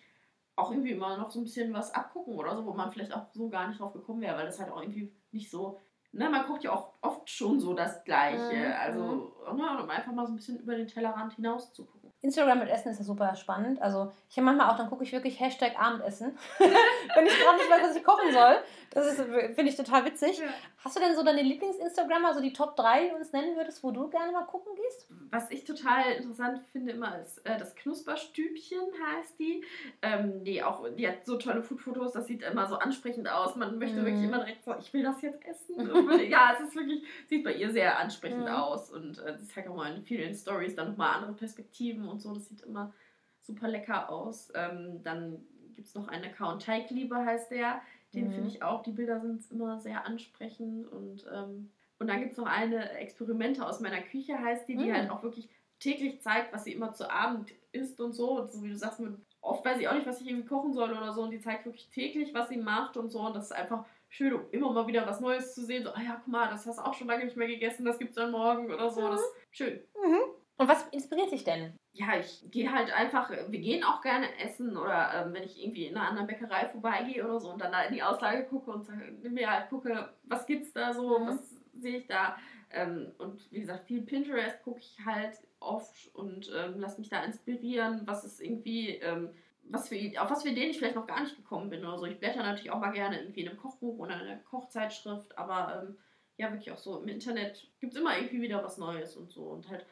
auch 0.55 0.69
irgendwie 0.69 0.91
immer 0.91 1.17
noch 1.17 1.31
so 1.31 1.39
ein 1.39 1.45
bisschen 1.45 1.73
was 1.73 1.93
abgucken 1.95 2.35
oder 2.35 2.55
so, 2.55 2.65
wo 2.65 2.73
man 2.73 2.91
vielleicht 2.91 3.13
auch 3.13 3.25
so 3.33 3.49
gar 3.49 3.67
nicht 3.67 3.79
drauf 3.79 3.93
gekommen 3.93 4.21
wäre, 4.21 4.37
weil 4.37 4.45
das 4.45 4.59
halt 4.59 4.71
auch 4.71 4.81
irgendwie 4.81 5.11
nicht 5.31 5.49
so 5.49 5.79
ne, 6.13 6.29
man 6.29 6.45
guckt 6.45 6.63
ja 6.63 6.71
auch 6.71 6.93
oft 7.01 7.29
schon 7.29 7.59
so 7.59 7.73
das 7.73 8.03
Gleiche. 8.03 8.55
Mhm. 8.55 8.73
Also, 8.79 9.35
ne, 9.55 9.83
um 9.83 9.89
einfach 9.89 10.13
mal 10.13 10.25
so 10.25 10.33
ein 10.33 10.35
bisschen 10.37 10.59
über 10.59 10.75
den 10.75 10.87
Tellerrand 10.87 11.33
hinaus 11.33 11.73
zu 11.73 11.85
gucken. 11.85 12.02
Instagram 12.23 12.59
mit 12.59 12.69
Essen 12.69 12.89
ist 12.89 12.99
ja 12.99 13.03
super 13.03 13.35
spannend. 13.35 13.81
Also 13.81 14.11
ich 14.29 14.37
habe 14.37 14.45
manchmal 14.45 14.71
auch, 14.71 14.77
dann 14.77 14.89
gucke 14.89 15.03
ich 15.03 15.11
wirklich 15.11 15.39
Hashtag 15.39 15.77
Abendessen, 15.77 16.37
wenn 16.57 17.27
ich 17.27 17.37
gerade 17.37 17.57
nicht 17.57 17.69
weiß, 17.69 17.89
was 17.89 17.95
ich 17.95 18.03
kochen 18.03 18.31
soll. 18.31 18.55
Das 18.91 19.15
finde 19.15 19.63
ich 19.63 19.75
total 19.75 20.05
witzig. 20.05 20.37
Ja. 20.39 20.45
Hast 20.83 20.95
du 20.95 20.99
denn 20.99 21.15
so 21.15 21.23
deine 21.23 21.41
Lieblings-Instagrammer, 21.41 22.33
so 22.33 22.41
die 22.41 22.53
Top 22.53 22.75
3, 22.75 23.05
die 23.05 23.09
du 23.09 23.15
uns 23.15 23.31
nennen 23.31 23.55
würdest, 23.55 23.83
wo 23.83 23.91
du 23.91 24.07
gerne 24.09 24.31
mal 24.31 24.43
gucken 24.43 24.73
gehst? 24.75 25.07
Was 25.31 25.49
ich 25.49 25.63
total 25.63 26.11
interessant 26.13 26.61
finde 26.71 26.93
immer 26.93 27.19
ist, 27.19 27.39
äh, 27.45 27.57
das 27.57 27.75
Knusperstübchen 27.75 28.79
heißt 29.05 29.39
die. 29.39 29.63
Ähm, 30.01 30.43
die, 30.43 30.61
auch, 30.61 30.85
die 30.95 31.07
hat 31.07 31.25
so 31.25 31.37
tolle 31.37 31.63
Food-Fotos, 31.63 32.13
das 32.13 32.27
sieht 32.27 32.43
immer 32.43 32.67
so 32.67 32.75
ansprechend 32.75 33.29
aus. 33.29 33.55
Man 33.55 33.79
möchte 33.79 34.01
mm. 34.01 34.05
wirklich 34.05 34.23
immer 34.23 34.39
direkt 34.39 34.63
sagen, 34.63 34.79
ich 34.81 34.93
will 34.93 35.03
das 35.03 35.21
jetzt 35.21 35.43
essen. 35.45 35.89
ja, 36.29 36.53
es 36.53 36.67
ist 36.67 36.75
wirklich, 36.75 37.03
sieht 37.27 37.43
bei 37.43 37.53
ihr 37.53 37.71
sehr 37.71 37.97
ansprechend 37.97 38.45
mm. 38.45 38.49
aus 38.49 38.91
und 38.91 39.17
äh, 39.19 39.37
sie 39.37 39.47
zeigt 39.47 39.69
auch 39.69 39.75
mal 39.75 39.93
in 39.95 40.03
vielen 40.03 40.35
Stories 40.35 40.75
dann 40.75 40.89
nochmal 40.89 41.15
andere 41.15 41.33
Perspektiven 41.33 42.07
und 42.13 42.21
so. 42.21 42.33
Das 42.33 42.47
sieht 42.47 42.61
immer 42.61 42.93
super 43.41 43.67
lecker 43.67 44.09
aus. 44.09 44.49
Ähm, 44.55 45.01
dann 45.03 45.45
gibt 45.75 45.87
es 45.87 45.95
noch 45.95 46.07
einen 46.07 46.25
Account, 46.25 46.63
Teigliebe 46.63 47.17
heißt 47.17 47.51
der. 47.51 47.81
Den 48.13 48.27
mhm. 48.27 48.33
finde 48.33 48.49
ich 48.49 48.63
auch. 48.63 48.83
Die 48.83 48.91
Bilder 48.91 49.19
sind 49.19 49.43
immer 49.51 49.79
sehr 49.79 50.05
ansprechend. 50.05 50.87
Und, 50.87 51.25
ähm, 51.33 51.71
und 51.99 52.07
dann 52.07 52.19
gibt 52.19 52.33
es 52.33 52.37
noch 52.37 52.45
eine 52.45 52.91
Experimente 52.91 53.65
aus 53.65 53.79
meiner 53.79 54.01
Küche, 54.01 54.39
heißt 54.39 54.67
die, 54.67 54.77
die 54.77 54.85
mhm. 54.85 54.93
halt 54.93 55.09
auch 55.09 55.23
wirklich 55.23 55.49
täglich 55.79 56.21
zeigt, 56.21 56.53
was 56.53 56.63
sie 56.63 56.73
immer 56.73 56.93
zu 56.93 57.09
Abend 57.11 57.51
isst 57.71 57.99
und 57.99 58.13
so. 58.13 58.39
Und 58.39 58.51
so 58.51 58.63
wie 58.63 58.69
du 58.69 58.77
sagst, 58.77 59.01
oft 59.41 59.65
weiß 59.65 59.79
ich 59.79 59.87
auch 59.87 59.95
nicht, 59.95 60.07
was 60.07 60.21
ich 60.21 60.27
irgendwie 60.27 60.47
kochen 60.47 60.73
soll 60.73 60.91
oder 60.91 61.11
so. 61.11 61.23
Und 61.23 61.31
die 61.31 61.41
zeigt 61.41 61.65
wirklich 61.65 61.89
täglich, 61.89 62.33
was 62.33 62.49
sie 62.49 62.57
macht 62.57 62.97
und 62.97 63.09
so. 63.09 63.19
Und 63.21 63.35
das 63.35 63.45
ist 63.45 63.51
einfach 63.51 63.85
schön, 64.09 64.33
um 64.33 64.41
immer 64.51 64.71
mal 64.71 64.87
wieder 64.87 65.07
was 65.07 65.19
Neues 65.19 65.55
zu 65.55 65.65
sehen. 65.65 65.83
So, 65.83 65.89
ah 65.89 66.01
ja, 66.01 66.21
guck 66.23 66.31
mal, 66.31 66.49
das 66.49 66.67
hast 66.67 66.77
du 66.77 66.85
auch 66.85 66.93
schon 66.93 67.07
lange 67.07 67.25
nicht 67.25 67.35
mehr 67.35 67.47
gegessen, 67.47 67.83
das 67.83 67.97
gibt 67.97 68.11
es 68.11 68.15
dann 68.15 68.31
morgen 68.31 68.71
oder 68.71 68.89
so. 68.91 69.01
Mhm. 69.01 69.11
Das 69.11 69.21
ist 69.21 69.33
schön. 69.51 69.81
Mhm. 70.05 70.19
Und 70.57 70.67
was 70.67 70.87
inspiriert 70.89 71.31
dich 71.31 71.43
denn? 71.43 71.73
Ja, 71.93 72.17
ich 72.19 72.43
gehe 72.51 72.71
halt 72.71 72.91
einfach, 72.91 73.29
wir 73.29 73.59
gehen 73.59 73.83
auch 73.83 74.01
gerne 74.01 74.27
essen 74.39 74.77
oder 74.77 75.25
ähm, 75.25 75.33
wenn 75.33 75.43
ich 75.43 75.63
irgendwie 75.63 75.87
in 75.87 75.97
einer 75.97 76.07
anderen 76.07 76.27
Bäckerei 76.27 76.67
vorbeigehe 76.69 77.23
oder 77.23 77.39
so 77.39 77.51
und 77.51 77.61
dann 77.61 77.71
da 77.71 77.83
in 77.83 77.93
die 77.93 78.03
Auslage 78.03 78.45
gucke 78.45 78.71
und 78.71 78.87
mir 79.23 79.49
halt 79.49 79.69
gucke, 79.69 80.13
was 80.23 80.45
gibt's 80.45 80.73
da 80.73 80.93
so, 80.93 81.19
mhm. 81.19 81.27
was 81.27 81.55
sehe 81.79 81.97
ich 81.97 82.07
da. 82.07 82.37
Ähm, 82.71 83.11
und 83.17 83.51
wie 83.51 83.59
gesagt, 83.59 83.85
viel 83.85 84.01
Pinterest 84.01 84.61
gucke 84.63 84.79
ich 84.79 84.97
halt 85.05 85.37
oft 85.59 86.13
und 86.15 86.51
ähm, 86.55 86.79
lasse 86.79 86.99
mich 86.99 87.09
da 87.09 87.23
inspirieren, 87.23 88.01
was 88.05 88.23
ist 88.23 88.41
irgendwie, 88.41 88.89
ähm, 88.97 89.29
was 89.63 89.89
für, 89.89 89.95
auf 90.19 90.29
was 90.29 90.43
für 90.43 90.49
Ideen 90.49 90.69
ich 90.69 90.77
vielleicht 90.77 90.95
noch 90.95 91.07
gar 91.07 91.21
nicht 91.21 91.35
gekommen 91.35 91.69
bin 91.69 91.85
oder 91.85 91.97
so. 91.97 92.05
Ich 92.05 92.19
blätter 92.19 92.43
natürlich 92.43 92.71
auch 92.71 92.79
mal 92.79 92.91
gerne 92.91 93.19
irgendwie 93.21 93.41
in 93.41 93.49
einem 93.49 93.59
Kochbuch 93.59 93.97
oder 93.97 94.15
in 94.15 94.27
einer 94.27 94.37
Kochzeitschrift, 94.37 95.37
aber 95.37 95.83
ähm, 95.83 95.97
ja, 96.37 96.51
wirklich 96.51 96.71
auch 96.71 96.77
so 96.77 96.99
im 96.99 97.07
Internet 97.07 97.67
gibt 97.79 97.93
es 97.93 97.99
immer 97.99 98.17
irgendwie 98.17 98.41
wieder 98.41 98.63
was 98.63 98.77
Neues 98.77 99.15
und 99.15 99.31
so 99.31 99.43
und 99.43 99.69
halt 99.69 99.85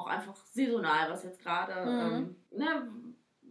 auch 0.00 0.06
einfach 0.06 0.34
saisonal, 0.36 1.10
was 1.10 1.24
jetzt 1.24 1.40
gerade, 1.40 1.90
mhm. 1.90 2.14
ähm, 2.16 2.36
ne, 2.50 2.88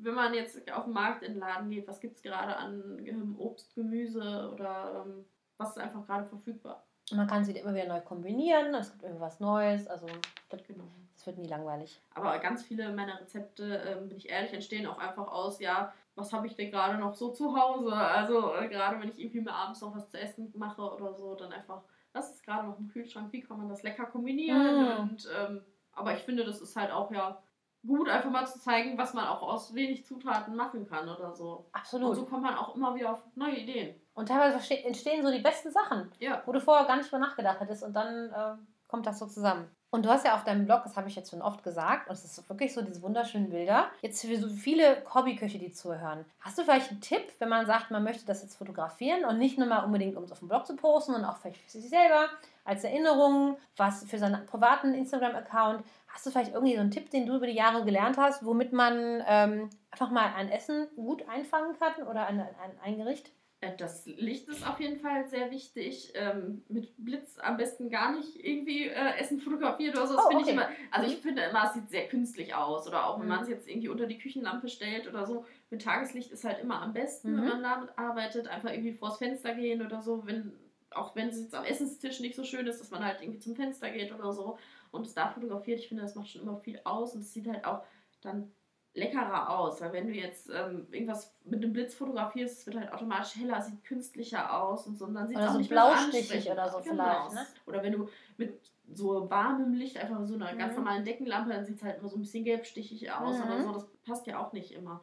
wenn 0.02 0.14
man 0.14 0.34
jetzt 0.34 0.72
auf 0.72 0.86
den 0.86 0.94
Markt 0.94 1.24
in 1.24 1.34
den 1.34 1.40
Laden 1.40 1.70
geht, 1.70 1.88
was 1.88 2.00
gibt 2.00 2.18
es 2.18 2.24
gerade 2.24 2.56
an 2.56 3.36
Obst, 3.38 3.76
Gemüse 3.76 4.50
oder 4.54 5.06
ähm, 5.06 5.26
was 5.58 5.72
ist 5.72 5.80
einfach 5.80 6.06
gerade 6.06 6.26
verfügbar. 6.26 6.84
Man 7.12 7.28
kann 7.28 7.44
sie 7.44 7.54
immer 7.54 7.74
wieder 7.74 7.88
neu 7.88 8.02
kombinieren, 8.02 8.74
es 8.76 8.92
gibt 8.92 9.04
irgendwas 9.04 9.40
Neues, 9.40 9.88
also 9.88 10.06
das, 10.50 10.64
genau. 10.64 10.84
das 11.16 11.26
wird 11.26 11.38
nie 11.38 11.48
langweilig. 11.48 12.00
Aber 12.14 12.38
ganz 12.40 12.64
viele 12.64 12.94
meiner 12.94 13.20
Rezepte, 13.20 13.82
ähm, 13.88 14.10
bin 14.10 14.18
ich 14.18 14.30
ehrlich, 14.30 14.54
entstehen 14.54 14.86
auch 14.86 15.00
einfach 15.00 15.28
aus, 15.28 15.60
ja, 15.60 15.92
was 16.16 16.32
habe 16.34 16.48
ich 16.48 16.56
denn 16.56 16.70
gerade 16.70 16.98
noch 16.98 17.16
so 17.16 17.32
zu 17.32 17.58
Hause? 17.58 17.94
Also 17.94 18.54
äh, 18.56 18.68
gerade 18.68 19.00
wenn 19.02 19.10
ich 19.10 19.20
irgendwie 19.20 19.42
mir 19.42 19.54
abends 19.54 19.82
noch 19.82 19.96
was 19.96 20.10
zu 20.10 20.20
essen 20.20 20.54
mache 20.56 20.82
oder 20.82 21.14
so, 21.14 21.34
dann 21.36 21.52
einfach, 21.52 21.82
was 22.14 22.32
ist 22.32 22.44
gerade 22.44 22.68
noch 22.68 22.78
im 22.78 22.90
Kühlschrank, 22.90 23.32
wie 23.32 23.42
kann 23.42 23.58
man 23.58 23.70
das 23.70 23.84
lecker 23.84 24.06
kombinieren 24.06 24.84
mhm. 24.84 25.00
und 25.00 25.30
ähm, 25.36 25.62
aber 26.00 26.14
ich 26.14 26.24
finde, 26.24 26.46
das 26.46 26.62
ist 26.62 26.76
halt 26.76 26.92
auch 26.92 27.12
ja 27.12 27.42
gut, 27.86 28.10
einfach 28.10 28.30
mal 28.30 28.46
zu 28.46 28.60
zeigen, 28.60 28.98
was 28.98 29.14
man 29.14 29.28
auch 29.28 29.42
aus 29.42 29.74
wenig 29.74 30.06
Zutaten 30.06 30.56
machen 30.56 30.88
kann 30.88 31.08
oder 31.08 31.34
so. 31.34 31.66
Absolut. 31.72 32.10
Und 32.10 32.16
so 32.16 32.26
kommt 32.26 32.44
man 32.44 32.56
auch 32.56 32.76
immer 32.76 32.96
wieder 32.96 33.14
auf 33.14 33.20
neue 33.36 33.56
Ideen. 33.56 33.96
Und 34.14 34.28
teilweise 34.28 34.76
entstehen 34.84 35.24
so 35.24 35.32
die 35.32 35.40
besten 35.40 35.72
Sachen, 35.72 36.12
ja. 36.20 36.42
wo 36.46 36.52
du 36.52 36.60
vorher 36.60 36.86
gar 36.86 36.98
nicht 36.98 37.10
drüber 37.10 37.26
nachgedacht 37.26 37.60
hättest 37.60 37.84
und 37.84 37.94
dann 37.94 38.32
äh, 38.32 38.56
kommt 38.88 39.06
das 39.06 39.20
so 39.20 39.28
zusammen. 39.28 39.70
Und 39.92 40.06
du 40.06 40.10
hast 40.10 40.24
ja 40.24 40.36
auf 40.36 40.44
deinem 40.44 40.66
Blog, 40.66 40.82
das 40.84 40.98
habe 40.98 41.08
ich 41.08 41.16
jetzt 41.16 41.32
schon 41.32 41.42
oft 41.42 41.64
gesagt, 41.64 42.10
und 42.10 42.14
es 42.14 42.24
ist 42.24 42.48
wirklich 42.48 42.74
so 42.74 42.84
diese 42.84 43.02
wunderschönen 43.02 43.50
Bilder. 43.50 43.90
Jetzt 44.02 44.22
für 44.22 44.38
so 44.38 44.48
viele 44.48 45.04
Hobbyköche, 45.12 45.58
die 45.58 45.72
zuhören. 45.72 46.26
Hast 46.42 46.60
du 46.60 46.64
vielleicht 46.64 46.92
einen 46.92 47.02
Tipp, 47.02 47.24
wenn 47.40 47.50
man 47.50 47.66
sagt, 47.66 47.90
man 47.90 48.04
möchte 48.04 48.26
das 48.26 48.44
jetzt 48.44 48.58
fotografieren 48.58 49.26
und 49.26 49.40
nicht 49.40 49.58
nur 49.58 49.68
mal 49.68 49.84
unbedingt, 49.84 50.16
um 50.16 50.26
es 50.26 50.32
auf 50.32 50.40
dem 50.40 50.48
Blog 50.48 50.68
zu 50.68 50.76
posten, 50.76 51.14
sondern 51.14 51.32
auch 51.32 51.38
vielleicht 51.38 51.62
für 51.62 51.72
sich 51.72 51.90
selber, 51.90 52.30
als 52.70 52.84
Erinnerung, 52.84 53.58
was 53.76 54.04
für 54.06 54.20
seinen 54.20 54.46
privaten 54.46 54.94
Instagram-Account. 54.94 55.84
Hast 56.08 56.26
du 56.26 56.30
vielleicht 56.32 56.54
irgendwie 56.54 56.76
so 56.76 56.82
einen 56.82 56.92
Tipp, 56.92 57.10
den 57.10 57.26
du 57.26 57.36
über 57.36 57.48
die 57.48 57.54
Jahre 57.54 57.84
gelernt 57.84 58.18
hast, 58.18 58.46
womit 58.46 58.72
man 58.74 59.24
ähm, 59.28 59.70
einfach 59.92 60.12
mal 60.12 60.34
ein 60.36 60.50
Essen 60.50 60.88
gut 60.96 61.28
einfangen 61.28 61.76
kann 61.80 62.08
oder 62.08 62.28
ein, 62.28 62.40
ein, 62.40 62.80
ein 62.84 62.98
Gericht? 62.98 63.32
Äh, 63.62 63.76
das 63.76 64.06
Licht 64.06 64.48
ist 64.48 64.66
auf 64.68 64.80
jeden 64.80 65.00
Fall 65.00 65.26
sehr 65.28 65.52
wichtig. 65.52 66.14
Ähm, 66.16 66.64
mit 66.70 66.94
Blitz 66.98 67.38
am 67.40 67.58
besten 67.58 67.90
gar 67.90 68.16
nicht 68.16 68.36
irgendwie 68.44 68.88
äh, 68.88 69.18
Essen 69.20 69.40
fotografiert 69.42 69.96
oder 69.98 70.08
so. 70.08 70.16
Das 70.16 70.26
Oh, 70.26 70.30
finde 70.30 70.44
okay. 70.44 70.52
ich 70.52 70.58
immer, 70.58 70.70
also 70.92 71.08
ich 71.12 71.18
Mhm. 71.18 71.22
finde 71.28 71.42
immer, 71.44 71.64
es 71.66 71.74
sieht 71.74 71.90
sehr 71.90 72.08
künstlich 72.08 72.54
aus. 72.56 72.88
Oder 72.88 73.06
auch 73.08 73.18
wenn 73.20 73.26
Mhm. 73.28 73.34
man 73.34 73.44
es 73.44 73.50
jetzt 73.50 73.68
irgendwie 73.68 73.90
unter 73.90 74.06
die 74.06 74.18
Küchenlampe 74.20 74.68
stellt 74.70 75.08
oder 75.08 75.26
so. 75.26 75.44
Mit 75.72 75.82
Tageslicht 75.82 76.32
ist 76.32 76.44
halt 76.46 76.60
immer 76.60 76.82
am 76.82 76.94
besten, 76.94 77.36
wenn 77.36 77.44
Mhm. 77.44 77.50
man 77.50 77.64
damit 77.64 77.90
arbeitet. 77.98 78.48
Einfach 78.48 78.72
irgendwie 78.72 78.94
vors 78.94 79.18
Fenster 79.18 79.54
gehen 79.56 79.86
oder 79.86 80.02
so. 80.02 80.26
Wenn, 80.26 80.54
auch 80.92 81.16
wenn 81.16 81.30
es 81.30 81.40
jetzt 81.40 81.56
am 81.56 81.64
Essenstisch 81.66 82.20
nicht 82.20 82.36
so 82.36 82.44
schön 82.44 82.68
ist, 82.68 82.80
dass 82.82 82.92
man 82.92 83.04
halt 83.04 83.22
irgendwie 83.22 83.40
zum 83.40 83.56
Fenster 83.56 83.90
geht 83.92 84.12
oder 84.14 84.32
so 84.34 84.58
und 84.92 85.06
es 85.06 85.14
da 85.14 85.30
fotografiert. 85.30 85.80
Ich 85.80 85.88
finde, 85.88 86.04
das 86.04 86.16
macht 86.16 86.30
schon 86.30 86.42
immer 86.42 86.58
viel 86.58 86.80
aus 86.84 87.14
und 87.16 87.22
es 87.22 87.34
sieht 87.34 87.48
halt 87.48 87.66
auch 87.66 87.84
dann 88.22 88.52
leckerer 88.96 89.50
aus, 89.58 89.80
weil 89.82 89.94
wenn 89.94 90.08
du 90.08 90.14
jetzt 90.14 90.50
ähm, 90.50 90.88
irgendwas 90.92 91.34
mit 91.46 91.64
einem 91.64 91.74
Blitz 91.74 91.94
fotografierst, 91.94 92.60
es 92.60 92.66
wird 92.66 92.78
halt 92.78 92.92
automatisch 92.92 93.36
heller, 93.36 93.62
sieht 93.62 93.84
künstlicher 93.84 94.62
aus 94.62 94.88
und 94.88 94.98
so 94.98 95.06
und 95.06 95.14
dann 95.14 95.28
sieht 95.28 95.38
es 95.38 95.46
auch 95.46 95.52
so 95.52 95.58
nicht 95.60 95.70
so 95.70 95.76
blaustichig 95.76 96.50
oder 96.50 96.70
so 96.70 96.78
aus. 96.80 96.84
vielleicht, 96.88 97.34
ne? 97.34 97.46
Oder 97.68 97.84
wenn 97.84 97.94
du 97.94 98.10
mit 98.38 98.60
so 98.92 99.30
warmem 99.30 99.74
Licht, 99.74 99.98
einfach 99.98 100.26
so 100.26 100.34
einer 100.34 100.56
ganz 100.56 100.72
Mhm. 100.76 100.80
normalen 100.84 101.06
Deckenlampe, 101.06 101.54
dann 101.54 101.66
sieht 101.66 101.78
es 101.78 101.84
halt 101.84 102.00
immer 102.00 102.10
so 102.10 102.18
ein 102.18 102.22
bisschen 102.22 102.44
gelbstichig 102.44 103.12
aus 103.12 103.38
Mhm. 103.38 103.44
oder 103.46 103.62
so. 103.64 103.72
Das 103.74 103.88
passt 104.06 104.26
ja 104.28 104.40
auch 104.40 104.54
nicht 104.54 104.72
immer. 104.72 105.02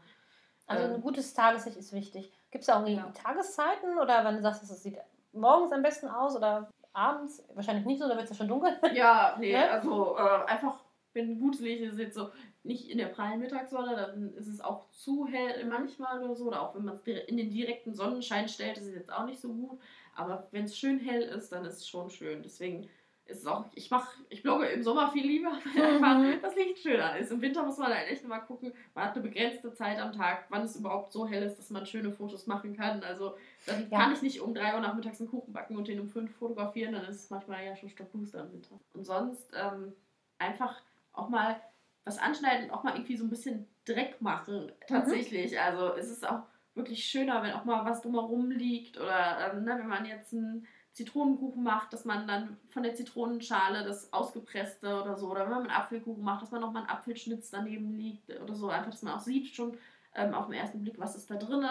Also 0.67 0.85
Ähm, 0.85 0.95
ein 0.95 1.01
gutes 1.01 1.33
Tageslicht 1.33 1.77
ist 1.79 1.93
wichtig. 1.93 2.33
Gibt 2.51 2.63
es 2.63 2.67
da 2.67 2.81
irgendwie 2.81 2.97
Ja. 2.97 3.11
Tageszeiten 3.13 3.99
oder 3.99 4.25
wenn 4.25 4.35
du 4.35 4.43
sagst, 4.43 4.65
es 4.65 4.83
sieht 4.83 4.99
morgens 5.37 5.73
am 5.73 5.83
besten 5.83 6.09
aus 6.09 6.37
oder 6.37 6.69
abends? 6.93 7.45
Wahrscheinlich 7.55 7.85
nicht 7.87 8.01
so, 8.01 8.09
da 8.09 8.15
wird 8.17 8.25
es 8.25 8.31
ja 8.31 8.37
schon 8.37 8.49
dunkel. 8.49 8.77
Ja, 8.95 9.37
nee, 9.39 9.53
Ne? 9.53 9.71
also 9.71 10.17
äh, 10.17 10.45
einfach, 10.51 10.83
wenn 11.13 11.39
gutes 11.39 11.61
Licht 11.61 11.83
ist, 11.83 11.99
jetzt 11.99 12.15
so 12.15 12.31
nicht 12.63 12.91
in 12.91 12.99
der 12.99 13.07
prallen 13.07 13.39
Mittagssonne, 13.39 13.95
dann 13.95 14.35
ist 14.35 14.49
es 14.49 14.61
auch 14.61 14.91
zu 14.91 15.27
hell 15.27 15.65
manchmal 15.67 16.23
oder 16.23 16.35
so. 16.35 16.47
Oder 16.47 16.63
auch 16.63 16.75
wenn 16.75 16.85
man 16.85 16.95
es 16.95 17.01
in 17.07 17.37
den 17.37 17.51
direkten 17.51 17.95
Sonnenschein 17.95 18.49
stellt, 18.49 18.77
ist 18.79 18.87
es 18.89 18.95
jetzt 18.95 19.13
auch 19.13 19.25
nicht 19.25 19.41
so 19.41 19.53
gut. 19.53 19.79
Aber 20.17 20.49
wenn 20.51 20.65
es 20.65 20.77
schön 20.77 20.99
hell 20.99 21.23
ist, 21.23 21.53
dann 21.53 21.65
ist 21.65 21.77
es 21.77 21.89
schon 21.89 22.11
schön. 22.11 22.43
Deswegen 22.43 22.89
ist 23.27 23.47
auch, 23.47 23.65
ich 23.75 23.91
mache, 23.91 24.09
ich 24.29 24.43
blogge 24.43 24.67
im 24.67 24.83
Sommer 24.83 25.11
viel 25.11 25.27
lieber, 25.27 25.51
weil 25.75 25.99
Mhm. 25.99 26.05
einfach 26.05 26.43
das 26.43 26.55
Licht 26.57 26.79
schöner 26.79 27.17
ist. 27.19 27.31
Im 27.33 27.41
Winter 27.43 27.63
muss 27.65 27.77
man 27.79 27.93
halt 27.93 28.09
echt 28.09 28.27
mal 28.27 28.39
gucken, 28.41 28.73
man 28.95 29.05
hat 29.07 29.15
eine 29.15 29.23
begrenzte 29.23 29.73
Zeit 29.73 29.99
am 29.99 30.13
Tag, 30.13 30.47
wann 30.49 30.63
es 30.63 30.77
überhaupt 30.77 31.13
so 31.13 31.27
hell 31.27 31.43
ist, 31.43 31.59
dass 31.59 31.71
man 31.71 31.85
schöne 31.87 32.13
Fotos 32.13 32.47
machen 32.47 32.77
kann. 32.77 33.03
Also 33.03 33.35
dann 33.67 33.89
Ja. 33.91 33.99
kann 33.99 34.13
ich 34.13 34.23
nicht 34.23 34.41
um 34.41 34.55
3 34.55 34.75
Uhr 34.75 34.81
nachmittags 34.81 35.21
einen 35.21 35.29
Kuchen 35.31 35.53
backen 35.53 35.77
und 35.77 35.89
den 35.89 36.01
um 36.01 36.09
5 36.09 36.35
fotografieren, 36.37 36.93
dann 36.93 37.05
ist 37.05 37.25
es 37.25 37.31
manchmal 37.31 37.65
ja 37.65 37.75
schon 37.77 37.89
stockduster 37.89 38.41
im 38.43 38.53
Winter. 38.53 38.79
Und 38.95 39.05
sonst 39.05 39.51
ähm, 39.55 39.93
einfach 40.39 40.81
auch 41.13 41.29
mal 41.29 41.61
was 42.05 42.19
anschneiden 42.19 42.67
und 42.67 42.71
auch 42.77 42.85
mal 42.85 42.95
irgendwie 42.95 43.17
so 43.17 43.25
ein 43.25 43.31
bisschen 43.31 43.67
Dreck 43.85 44.21
machen, 44.23 44.71
tatsächlich. 44.87 45.61
Also 45.61 45.95
es 45.95 46.11
ist 46.11 46.29
auch 46.29 46.43
wirklich 46.75 47.05
schöner, 47.05 47.43
wenn 47.43 47.53
auch 47.53 47.65
mal 47.65 47.85
was 47.85 48.03
drumherum 48.03 48.51
liegt 48.51 48.99
oder 48.99 49.51
ähm, 49.53 49.65
ne, 49.65 49.77
wenn 49.79 49.89
man 49.89 50.05
jetzt 50.05 50.33
einen 50.35 50.67
Zitronenkuchen 50.97 51.63
macht, 51.63 51.93
dass 51.93 52.07
man 52.07 52.27
dann 52.27 52.57
von 52.71 52.83
der 52.83 52.95
Zitronenschale 52.95 53.85
das 53.85 54.15
ausgepresste 54.15 55.03
oder 55.03 55.15
so, 55.19 55.31
oder 55.31 55.43
wenn 55.43 55.51
man 55.51 55.61
einen 55.65 55.71
Apfelkuchen 55.71 56.25
macht, 56.25 56.41
dass 56.43 56.51
man 56.51 56.63
noch 56.63 56.73
mal 56.73 56.81
einen 56.81 56.89
Apfelschnitz 56.89 57.51
daneben 57.51 57.99
liegt 57.99 58.31
oder 58.41 58.55
so, 58.55 58.71
einfach, 58.71 58.93
dass 58.93 59.03
man 59.03 59.13
auch 59.13 59.21
sieht 59.21 59.49
schon 59.49 59.77
ähm, 60.15 60.33
auf 60.33 60.47
den 60.47 60.55
ersten 60.55 60.81
Blick, 60.81 60.99
was 60.99 61.15
ist 61.15 61.31
da 61.31 61.35
drin, 61.35 61.67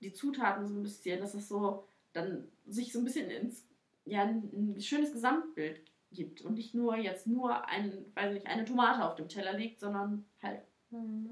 die 0.00 0.12
Zutaten 0.12 0.66
so 0.66 0.74
ein 0.74 0.82
bisschen, 0.82 1.20
dass 1.20 1.34
es 1.34 1.48
so 1.48 1.84
dann 2.12 2.48
sich 2.66 2.92
so 2.92 2.98
ein 2.98 3.04
bisschen 3.04 3.30
ins, 3.30 3.64
ja, 4.04 4.22
ein 4.22 4.80
schönes 4.80 5.12
Gesamtbild 5.12 5.80
gibt 6.10 6.42
und 6.42 6.54
nicht 6.54 6.74
nur 6.74 6.96
jetzt 6.96 7.28
nur 7.28 7.68
ein, 7.68 8.04
weiß 8.16 8.34
nicht, 8.34 8.48
eine 8.48 8.64
Tomate 8.64 9.04
auf 9.04 9.14
dem 9.14 9.28
Teller 9.28 9.52
liegt, 9.52 9.78
sondern 9.78 10.24
halt, 10.42 10.60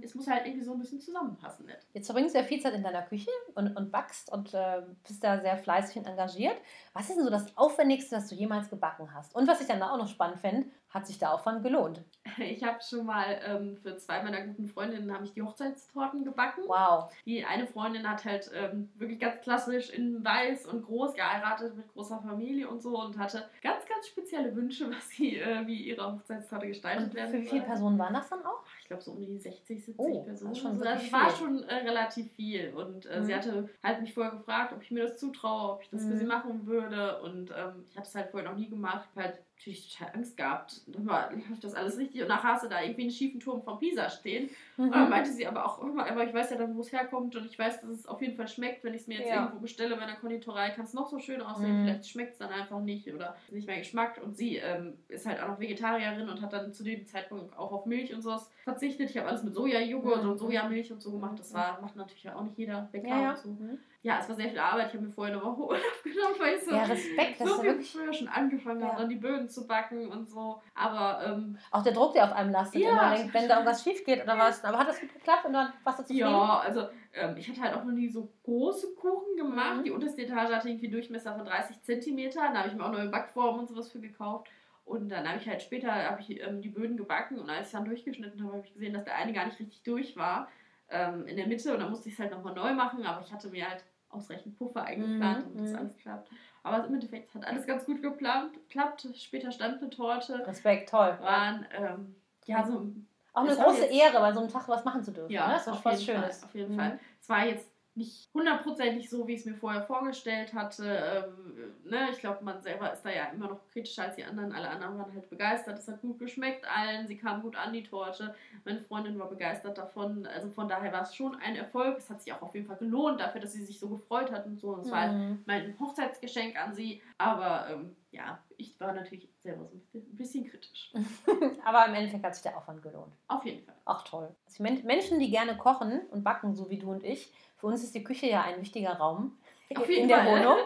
es 0.02 0.14
muss 0.14 0.26
halt 0.26 0.46
irgendwie 0.46 0.64
so 0.64 0.72
ein 0.72 0.78
bisschen 0.78 1.00
zusammenpassen. 1.00 1.66
Nicht? 1.66 1.78
Jetzt 1.92 2.06
verbringst 2.06 2.34
du 2.34 2.38
ja 2.38 2.44
viel 2.44 2.60
Zeit 2.60 2.74
in 2.74 2.82
deiner 2.82 3.02
Küche 3.02 3.30
und, 3.54 3.76
und 3.76 3.90
backst 3.90 4.32
und 4.32 4.52
äh, 4.54 4.82
bist 5.06 5.22
da 5.22 5.40
sehr 5.40 5.56
fleißig 5.56 5.98
und 5.98 6.06
engagiert. 6.06 6.56
Was 6.92 7.08
ist 7.08 7.16
denn 7.16 7.24
so 7.24 7.30
das 7.30 7.56
Aufwendigste, 7.56 8.16
was 8.16 8.28
du 8.28 8.34
jemals 8.34 8.70
gebacken 8.70 9.12
hast? 9.14 9.34
Und 9.34 9.48
was 9.48 9.60
ich 9.60 9.66
dann 9.66 9.82
auch 9.82 9.98
noch 9.98 10.08
spannend 10.08 10.40
fände, 10.40 10.68
hat 10.94 11.06
sich 11.06 11.18
der 11.18 11.32
Aufwand 11.34 11.62
gelohnt? 11.62 12.02
Ich 12.38 12.64
habe 12.64 12.78
schon 12.82 13.04
mal 13.06 13.38
ähm, 13.46 13.76
für 13.76 13.96
zwei 13.98 14.22
meiner 14.22 14.40
guten 14.40 14.66
Freundinnen 14.66 15.12
habe 15.12 15.24
ich 15.26 15.34
die 15.34 15.42
Hochzeitstorten 15.42 16.24
gebacken. 16.24 16.64
Wow. 16.66 17.12
Die 17.26 17.44
eine 17.44 17.66
Freundin 17.66 18.08
hat 18.08 18.24
halt 18.24 18.50
ähm, 18.54 18.88
wirklich 18.96 19.20
ganz 19.20 19.40
klassisch 19.42 19.90
in 19.90 20.24
weiß 20.24 20.66
und 20.66 20.82
groß 20.84 21.14
geheiratet 21.14 21.76
mit 21.76 21.86
großer 21.92 22.20
Familie 22.26 22.66
und 22.68 22.80
so 22.82 22.98
und 23.00 23.18
hatte 23.18 23.44
ganz, 23.62 23.84
ganz 23.86 24.08
spezielle 24.08 24.56
Wünsche, 24.56 24.90
was 24.96 25.08
sie, 25.10 25.36
äh, 25.38 25.64
wie 25.66 25.82
ihre 25.82 26.12
Hochzeitstorte 26.14 26.66
gestaltet 26.66 27.08
Und 27.08 27.14
werden 27.14 27.30
für 27.30 27.42
wie 27.42 27.46
viele. 27.46 27.62
Personen 27.62 27.98
waren 27.98 28.14
das 28.14 28.28
dann 28.30 28.44
auch? 28.44 28.62
Ich 28.80 28.86
glaube 28.88 29.02
so 29.02 29.12
um 29.12 29.20
die 29.20 29.38
60, 29.38 29.84
70 29.84 29.94
Oh, 29.98 30.24
das 30.26 30.40
Personen. 30.40 30.54
schon 30.56 30.70
Also 30.72 30.80
wirklich 30.84 31.10
das 31.10 31.20
war 31.20 31.30
schon 31.36 31.62
äh, 31.64 31.74
relativ 31.74 32.32
viel. 32.32 32.72
Und 32.74 33.06
äh, 33.06 33.20
Mhm. 33.20 33.24
sie 33.26 33.34
hatte 33.34 33.68
halt 33.82 34.00
mich 34.00 34.14
vorher 34.14 34.32
gefragt, 34.32 34.72
ob 34.72 34.82
ich 34.82 34.90
mir 34.90 35.04
das 35.04 35.18
zutraue, 35.18 35.74
ob 35.74 35.82
ich 35.82 35.90
das 35.90 36.02
für 36.02 36.14
Mhm. 36.14 36.18
sie 36.18 36.24
machen 36.24 36.66
würde. 36.66 37.20
Und 37.20 37.50
ähm, 37.56 37.84
ich 37.90 37.96
hatte 37.96 38.08
es 38.08 38.14
halt 38.14 38.30
vorher 38.30 38.50
noch 38.50 38.56
nie 38.58 38.68
gemacht. 38.70 39.08
Halt 39.14 39.38
natürlich 39.66 39.96
total 39.96 40.14
Angst 40.14 40.36
gehabt. 40.36 40.80
Dann 40.86 41.06
war, 41.06 41.32
lief 41.32 41.44
das 41.60 41.74
alles 41.74 41.96
richtig. 41.98 42.22
Und 42.22 42.28
nachher 42.28 42.54
hast 42.54 42.64
du 42.64 42.68
da 42.68 42.82
irgendwie 42.82 43.02
einen 43.02 43.10
schiefen 43.10 43.40
Turm 43.40 43.62
von 43.62 43.78
Pisa 43.78 44.10
stehen. 44.10 44.50
Und 44.76 44.90
dann 44.94 45.08
meinte 45.08 45.30
sie 45.32 45.46
aber 45.46 45.64
auch 45.64 45.82
immer, 45.82 46.06
aber 46.10 46.24
ich 46.26 46.34
weiß 46.34 46.50
ja 46.50 46.56
dann, 46.58 46.76
wo 46.76 46.80
es 46.80 46.92
herkommt 46.92 47.34
und 47.36 47.46
ich 47.46 47.58
weiß, 47.58 47.80
dass 47.80 47.90
es 47.90 48.06
auf 48.06 48.20
jeden 48.20 48.36
Fall 48.36 48.48
schmeckt, 48.48 48.84
wenn 48.84 48.94
ich 48.94 49.02
es 49.02 49.06
mir 49.06 49.18
jetzt 49.18 49.28
Ja. 49.28 49.42
irgendwo 49.44 49.60
bestelle 49.60 49.96
bei 49.96 50.02
einer 50.02 50.16
Konditorei, 50.16 50.70
kann 50.70 50.84
es 50.84 50.92
noch 50.94 51.08
so 51.08 51.18
schön 51.18 51.40
aussehen, 51.40 51.80
Mhm. 51.80 51.84
vielleicht 51.86 52.08
schmeckt 52.08 52.32
es 52.32 52.38
dann 52.38 52.50
einfach 52.50 52.80
nicht 52.80 53.12
oder 53.12 53.36
nicht 53.50 53.66
mehr 53.66 53.78
Geschmack. 53.78 54.20
Und 54.22 54.36
sie 54.36 54.56
ähm, 54.56 54.94
ist 55.08 55.26
halt 55.26 55.40
auch 55.42 55.48
noch 55.48 55.60
Vegetarierin 55.60 56.28
und 56.28 56.42
hat 56.42 56.52
dann 56.52 56.72
zu 56.72 56.84
dem 56.84 57.06
Zeitpunkt 57.06 57.56
auch 57.56 57.72
auf 57.72 57.86
Milch 57.86 58.12
und 58.14 58.22
sowas 58.22 58.50
verzichtet. 58.64 59.10
Ich 59.10 59.16
habe 59.16 59.28
alles 59.28 59.42
mit 59.42 59.54
Sojajoghurt 59.54 60.22
Mhm. 60.24 60.30
und 60.30 60.38
Sojamilch 60.38 60.92
und 60.92 61.00
so 61.00 61.12
gemacht. 61.12 61.38
Das 61.38 61.54
war, 61.54 61.80
macht 61.80 61.96
natürlich 61.96 62.28
auch 62.30 62.42
nicht 62.42 62.58
jeder 62.58 62.88
Bäcker 62.92 63.08
Ja, 63.08 63.22
ja. 63.22 63.30
und 63.44 63.58
so. 63.58 63.78
Ja, 64.04 64.18
es 64.20 64.28
war 64.28 64.36
sehr 64.36 64.50
viel 64.50 64.58
Arbeit. 64.58 64.88
Ich 64.88 64.94
habe 64.94 65.06
mir 65.06 65.12
vorher 65.12 65.34
eine 65.34 65.42
Woche 65.42 65.62
Urlaub 65.66 66.02
genommen, 66.02 66.34
weil 66.38 66.56
ich 66.56 66.62
so, 66.62 66.72
Ja, 66.72 66.82
Respekt, 66.84 67.38
so 67.38 67.46
viel 67.56 67.70
wirklich. 67.70 67.90
früher 67.90 68.12
schon 68.12 68.28
angefangen 68.28 68.82
habe, 68.82 68.92
Ja. 68.92 68.98
dann 68.98 69.08
die 69.08 69.16
Böden 69.16 69.48
zu 69.48 69.66
backen 69.66 70.08
und 70.12 70.28
so. 70.28 70.60
Aber 70.74 71.24
ähm, 71.24 71.56
Auch 71.70 71.82
der 71.82 71.94
Druck, 71.94 72.12
der 72.12 72.24
auf 72.24 72.32
einem 72.32 72.50
lastet, 72.52 72.82
Ja. 72.82 72.90
immer 72.90 73.16
denkt, 73.16 73.32
wenn 73.32 73.48
da 73.48 73.54
irgendwas 73.54 73.82
schief 73.82 74.04
geht 74.04 74.22
oder 74.22 74.38
was. 74.38 74.62
Aber 74.62 74.78
hat 74.78 74.88
das 74.88 75.00
gut 75.00 75.10
geklappt 75.14 75.46
und 75.46 75.54
dann 75.54 75.72
warst 75.84 76.00
du 76.00 76.02
zufrieden? 76.02 76.20
Ja, 76.30 76.58
also 76.58 76.86
ähm, 77.14 77.34
ich 77.38 77.48
hatte 77.48 77.62
halt 77.62 77.74
auch 77.74 77.84
noch 77.84 77.92
nie 77.94 78.08
so 78.10 78.28
große 78.44 78.94
Kuchen 78.94 79.36
gemacht. 79.38 79.78
Mhm. 79.78 79.84
Die 79.84 79.90
unterste 79.90 80.20
Etage 80.20 80.52
hatte 80.52 80.68
irgendwie 80.68 80.90
Durchmesser 80.90 81.34
von 81.34 81.46
30 81.46 81.80
Zentimeter. 81.82 82.40
Da 82.52 82.58
habe 82.58 82.68
ich 82.68 82.74
mir 82.74 82.84
auch 82.84 82.92
neue 82.92 83.08
Backformen 83.08 83.60
und 83.60 83.68
sowas 83.68 83.90
für 83.90 84.00
gekauft. 84.00 84.48
Und 84.84 85.08
dann 85.08 85.26
habe 85.26 85.38
ich 85.38 85.48
halt 85.48 85.62
später 85.62 85.90
habe 85.90 86.20
ich, 86.20 86.42
ähm, 86.42 86.60
die 86.60 86.68
Böden 86.68 86.98
gebacken 86.98 87.38
und 87.38 87.48
als 87.48 87.68
ich 87.68 87.72
dann 87.72 87.86
durchgeschnitten 87.86 88.42
habe, 88.44 88.52
habe 88.58 88.66
ich 88.66 88.74
gesehen, 88.74 88.92
dass 88.92 89.04
der 89.04 89.14
eine 89.14 89.32
gar 89.32 89.46
nicht 89.46 89.58
richtig 89.58 89.82
durch 89.82 90.14
war 90.14 90.48
ähm, 90.90 91.26
in 91.26 91.38
der 91.38 91.46
Mitte 91.46 91.72
und 91.72 91.80
dann 91.80 91.88
musste 91.88 92.08
ich 92.10 92.14
es 92.16 92.20
halt 92.20 92.30
nochmal 92.32 92.52
neu 92.52 92.74
machen, 92.74 93.02
aber 93.06 93.22
ich 93.24 93.32
hatte 93.32 93.48
mir 93.48 93.66
halt 93.66 93.82
ausreichend 94.14 94.56
Puffer 94.58 94.82
eingeplant, 94.84 95.38
Mhm, 95.38 95.42
damit 95.54 95.60
das 95.60 95.70
mhm. 95.70 95.76
alles 95.78 95.96
klappt. 95.98 96.30
Aber 96.62 96.86
im 96.86 96.94
Endeffekt 96.94 97.34
hat 97.34 97.44
alles 97.46 97.66
ganz 97.66 97.84
gut 97.84 98.00
geplant, 98.02 98.52
klappt. 98.70 99.06
Später 99.16 99.50
stand 99.52 99.80
eine 99.82 99.90
Torte, 99.90 100.46
Respekt, 100.46 100.88
toll. 100.88 101.18
waren 101.20 101.66
ähm, 101.76 102.14
ja 102.46 102.64
so 102.64 102.86
Auch 103.32 103.42
eine 103.42 103.56
war 103.58 103.64
große 103.66 103.84
Ehre, 103.84 104.18
bei 104.20 104.32
so 104.32 104.40
einem 104.40 104.48
Tag 104.48 104.68
was 104.68 104.84
machen 104.84 105.02
zu 105.02 105.12
dürfen. 105.12 105.32
Ja, 105.32 105.48
ne? 105.48 105.52
Das 105.54 105.68
auf, 105.68 105.84
was 105.84 106.02
Schönes. 106.02 106.38
Fall, 106.38 106.48
auf 106.48 106.54
jeden 106.54 106.74
Mhm. 106.74 106.78
Fall. 106.78 106.98
Es 107.20 107.28
war 107.28 107.46
jetzt 107.46 107.68
nicht 107.96 108.28
hundertprozentig 108.34 109.08
so, 109.08 109.26
wie 109.26 109.34
ich 109.34 109.40
es 109.40 109.46
mir 109.46 109.54
vorher 109.54 109.82
vorgestellt 109.82 110.52
hatte. 110.52 110.84
Ähm, 110.84 111.74
ne? 111.90 112.08
Ich 112.10 112.18
glaube, 112.18 112.42
man 112.44 112.60
selber 112.60 112.92
ist 112.92 113.02
da 113.04 113.10
ja 113.10 113.26
immer 113.26 113.48
noch 113.48 113.60
kritischer 113.72 114.04
als 114.04 114.16
die 114.16 114.24
anderen. 114.24 114.52
Alle 114.52 114.68
anderen 114.68 114.98
waren 114.98 115.14
halt 115.14 115.30
begeistert. 115.30 115.78
Es 115.78 115.86
hat 115.88 116.00
gut 116.00 116.18
geschmeckt 116.18 116.64
allen. 116.68 117.06
Sie 117.06 117.16
kam 117.16 117.42
gut 117.42 117.56
an 117.56 117.72
die 117.72 117.82
Torte. 117.84 118.34
Meine 118.64 118.80
Freundin 118.80 119.18
war 119.18 119.28
begeistert 119.28 119.78
davon. 119.78 120.26
Also 120.26 120.48
von 120.50 120.68
daher 120.68 120.92
war 120.92 121.02
es 121.02 121.14
schon 121.14 121.36
ein 121.36 121.54
Erfolg. 121.56 121.98
Es 121.98 122.10
hat 122.10 122.20
sich 122.22 122.32
auch 122.32 122.42
auf 122.42 122.54
jeden 122.54 122.66
Fall 122.66 122.76
gelohnt 122.78 123.20
dafür, 123.20 123.40
dass 123.40 123.52
sie 123.52 123.64
sich 123.64 123.78
so 123.78 123.88
gefreut 123.88 124.32
hat 124.32 124.44
und 124.46 124.58
so. 124.58 124.70
Und 124.70 124.80
es 124.86 124.90
war 124.90 125.00
halt 125.02 125.12
Mhm. 125.12 125.42
mein 125.46 125.78
Hochzeitsgeschenk 125.78 126.56
an 126.60 126.74
sie. 126.74 127.00
Aber 127.18 127.68
ähm, 127.70 127.94
ja, 128.10 128.38
ich 128.56 128.78
war 128.80 128.92
natürlich 128.92 129.28
selber 129.38 129.66
so 129.66 129.76
ein 129.98 130.16
bisschen, 130.16 130.46
kritisch. 130.48 130.92
Aber 131.64 131.86
im 131.86 131.94
Endeffekt 131.94 132.24
hat 132.24 132.34
sich 132.34 132.42
der 132.42 132.56
Aufwand 132.56 132.82
gelohnt. 132.82 133.12
Auf 133.28 133.44
jeden 133.44 133.64
Fall. 133.64 133.74
Ach 133.84 134.02
toll. 134.02 134.28
Also 134.46 134.62
Men 134.62 134.84
Menschen, 134.84 135.18
die 135.20 135.30
gerne 135.30 135.56
kochen 135.56 136.00
und 136.10 136.24
backen, 136.24 136.54
so 136.54 136.70
wie 136.70 136.78
du 136.78 136.90
und 136.90 137.04
ich, 137.04 137.32
für 137.64 137.68
uns 137.68 137.82
ist 137.82 137.94
die 137.94 138.04
Küche 138.04 138.26
ja 138.26 138.42
ein 138.42 138.60
wichtiger 138.60 138.92
Raum 138.92 139.38
in 139.88 140.06
der 140.06 140.18
Fall. 140.18 140.40
Wohnung. 140.40 140.58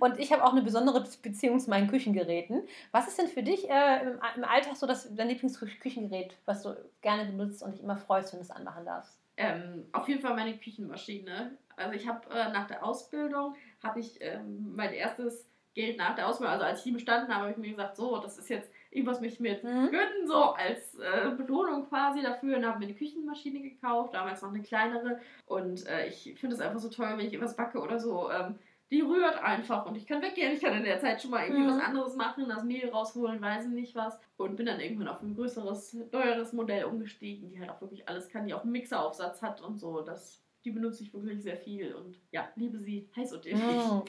Und 0.00 0.18
ich 0.18 0.32
habe 0.32 0.42
auch 0.42 0.52
eine 0.52 0.62
besondere 0.62 1.04
Beziehung 1.22 1.60
zu 1.60 1.68
meinen 1.68 1.88
Küchengeräten. 1.88 2.62
Was 2.90 3.06
ist 3.06 3.18
denn 3.18 3.28
für 3.28 3.42
dich 3.42 3.68
äh, 3.68 4.02
im, 4.02 4.18
im 4.36 4.44
Alltag 4.44 4.76
so 4.76 4.86
das, 4.86 5.14
dein 5.14 5.28
Lieblingsküchengerät, 5.28 6.38
was 6.46 6.62
du 6.62 6.74
gerne 7.02 7.26
benutzt 7.26 7.62
und 7.62 7.72
dich 7.72 7.82
immer 7.82 7.98
freust, 7.98 8.32
wenn 8.32 8.40
du 8.40 8.44
es 8.44 8.50
anmachen 8.50 8.86
darfst? 8.86 9.18
Ähm, 9.36 9.84
auf 9.92 10.08
jeden 10.08 10.22
Fall 10.22 10.34
meine 10.34 10.56
Küchenmaschine. 10.56 11.58
Also 11.76 11.92
ich 11.92 12.08
habe 12.08 12.26
äh, 12.30 12.50
nach 12.50 12.66
der 12.66 12.82
Ausbildung, 12.82 13.54
habe 13.82 14.00
ich 14.00 14.18
ähm, 14.22 14.72
mein 14.74 14.94
erstes 14.94 15.46
Geld 15.74 15.98
nach 15.98 16.14
der 16.14 16.28
Ausbildung, 16.28 16.54
also 16.54 16.64
als 16.64 16.78
ich 16.78 16.84
die 16.84 16.92
bestanden 16.92 17.32
habe, 17.32 17.42
habe 17.42 17.52
ich 17.52 17.58
mir 17.58 17.70
gesagt, 17.70 17.96
so, 17.96 18.18
das 18.18 18.38
ist 18.38 18.48
jetzt 18.48 18.72
irgendwas 18.90 19.20
möchte 19.20 19.34
ich 19.34 19.40
mir 19.40 19.52
jetzt 19.52 19.64
mhm. 19.64 19.90
gönnen, 19.90 20.26
so 20.26 20.52
als 20.52 20.94
äh, 20.98 21.30
Belohnung 21.36 21.88
quasi 21.88 22.22
dafür. 22.22 22.56
Und 22.56 22.66
haben 22.66 22.80
wir 22.80 22.88
eine 22.88 22.96
Küchenmaschine 22.96 23.60
gekauft, 23.60 24.14
damals 24.14 24.42
noch 24.42 24.50
eine 24.52 24.62
kleinere. 24.62 25.20
Und 25.46 25.86
äh, 25.86 26.08
ich 26.08 26.34
finde 26.38 26.56
es 26.56 26.60
einfach 26.60 26.80
so 26.80 26.88
toll, 26.88 27.08
wenn 27.10 27.26
ich 27.26 27.32
irgendwas 27.32 27.56
backe 27.56 27.80
oder 27.80 27.98
so. 27.98 28.30
Ähm, 28.30 28.56
die 28.90 29.02
rührt 29.02 29.36
einfach 29.42 29.84
und 29.84 29.96
ich 29.96 30.06
kann 30.06 30.22
weggehen. 30.22 30.52
Ich 30.52 30.62
kann 30.62 30.74
in 30.74 30.84
der 30.84 30.98
Zeit 30.98 31.20
schon 31.20 31.30
mal 31.30 31.44
irgendwie 31.44 31.62
mhm. 31.62 31.76
was 31.76 31.84
anderes 31.84 32.16
machen, 32.16 32.48
das 32.48 32.64
Mehl 32.64 32.88
rausholen, 32.88 33.40
weiß 33.40 33.66
nicht 33.66 33.94
was. 33.94 34.18
Und 34.38 34.56
bin 34.56 34.66
dann 34.66 34.80
irgendwann 34.80 35.08
auf 35.08 35.20
ein 35.20 35.34
größeres, 35.34 35.94
neueres 36.10 36.52
Modell 36.52 36.84
umgestiegen, 36.84 37.50
die 37.50 37.60
halt 37.60 37.70
auch 37.70 37.80
wirklich 37.80 38.08
alles 38.08 38.28
kann, 38.30 38.46
die 38.46 38.54
auch 38.54 38.62
einen 38.62 38.72
Mixeraufsatz 38.72 39.42
hat 39.42 39.60
und 39.60 39.78
so. 39.78 40.00
Das 40.00 40.42
die 40.68 40.74
benutze 40.74 41.02
ich 41.02 41.12
wirklich 41.14 41.42
sehr 41.42 41.56
viel 41.56 41.94
und 41.94 42.18
ja, 42.30 42.48
liebe 42.54 42.78
sie 42.78 43.08
heiß 43.16 43.32
und 43.32 43.46
ewig. 43.46 43.62
Mm, 43.62 44.02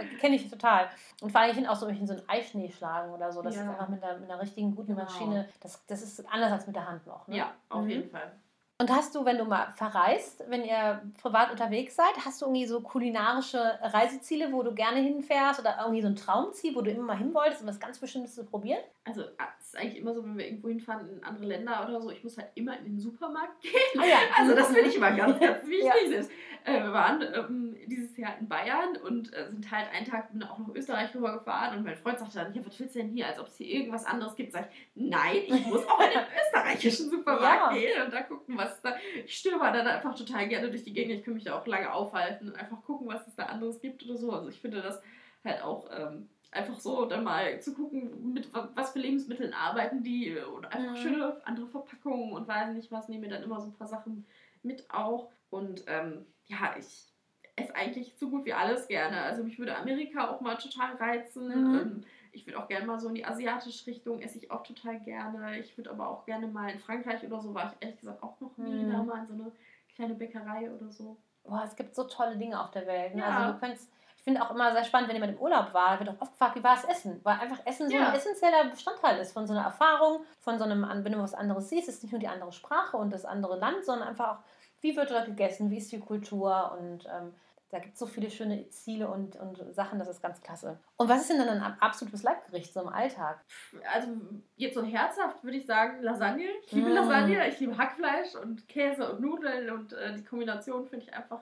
ich 0.00 0.18
kenne 0.18 0.36
ich 0.36 0.48
total. 0.48 0.88
Und 1.20 1.30
vor 1.30 1.40
allem, 1.40 1.50
ich 1.50 1.56
finde 1.56 1.70
auch 1.70 1.76
so, 1.76 1.88
ich 1.88 2.00
in 2.00 2.06
so 2.06 2.14
einen 2.14 2.26
Eischnee 2.26 2.70
schlagen 2.70 3.12
oder 3.12 3.30
so, 3.30 3.42
das 3.42 3.54
ja. 3.54 3.62
ist 3.62 3.68
einfach 3.68 3.88
mit 3.88 4.02
einer, 4.02 4.18
mit 4.18 4.30
einer 4.30 4.40
richtigen 4.40 4.74
guten 4.74 4.94
genau. 4.94 5.04
Maschine, 5.04 5.48
das, 5.60 5.84
das 5.86 6.02
ist 6.02 6.26
anders 6.30 6.52
als 6.52 6.66
mit 6.66 6.74
der 6.74 6.88
Hand 6.88 7.06
noch. 7.06 7.28
Ne? 7.28 7.36
Ja, 7.36 7.54
auf 7.68 7.84
mhm. 7.84 7.90
jeden 7.90 8.10
Fall. 8.10 8.32
Und 8.78 8.90
hast 8.90 9.14
du, 9.14 9.24
wenn 9.24 9.38
du 9.38 9.44
mal 9.44 9.72
verreist, 9.74 10.44
wenn 10.48 10.62
ihr 10.62 11.00
privat 11.22 11.50
unterwegs 11.50 11.96
seid, 11.96 12.12
hast 12.26 12.42
du 12.42 12.46
irgendwie 12.46 12.66
so 12.66 12.82
kulinarische 12.82 13.78
Reiseziele, 13.80 14.52
wo 14.52 14.62
du 14.62 14.74
gerne 14.74 15.00
hinfährst 15.00 15.60
oder 15.60 15.76
irgendwie 15.80 16.02
so 16.02 16.08
ein 16.08 16.16
Traumziel, 16.16 16.74
wo 16.74 16.82
du 16.82 16.90
immer 16.90 17.04
mal 17.04 17.16
hin 17.16 17.32
wolltest, 17.32 17.62
um 17.62 17.68
was 17.68 17.80
ganz 17.80 17.98
Bestimmtes 17.98 18.34
zu 18.34 18.44
probieren? 18.44 18.80
Also 19.04 19.22
es 19.22 19.68
ist 19.68 19.78
eigentlich 19.78 20.02
immer 20.02 20.12
so, 20.12 20.22
wenn 20.22 20.36
wir 20.36 20.44
irgendwo 20.44 20.68
hinfahren 20.68 21.08
in 21.08 21.24
andere 21.24 21.46
Länder 21.46 21.86
oder 21.88 22.02
so, 22.02 22.10
ich 22.10 22.22
muss 22.22 22.36
halt 22.36 22.48
immer 22.54 22.76
in 22.78 22.84
den 22.84 22.98
Supermarkt 22.98 23.62
gehen. 23.62 23.72
Ah, 23.98 24.04
ja. 24.04 24.16
Also 24.36 24.54
das 24.54 24.66
finde 24.66 24.90
ich 24.90 24.96
immer 24.96 25.12
ganz, 25.12 25.40
ganz 25.40 25.66
wichtig. 25.66 26.28
ja. 26.66 26.72
äh, 26.72 26.82
wir 26.82 26.92
waren 26.92 27.22
ähm, 27.22 27.76
dieses 27.86 28.14
Jahr 28.16 28.36
in 28.38 28.46
Bayern 28.46 28.96
und 28.96 29.32
äh, 29.32 29.48
sind 29.48 29.70
halt 29.70 29.88
einen 29.90 30.04
Tag 30.04 30.28
auch 30.50 30.58
nach 30.58 30.74
Österreich 30.74 31.14
rübergefahren 31.14 31.78
und 31.78 31.84
mein 31.84 31.96
Freund 31.96 32.18
sagte 32.18 32.40
dann, 32.40 32.52
ja, 32.52 32.60
was 32.66 32.78
willst 32.78 32.94
du 32.94 32.98
denn 32.98 33.10
hier, 33.10 33.26
als 33.26 33.38
ob 33.38 33.46
es 33.46 33.56
hier 33.56 33.68
irgendwas 33.68 34.04
anderes 34.04 34.34
gibt? 34.34 34.52
Sag 34.52 34.68
ich, 34.70 34.76
nein, 34.96 35.36
ich 35.46 35.66
muss 35.66 35.86
auch 35.86 36.00
in 36.00 36.10
den 36.10 36.20
österreichischen 36.46 37.08
Supermarkt 37.08 37.72
ja. 37.72 37.78
gehen 37.78 38.02
und 38.02 38.12
da 38.12 38.22
gucken, 38.22 38.58
was 38.58 38.65
was 38.66 38.80
da. 38.82 38.96
Ich 39.24 39.38
stöber 39.38 39.70
dann 39.72 39.86
einfach 39.86 40.14
total 40.14 40.48
gerne 40.48 40.70
durch 40.70 40.84
die 40.84 40.92
Gegend. 40.92 41.14
Ich 41.14 41.24
kann 41.24 41.34
mich 41.34 41.44
da 41.44 41.58
auch 41.58 41.66
lange 41.66 41.92
aufhalten 41.92 42.48
und 42.48 42.56
einfach 42.56 42.82
gucken, 42.82 43.08
was 43.08 43.26
es 43.26 43.34
da 43.34 43.44
anderes 43.44 43.80
gibt 43.80 44.04
oder 44.04 44.16
so. 44.16 44.32
Also 44.32 44.48
ich 44.48 44.60
finde 44.60 44.82
das 44.82 45.00
halt 45.44 45.62
auch 45.62 45.88
ähm, 45.92 46.28
einfach 46.50 46.80
so, 46.80 47.04
dann 47.06 47.24
mal 47.24 47.60
zu 47.60 47.74
gucken, 47.74 48.32
mit 48.32 48.48
was 48.74 48.92
für 48.92 48.98
Lebensmitteln 48.98 49.52
arbeiten 49.52 50.02
die 50.02 50.36
oder 50.36 50.72
einfach 50.72 50.92
mhm. 50.92 50.96
schöne 50.96 51.40
andere 51.44 51.66
Verpackungen 51.68 52.32
und 52.32 52.48
weiß 52.48 52.74
nicht 52.74 52.90
was. 52.90 53.08
Nehme 53.08 53.26
mir 53.26 53.34
dann 53.34 53.42
immer 53.42 53.60
so 53.60 53.68
ein 53.68 53.74
paar 53.74 53.86
Sachen 53.86 54.26
mit 54.62 54.90
auch. 54.90 55.30
Und 55.50 55.84
ähm, 55.86 56.26
ja, 56.46 56.74
ich 56.78 57.12
esse 57.56 57.74
eigentlich 57.74 58.14
so 58.18 58.28
gut 58.28 58.44
wie 58.44 58.52
alles 58.52 58.88
gerne. 58.88 59.22
Also 59.22 59.42
mich 59.42 59.58
würde 59.58 59.76
Amerika 59.76 60.30
auch 60.30 60.40
mal 60.40 60.56
total 60.56 60.96
reizen. 60.96 61.46
Mhm. 61.46 61.78
Ähm, 61.78 62.04
ich 62.36 62.46
würde 62.46 62.58
auch 62.58 62.68
gerne 62.68 62.86
mal 62.86 63.00
so 63.00 63.08
in 63.08 63.14
die 63.14 63.24
asiatische 63.24 63.86
Richtung, 63.86 64.20
esse 64.20 64.38
ich 64.38 64.50
auch 64.50 64.62
total 64.62 65.00
gerne. 65.00 65.58
Ich 65.58 65.76
würde 65.76 65.90
aber 65.90 66.08
auch 66.08 66.26
gerne 66.26 66.46
mal 66.46 66.70
in 66.70 66.78
Frankreich 66.78 67.24
oder 67.24 67.40
so, 67.40 67.54
war 67.54 67.72
ich 67.72 67.72
ehrlich 67.80 67.98
gesagt 67.98 68.22
auch 68.22 68.38
noch 68.40 68.56
nie 68.58 68.84
mhm. 68.84 68.92
da 68.92 69.02
mal 69.02 69.20
in 69.20 69.26
so 69.26 69.32
eine 69.32 69.52
kleine 69.94 70.14
Bäckerei 70.14 70.70
oder 70.70 70.90
so. 70.90 71.16
Boah, 71.44 71.62
es 71.64 71.74
gibt 71.74 71.94
so 71.94 72.04
tolle 72.04 72.36
Dinge 72.36 72.60
auf 72.60 72.70
der 72.72 72.86
Welt. 72.86 73.14
Ne? 73.14 73.22
Ja. 73.22 73.38
Also 73.38 73.52
du 73.52 73.58
könntest, 73.58 73.90
ich 74.16 74.22
finde 74.22 74.42
auch 74.42 74.50
immer 74.50 74.72
sehr 74.72 74.84
spannend, 74.84 75.08
wenn 75.08 75.16
jemand 75.16 75.32
im 75.32 75.40
Urlaub 75.40 75.72
war, 75.72 75.98
wird 75.98 76.10
auch 76.10 76.20
oft 76.20 76.32
gefragt, 76.32 76.56
wie 76.56 76.64
war 76.64 76.74
das 76.74 76.84
Essen? 76.84 77.20
Weil 77.22 77.38
einfach 77.40 77.64
Essen 77.64 77.88
so 77.88 77.96
ja. 77.96 78.08
ein 78.08 78.14
essentieller 78.14 78.64
Bestandteil 78.70 79.18
ist 79.18 79.32
von 79.32 79.46
so 79.46 79.54
einer 79.54 79.64
Erfahrung, 79.64 80.20
von 80.40 80.58
so 80.58 80.64
einem, 80.64 80.82
wenn 81.04 81.12
du 81.12 81.18
was 81.18 81.34
anderes 81.34 81.70
siehst, 81.70 81.88
ist 81.88 82.02
nicht 82.02 82.12
nur 82.12 82.20
die 82.20 82.28
andere 82.28 82.52
Sprache 82.52 82.98
und 82.98 83.12
das 83.12 83.24
andere 83.24 83.56
Land, 83.58 83.84
sondern 83.84 84.08
einfach 84.08 84.28
auch, 84.28 84.38
wie 84.82 84.94
wird 84.94 85.10
dort 85.10 85.26
gegessen, 85.26 85.70
wie 85.70 85.78
ist 85.78 85.90
die 85.90 86.00
Kultur 86.00 86.76
und 86.78 87.06
ähm, 87.06 87.34
da 87.76 87.82
gibt 87.82 87.92
es 87.92 88.00
so 88.00 88.06
viele 88.06 88.30
schöne 88.30 88.66
Ziele 88.70 89.06
und, 89.06 89.36
und 89.36 89.74
Sachen, 89.74 89.98
das 89.98 90.08
ist 90.08 90.22
ganz 90.22 90.40
klasse. 90.40 90.78
Und 90.96 91.10
was 91.10 91.20
ist 91.20 91.30
denn 91.30 91.36
dann 91.36 91.60
ein 91.60 91.78
absolutes 91.78 92.22
Leibgericht 92.22 92.72
so 92.72 92.80
im 92.80 92.88
Alltag? 92.88 93.44
Also 93.92 94.08
jetzt 94.56 94.74
so 94.74 94.82
herzhaft 94.82 95.44
würde 95.44 95.58
ich 95.58 95.66
sagen 95.66 96.02
Lasagne. 96.02 96.48
Ich 96.64 96.72
liebe 96.72 96.88
mm. 96.88 96.94
Lasagne, 96.94 97.48
ich 97.48 97.60
liebe 97.60 97.76
Hackfleisch 97.76 98.34
und 98.34 98.66
Käse 98.66 99.12
und 99.12 99.20
Nudeln 99.20 99.68
und 99.68 99.92
äh, 99.92 100.14
die 100.14 100.24
Kombination 100.24 100.86
finde 100.86 101.04
ich 101.04 101.12
einfach 101.12 101.40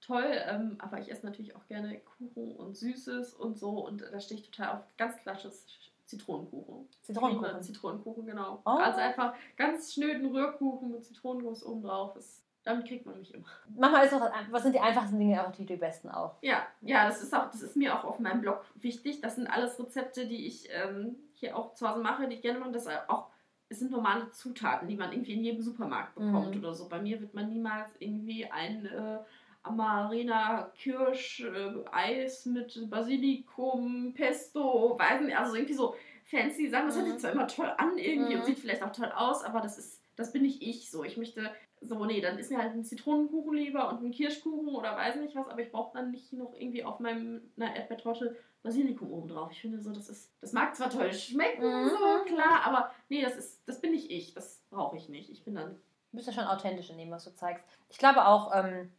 toll. 0.00 0.26
Ähm, 0.48 0.78
aber 0.80 0.98
ich 0.98 1.12
esse 1.12 1.24
natürlich 1.24 1.54
auch 1.54 1.64
gerne 1.68 2.00
Kuchen 2.00 2.56
und 2.56 2.76
Süßes 2.76 3.34
und 3.34 3.56
so 3.56 3.86
und 3.86 4.02
da 4.02 4.18
stehe 4.18 4.40
ich 4.40 4.50
total 4.50 4.78
auf 4.78 4.96
ganz 4.96 5.16
klassisches 5.18 5.64
Zitronenkuchen. 6.06 6.88
Zitronenkuchen. 7.02 7.62
Zitronenkuchen, 7.62 8.26
genau. 8.26 8.62
Oh. 8.66 8.70
Also 8.70 8.98
einfach 8.98 9.34
ganz 9.56 9.94
schnöden 9.94 10.26
Rührkuchen 10.34 10.90
mit 10.90 11.04
Zitronenguss 11.04 11.64
oben 11.64 11.82
drauf. 11.82 12.16
Ist 12.16 12.42
damit 12.68 12.86
kriegt 12.86 13.06
man 13.06 13.18
mich 13.18 13.32
immer. 13.32 13.46
Manchmal 13.76 14.04
ist 14.04 14.12
auch, 14.12 14.30
was 14.50 14.62
sind 14.62 14.74
die 14.74 14.80
einfachsten 14.80 15.18
Dinge 15.18 15.46
auch 15.46 15.50
die, 15.52 15.64
die 15.64 15.76
besten 15.76 16.10
auch? 16.10 16.34
Ja, 16.42 16.66
ja, 16.82 17.06
das 17.06 17.22
ist 17.22 17.34
auch, 17.34 17.50
das 17.50 17.62
ist 17.62 17.76
mir 17.76 17.98
auch 17.98 18.04
auf 18.04 18.18
meinem 18.18 18.42
Blog 18.42 18.62
wichtig. 18.74 19.22
Das 19.22 19.36
sind 19.36 19.46
alles 19.46 19.80
Rezepte, 19.80 20.26
die 20.26 20.46
ich 20.46 20.68
ähm, 20.70 21.16
hier 21.32 21.56
auch 21.56 21.72
zu 21.72 21.88
Hause 21.88 22.02
mache, 22.02 22.28
die 22.28 22.36
ich 22.36 22.42
gerne 22.42 22.58
mache. 22.58 22.72
Das 22.72 22.86
auch, 23.08 23.28
es 23.70 23.78
sind 23.78 23.90
normale 23.90 24.30
Zutaten, 24.32 24.86
die 24.86 24.96
man 24.96 25.12
irgendwie 25.12 25.32
in 25.32 25.44
jedem 25.44 25.62
Supermarkt 25.62 26.14
bekommt 26.14 26.54
mhm. 26.54 26.60
oder 26.60 26.74
so. 26.74 26.90
Bei 26.90 27.00
mir 27.00 27.18
wird 27.20 27.32
man 27.32 27.48
niemals 27.48 27.90
irgendwie 28.00 28.44
ein 28.50 28.84
äh, 28.84 29.18
Amarena 29.62 30.70
Kirsch 30.76 31.40
äh, 31.40 31.72
Eis 31.90 32.44
mit 32.44 32.90
Basilikum, 32.90 34.12
Pesto, 34.12 34.98
weiß 34.98 35.22
nicht, 35.22 35.38
also 35.38 35.54
irgendwie 35.54 35.74
so 35.74 35.94
fancy 36.30 36.68
Sachen. 36.68 36.86
Das 36.86 36.96
mhm. 36.96 37.00
hört 37.00 37.10
sich 37.10 37.18
zwar 37.20 37.32
immer 37.32 37.48
toll 37.48 37.72
an 37.76 37.98
irgendwie 37.98 38.34
mhm. 38.34 38.40
und 38.40 38.46
sieht 38.46 38.58
vielleicht 38.58 38.82
auch 38.82 38.92
toll 38.92 39.12
aus, 39.14 39.44
aber 39.44 39.60
das 39.60 39.78
ist 39.78 39.98
das 40.18 40.32
bin 40.32 40.42
nicht 40.42 40.60
ich 40.62 40.90
so. 40.90 41.04
Ich 41.04 41.16
möchte 41.16 41.50
so, 41.80 42.04
nee, 42.04 42.20
dann 42.20 42.38
ist 42.38 42.50
mir 42.50 42.58
halt 42.58 42.72
ein 42.72 42.84
Zitronenkuchen 42.84 43.54
lieber 43.54 43.88
und 43.88 44.02
ein 44.02 44.10
Kirschkuchen 44.10 44.74
oder 44.74 44.96
weiß 44.96 45.16
nicht 45.16 45.36
was, 45.36 45.46
aber 45.46 45.62
ich 45.62 45.70
brauche 45.70 45.96
dann 45.96 46.10
nicht 46.10 46.32
noch 46.32 46.52
irgendwie 46.54 46.82
auf 46.82 46.98
meinem 46.98 47.40
einer 47.56 47.74
Erdbeertorte 47.76 48.36
Basilikum 48.64 49.12
oben 49.12 49.28
drauf. 49.28 49.52
Ich 49.52 49.60
finde 49.60 49.80
so, 49.80 49.92
das 49.92 50.08
ist, 50.08 50.32
das 50.40 50.52
mag 50.52 50.74
zwar 50.74 50.90
toll 50.90 51.12
schmecken, 51.12 51.84
mhm. 51.84 51.88
so 51.88 52.24
klar, 52.34 52.64
aber 52.64 52.90
nee, 53.08 53.22
das 53.22 53.36
ist, 53.36 53.62
das 53.66 53.80
bin 53.80 53.92
nicht 53.92 54.10
ich, 54.10 54.34
das 54.34 54.60
brauche 54.70 54.96
ich 54.96 55.08
nicht. 55.08 55.30
Ich 55.30 55.44
bin 55.44 55.54
dann. 55.54 55.76
Du 56.10 56.16
bist 56.16 56.26
ja 56.26 56.32
schon 56.32 56.44
authentisch 56.44 56.90
in 56.90 56.98
dem, 56.98 57.12
was 57.12 57.24
du 57.24 57.34
zeigst. 57.34 57.64
Ich 57.88 57.98
glaube 57.98 58.26
auch, 58.26 58.50
ähm, 58.54 58.90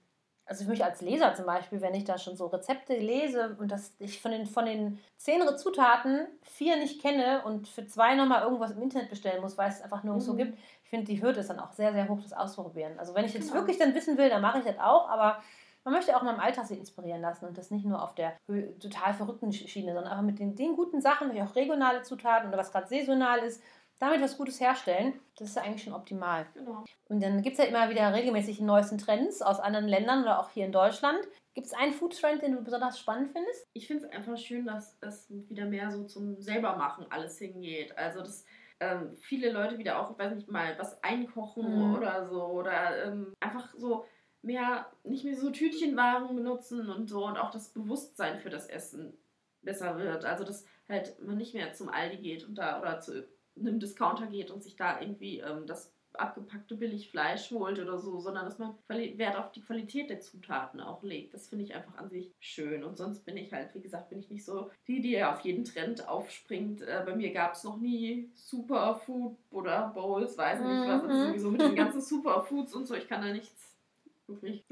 also 0.49 0.63
für 0.63 0.71
mich 0.71 0.83
als 0.83 1.01
Leser 1.01 1.35
zum 1.35 1.45
Beispiel, 1.45 1.79
wenn 1.79 1.93
ich 1.93 2.05
da 2.05 2.17
schon 2.17 2.35
so 2.35 2.47
Rezepte 2.47 2.97
lese 2.97 3.55
und 3.59 3.71
dass 3.71 3.93
ich 3.99 4.19
von 4.19 4.31
den, 4.31 4.47
von 4.47 4.65
den 4.65 4.99
zehn 5.15 5.41
Zutaten 5.57 6.27
vier 6.41 6.77
nicht 6.77 7.01
kenne 7.01 7.43
und 7.45 7.67
für 7.67 7.85
zwei 7.85 8.15
nochmal 8.15 8.41
irgendwas 8.41 8.71
im 8.71 8.81
Internet 8.81 9.11
bestellen 9.11 9.41
muss, 9.41 9.59
weil 9.59 9.69
es 9.69 9.81
einfach 9.83 10.03
nur 10.03 10.15
mhm. 10.15 10.21
so 10.21 10.35
gibt, 10.35 10.57
ich 10.83 10.89
finde, 10.89 11.05
die 11.05 11.21
Hürde 11.21 11.41
ist 11.41 11.51
dann 11.51 11.59
auch 11.59 11.71
sehr, 11.71 11.93
sehr 11.93 12.09
hoch, 12.09 12.19
das 12.23 12.33
auszuprobieren. 12.33 12.97
Also 12.97 13.13
wenn 13.13 13.25
ich 13.25 13.35
jetzt 13.35 13.49
genau. 13.49 13.61
wirklich 13.61 13.77
dann 13.77 13.93
wissen 13.93 14.17
will, 14.17 14.29
dann 14.29 14.41
mache 14.41 14.57
ich 14.57 14.65
das 14.65 14.79
auch, 14.79 15.07
aber 15.07 15.37
man 15.83 15.93
möchte 15.93 16.17
auch 16.17 16.23
mal 16.23 16.33
im 16.33 16.39
Alltag 16.39 16.65
sich 16.65 16.79
inspirieren 16.79 17.21
lassen 17.21 17.45
und 17.45 17.55
das 17.55 17.69
nicht 17.69 17.85
nur 17.85 18.01
auf 18.01 18.15
der 18.15 18.33
total 18.79 19.13
verrückten 19.13 19.53
Schiene, 19.53 19.93
sondern 19.93 20.11
einfach 20.11 20.25
mit 20.25 20.39
den, 20.39 20.55
den 20.55 20.75
guten 20.75 20.99
Sachen, 20.99 21.31
wie 21.31 21.41
auch 21.43 21.55
regionale 21.55 22.01
Zutaten 22.01 22.49
oder 22.49 22.57
was 22.57 22.71
gerade 22.71 22.87
saisonal 22.87 23.39
ist, 23.39 23.61
damit 23.99 24.21
was 24.21 24.37
Gutes 24.37 24.59
herstellen. 24.59 25.19
Das 25.37 25.49
ist 25.49 25.55
ja 25.55 25.63
eigentlich 25.63 25.83
schon 25.83 25.93
optimal. 25.93 26.47
Genau. 26.53 26.83
Und 27.09 27.21
dann 27.21 27.41
gibt 27.41 27.57
es 27.57 27.63
ja 27.63 27.69
immer 27.69 27.89
wieder 27.89 28.13
regelmäßig 28.13 28.57
die 28.57 28.63
neuesten 28.63 28.97
Trends 28.97 29.41
aus 29.41 29.59
anderen 29.59 29.87
Ländern 29.87 30.23
oder 30.23 30.39
auch 30.39 30.49
hier 30.49 30.65
in 30.65 30.71
Deutschland. 30.71 31.19
Gibt 31.53 31.67
es 31.67 31.73
einen 31.73 31.93
Food-Trend, 31.93 32.41
den 32.41 32.53
du 32.53 32.63
besonders 32.63 32.97
spannend 32.97 33.31
findest? 33.33 33.67
Ich 33.73 33.87
finde 33.87 34.05
es 34.05 34.11
einfach 34.11 34.37
schön, 34.37 34.65
dass 34.65 34.97
es 35.01 35.29
wieder 35.29 35.65
mehr 35.65 35.91
so 35.91 36.05
zum 36.05 36.41
Selbermachen 36.41 37.11
alles 37.11 37.37
hingeht. 37.37 37.97
Also 37.97 38.19
das 38.21 38.45
ähm, 38.79 39.17
viele 39.17 39.51
Leute 39.51 39.77
wieder 39.77 39.99
auch, 39.99 40.11
ich 40.11 40.17
weiß 40.17 40.33
nicht 40.33 40.49
mal, 40.49 40.77
was 40.79 41.03
einkochen 41.03 41.89
mhm. 41.89 41.95
oder 41.95 42.27
so 42.27 42.43
oder 42.45 43.05
ähm, 43.05 43.33
einfach 43.41 43.73
so 43.75 44.05
mehr, 44.41 44.89
nicht 45.03 45.25
mehr 45.25 45.35
so 45.35 45.49
Tütchenwaren 45.49 46.33
benutzen 46.35 46.89
und 46.89 47.09
so 47.09 47.25
und 47.25 47.37
auch 47.37 47.51
das 47.51 47.73
Bewusstsein 47.73 48.39
für 48.39 48.49
das 48.49 48.67
Essen 48.67 49.17
besser 49.61 49.97
wird. 49.97 50.23
Also 50.23 50.45
dass 50.45 50.65
halt 50.87 51.19
man 51.21 51.37
nicht 51.37 51.53
mehr 51.53 51.73
zum 51.73 51.89
Aldi 51.89 52.17
geht 52.17 52.47
und 52.47 52.55
da 52.55 52.79
oder 52.79 53.01
zu 53.01 53.27
einem 53.59 53.79
Discounter 53.79 54.27
geht 54.27 54.51
und 54.51 54.63
sich 54.63 54.75
da 54.75 54.99
irgendwie 54.99 55.39
ähm, 55.39 55.65
das 55.65 55.93
abgepackte 56.13 56.75
Billigfleisch 56.75 57.51
holt 57.51 57.79
oder 57.79 57.97
so, 57.97 58.19
sondern 58.19 58.45
dass 58.45 58.59
man 58.59 58.75
Wert 58.87 59.37
auf 59.37 59.51
die 59.51 59.61
Qualität 59.61 60.09
der 60.09 60.19
Zutaten 60.19 60.81
auch 60.81 61.03
legt. 61.03 61.33
Das 61.33 61.47
finde 61.47 61.65
ich 61.65 61.75
einfach 61.75 61.95
an 61.97 62.09
sich 62.09 62.33
schön. 62.39 62.83
Und 62.83 62.97
sonst 62.97 63.25
bin 63.25 63.37
ich 63.37 63.53
halt, 63.53 63.73
wie 63.75 63.81
gesagt, 63.81 64.09
bin 64.09 64.19
ich 64.19 64.29
nicht 64.29 64.45
so 64.45 64.71
die, 64.87 65.01
die 65.01 65.23
auf 65.23 65.41
jeden 65.41 65.65
Trend 65.65 66.07
aufspringt. 66.07 66.81
Äh, 66.81 67.03
bei 67.05 67.15
mir 67.15 67.31
gab 67.31 67.53
es 67.53 67.63
noch 67.63 67.77
nie 67.77 68.31
Superfood 68.35 69.37
oder 69.51 69.91
Bowls, 69.93 70.37
weiß 70.37 70.59
nicht 70.59 70.87
was. 70.87 71.03
Also 71.03 71.27
sowieso 71.27 71.51
mit 71.51 71.61
den 71.61 71.75
ganzen 71.75 72.01
Superfoods 72.01 72.73
und 72.73 72.87
so, 72.87 72.95
ich 72.95 73.07
kann 73.07 73.21
da 73.21 73.31
nichts 73.31 73.68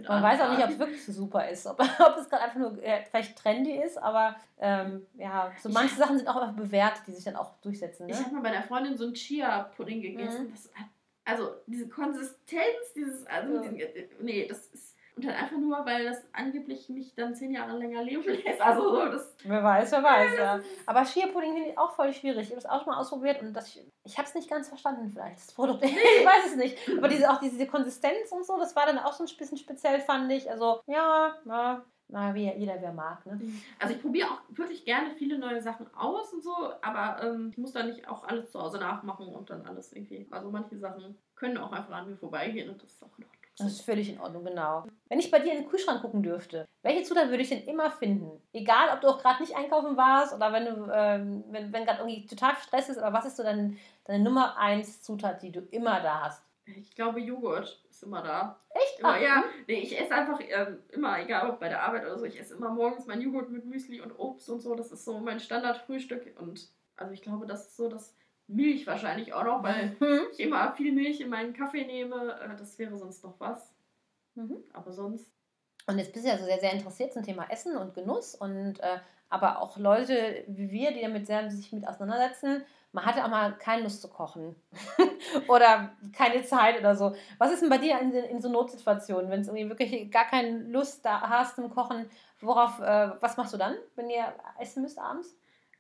man 0.07 0.23
weiß 0.23 0.41
auch 0.41 0.51
nicht, 0.51 0.63
ob 0.63 0.69
es 0.71 0.79
wirklich 0.79 1.05
so 1.05 1.11
super 1.11 1.49
ist, 1.49 1.65
ob, 1.67 1.79
ob 1.99 2.17
es 2.17 2.29
gerade 2.29 2.43
einfach 2.43 2.59
nur 2.59 2.83
äh, 2.83 3.03
vielleicht 3.09 3.37
trendy 3.37 3.71
ist, 3.71 3.97
aber 3.97 4.35
ähm, 4.59 5.05
ja, 5.17 5.51
so 5.61 5.69
manche 5.69 5.93
ich 5.93 5.99
Sachen 5.99 6.17
sind 6.17 6.27
auch 6.27 6.35
einfach 6.35 6.55
bewährt, 6.55 7.01
die 7.07 7.11
sich 7.11 7.23
dann 7.23 7.35
auch 7.35 7.55
durchsetzen. 7.61 8.07
Ne? 8.07 8.13
Ich 8.13 8.19
habe 8.19 8.35
mal 8.35 8.41
bei 8.41 8.49
einer 8.49 8.63
Freundin 8.63 8.97
so 8.97 9.05
einen 9.05 9.13
Chia-Pudding 9.13 10.01
gegessen. 10.01 10.47
Mhm. 10.47 10.51
Das 10.51 10.69
also 11.27 11.55
diese 11.67 11.89
Konsistenz, 11.89 12.93
dieses, 12.95 13.27
also, 13.27 13.55
ja. 13.55 13.61
diesen, 13.61 13.79
äh, 13.79 14.07
nee, 14.21 14.47
das 14.47 14.67
ist, 14.67 14.95
und 15.17 15.25
dann 15.25 15.33
einfach 15.33 15.57
nur, 15.57 15.83
weil 15.85 16.05
das 16.05 16.23
angeblich 16.31 16.87
mich 16.89 17.15
dann 17.15 17.33
zehn 17.33 17.51
Jahre 17.51 17.75
länger 17.77 18.03
leben 18.03 18.23
lässt. 18.23 18.61
Also 18.61 18.89
so, 18.89 19.05
das. 19.05 19.35
Wer 19.43 19.63
weiß, 19.63 19.91
wer 19.91 20.03
weiß, 20.03 20.37
ja. 20.37 20.59
Aber 20.85 21.03
Chia-Pudding 21.03 21.53
finde 21.53 21.69
ich 21.69 21.77
auch 21.77 21.91
voll 21.91 22.13
schwierig. 22.13 22.43
Ich 22.43 22.49
habe 22.51 22.59
es 22.59 22.65
auch 22.67 22.83
schon 22.83 22.93
mal 22.93 22.99
ausprobiert 22.99 23.41
und 23.41 23.53
das, 23.53 23.75
ich 24.03 24.17
habe 24.17 24.27
es 24.27 24.35
nicht 24.35 24.49
ganz 24.49 24.69
verstanden, 24.69 25.09
vielleicht, 25.09 25.37
das 25.37 25.51
Produkt. 25.53 25.83
ich 25.83 25.91
weiß 25.91 26.51
es 26.51 26.55
nicht. 26.55 26.77
Aber 26.97 27.07
diese, 27.07 27.29
auch 27.31 27.39
diese 27.39 27.65
Konsistenz 27.65 28.31
und 28.31 28.45
so, 28.45 28.57
das 28.59 28.75
war 28.75 28.85
dann 28.85 28.99
auch 28.99 29.13
so 29.13 29.23
ein 29.23 29.37
bisschen 29.37 29.57
speziell, 29.57 29.99
fand 30.01 30.31
ich. 30.31 30.49
Also, 30.49 30.81
ja, 30.85 31.35
ja. 31.45 31.83
Na, 32.09 32.33
wie 32.33 32.49
jeder 32.49 32.81
wer 32.81 32.93
mag, 32.93 33.25
ne? 33.25 33.37
Also 33.79 33.93
ich 33.93 34.01
probiere 34.01 34.29
auch 34.29 34.39
wirklich 34.47 34.85
gerne 34.85 35.11
viele 35.11 35.37
neue 35.37 35.61
Sachen 35.61 35.93
aus 35.93 36.31
und 36.31 36.41
so, 36.41 36.53
aber 36.81 37.21
ähm, 37.21 37.49
ich 37.51 37.57
muss 37.57 37.73
da 37.73 37.83
nicht 37.83 38.07
auch 38.07 38.23
alles 38.23 38.49
zu 38.49 38.61
Hause 38.61 38.77
nachmachen 38.77 39.27
und 39.27 39.49
dann 39.49 39.65
alles 39.65 39.91
irgendwie. 39.91 40.25
Also 40.31 40.49
manche 40.49 40.77
Sachen 40.77 41.17
können 41.35 41.57
auch 41.57 41.73
einfach 41.73 41.93
an 41.93 42.09
mir 42.09 42.15
vorbeigehen 42.15 42.69
und 42.69 42.81
das 42.81 42.93
ist 42.93 43.03
auch 43.03 43.17
Ordnung. 43.17 43.36
Das 43.57 43.71
ist 43.71 43.81
völlig 43.81 44.09
in 44.09 44.19
Ordnung, 44.19 44.45
genau. 44.45 44.85
Wenn 45.09 45.19
ich 45.19 45.31
bei 45.31 45.39
dir 45.39 45.51
in 45.51 45.61
den 45.61 45.69
Kühlschrank 45.69 46.01
gucken 46.01 46.21
dürfte, 46.21 46.67
welche 46.83 47.03
Zutat 47.03 47.29
würde 47.29 47.41
ich 47.41 47.49
denn 47.49 47.65
immer 47.65 47.89
finden? 47.89 48.39
Egal, 48.53 48.89
ob 48.93 49.01
du 49.01 49.07
auch 49.07 49.19
gerade 49.19 49.41
nicht 49.41 49.55
einkaufen 49.55 49.97
warst 49.97 50.33
oder 50.33 50.53
wenn 50.53 50.65
du, 50.65 50.91
ähm, 50.93 51.43
wenn, 51.49 51.73
wenn 51.73 51.85
gerade 51.85 51.99
irgendwie 51.99 52.27
total 52.27 52.55
Stress 52.55 52.89
ist 52.89 52.97
oder 52.97 53.13
was 53.13 53.25
ist 53.25 53.37
so 53.37 53.43
dein, 53.43 53.79
deine 54.05 54.23
Nummer 54.23 54.57
1 54.57 55.01
Zutat, 55.01 55.41
die 55.41 55.51
du 55.51 55.61
immer 55.71 56.01
da 56.01 56.21
hast? 56.21 56.43
Ich 56.65 56.93
glaube, 56.93 57.19
Joghurt 57.19 57.81
ist 57.89 58.03
immer 58.03 58.21
da. 58.21 58.59
Echt? 58.69 58.99
Immer, 58.99 59.09
Ach, 59.09 59.21
ja. 59.21 59.35
hm. 59.37 59.65
Nee, 59.67 59.79
ich 59.79 59.99
esse 59.99 60.13
einfach 60.13 60.39
ähm, 60.41 60.79
immer, 60.89 61.19
egal 61.19 61.49
ob 61.49 61.59
bei 61.59 61.69
der 61.69 61.81
Arbeit 61.81 62.03
oder 62.03 62.19
so, 62.19 62.25
ich 62.25 62.39
esse 62.39 62.55
immer 62.55 62.69
morgens 62.69 63.07
mein 63.07 63.21
Joghurt 63.21 63.49
mit 63.49 63.65
Müsli 63.65 64.01
und 64.01 64.11
Obst 64.19 64.49
und 64.49 64.59
so. 64.59 64.75
Das 64.75 64.91
ist 64.91 65.05
so 65.05 65.17
mein 65.19 65.39
Standardfrühstück. 65.39 66.39
Und 66.39 66.69
also 66.95 67.13
ich 67.13 67.21
glaube, 67.21 67.47
das 67.47 67.67
ist 67.67 67.77
so 67.77 67.87
das 67.87 68.13
Milch 68.47 68.87
wahrscheinlich 68.87 69.33
auch 69.33 69.43
noch, 69.43 69.63
weil 69.63 69.95
Hm. 69.99 70.27
ich 70.31 70.39
immer 70.39 70.71
viel 70.73 70.91
Milch 70.93 71.19
in 71.21 71.29
meinen 71.29 71.53
Kaffee 71.53 71.85
nehme. 71.85 72.39
Äh, 72.41 72.55
das 72.57 72.77
wäre 72.79 72.97
sonst 72.97 73.23
noch 73.23 73.39
was. 73.39 73.73
Mhm. 74.35 74.63
Aber 74.73 74.91
sonst. 74.91 75.29
Und 75.87 75.97
jetzt 75.97 76.13
bist 76.13 76.25
du 76.25 76.29
ja 76.29 76.37
so 76.37 76.45
sehr, 76.45 76.59
sehr 76.59 76.73
interessiert 76.73 77.13
zum 77.13 77.23
Thema 77.23 77.49
Essen 77.49 77.77
und 77.77 77.93
Genuss 77.93 78.35
und 78.35 78.79
äh, 78.81 78.99
aber 79.29 79.61
auch 79.61 79.77
Leute 79.77 80.43
wie 80.47 80.69
wir, 80.69 80.91
die 80.91 81.01
damit 81.01 81.27
sehr 81.27 81.49
sich 81.49 81.71
mit 81.71 81.87
auseinandersetzen, 81.87 82.63
man 82.93 83.05
hatte 83.05 83.23
auch 83.23 83.29
mal 83.29 83.57
keine 83.57 83.83
Lust 83.83 84.01
zu 84.01 84.07
kochen 84.07 84.55
oder 85.47 85.91
keine 86.13 86.43
Zeit 86.43 86.79
oder 86.79 86.95
so. 86.95 87.13
Was 87.37 87.51
ist 87.51 87.61
denn 87.61 87.69
bei 87.69 87.77
dir 87.77 87.99
in, 87.99 88.11
in 88.13 88.41
so 88.41 88.49
Notsituationen, 88.49 89.29
wenn 89.29 89.41
es 89.41 89.47
irgendwie 89.47 89.69
wirklich 89.69 90.09
gar 90.11 90.25
keine 90.25 90.59
Lust 90.63 91.05
da 91.05 91.21
hast 91.21 91.55
zum 91.55 91.69
Kochen? 91.69 92.09
Worauf, 92.39 92.79
äh, 92.79 93.11
was 93.19 93.37
machst 93.37 93.53
du 93.53 93.57
dann, 93.57 93.75
wenn 93.95 94.09
ihr 94.09 94.33
essen 94.59 94.83
müsst 94.83 94.99
abends? 94.99 95.35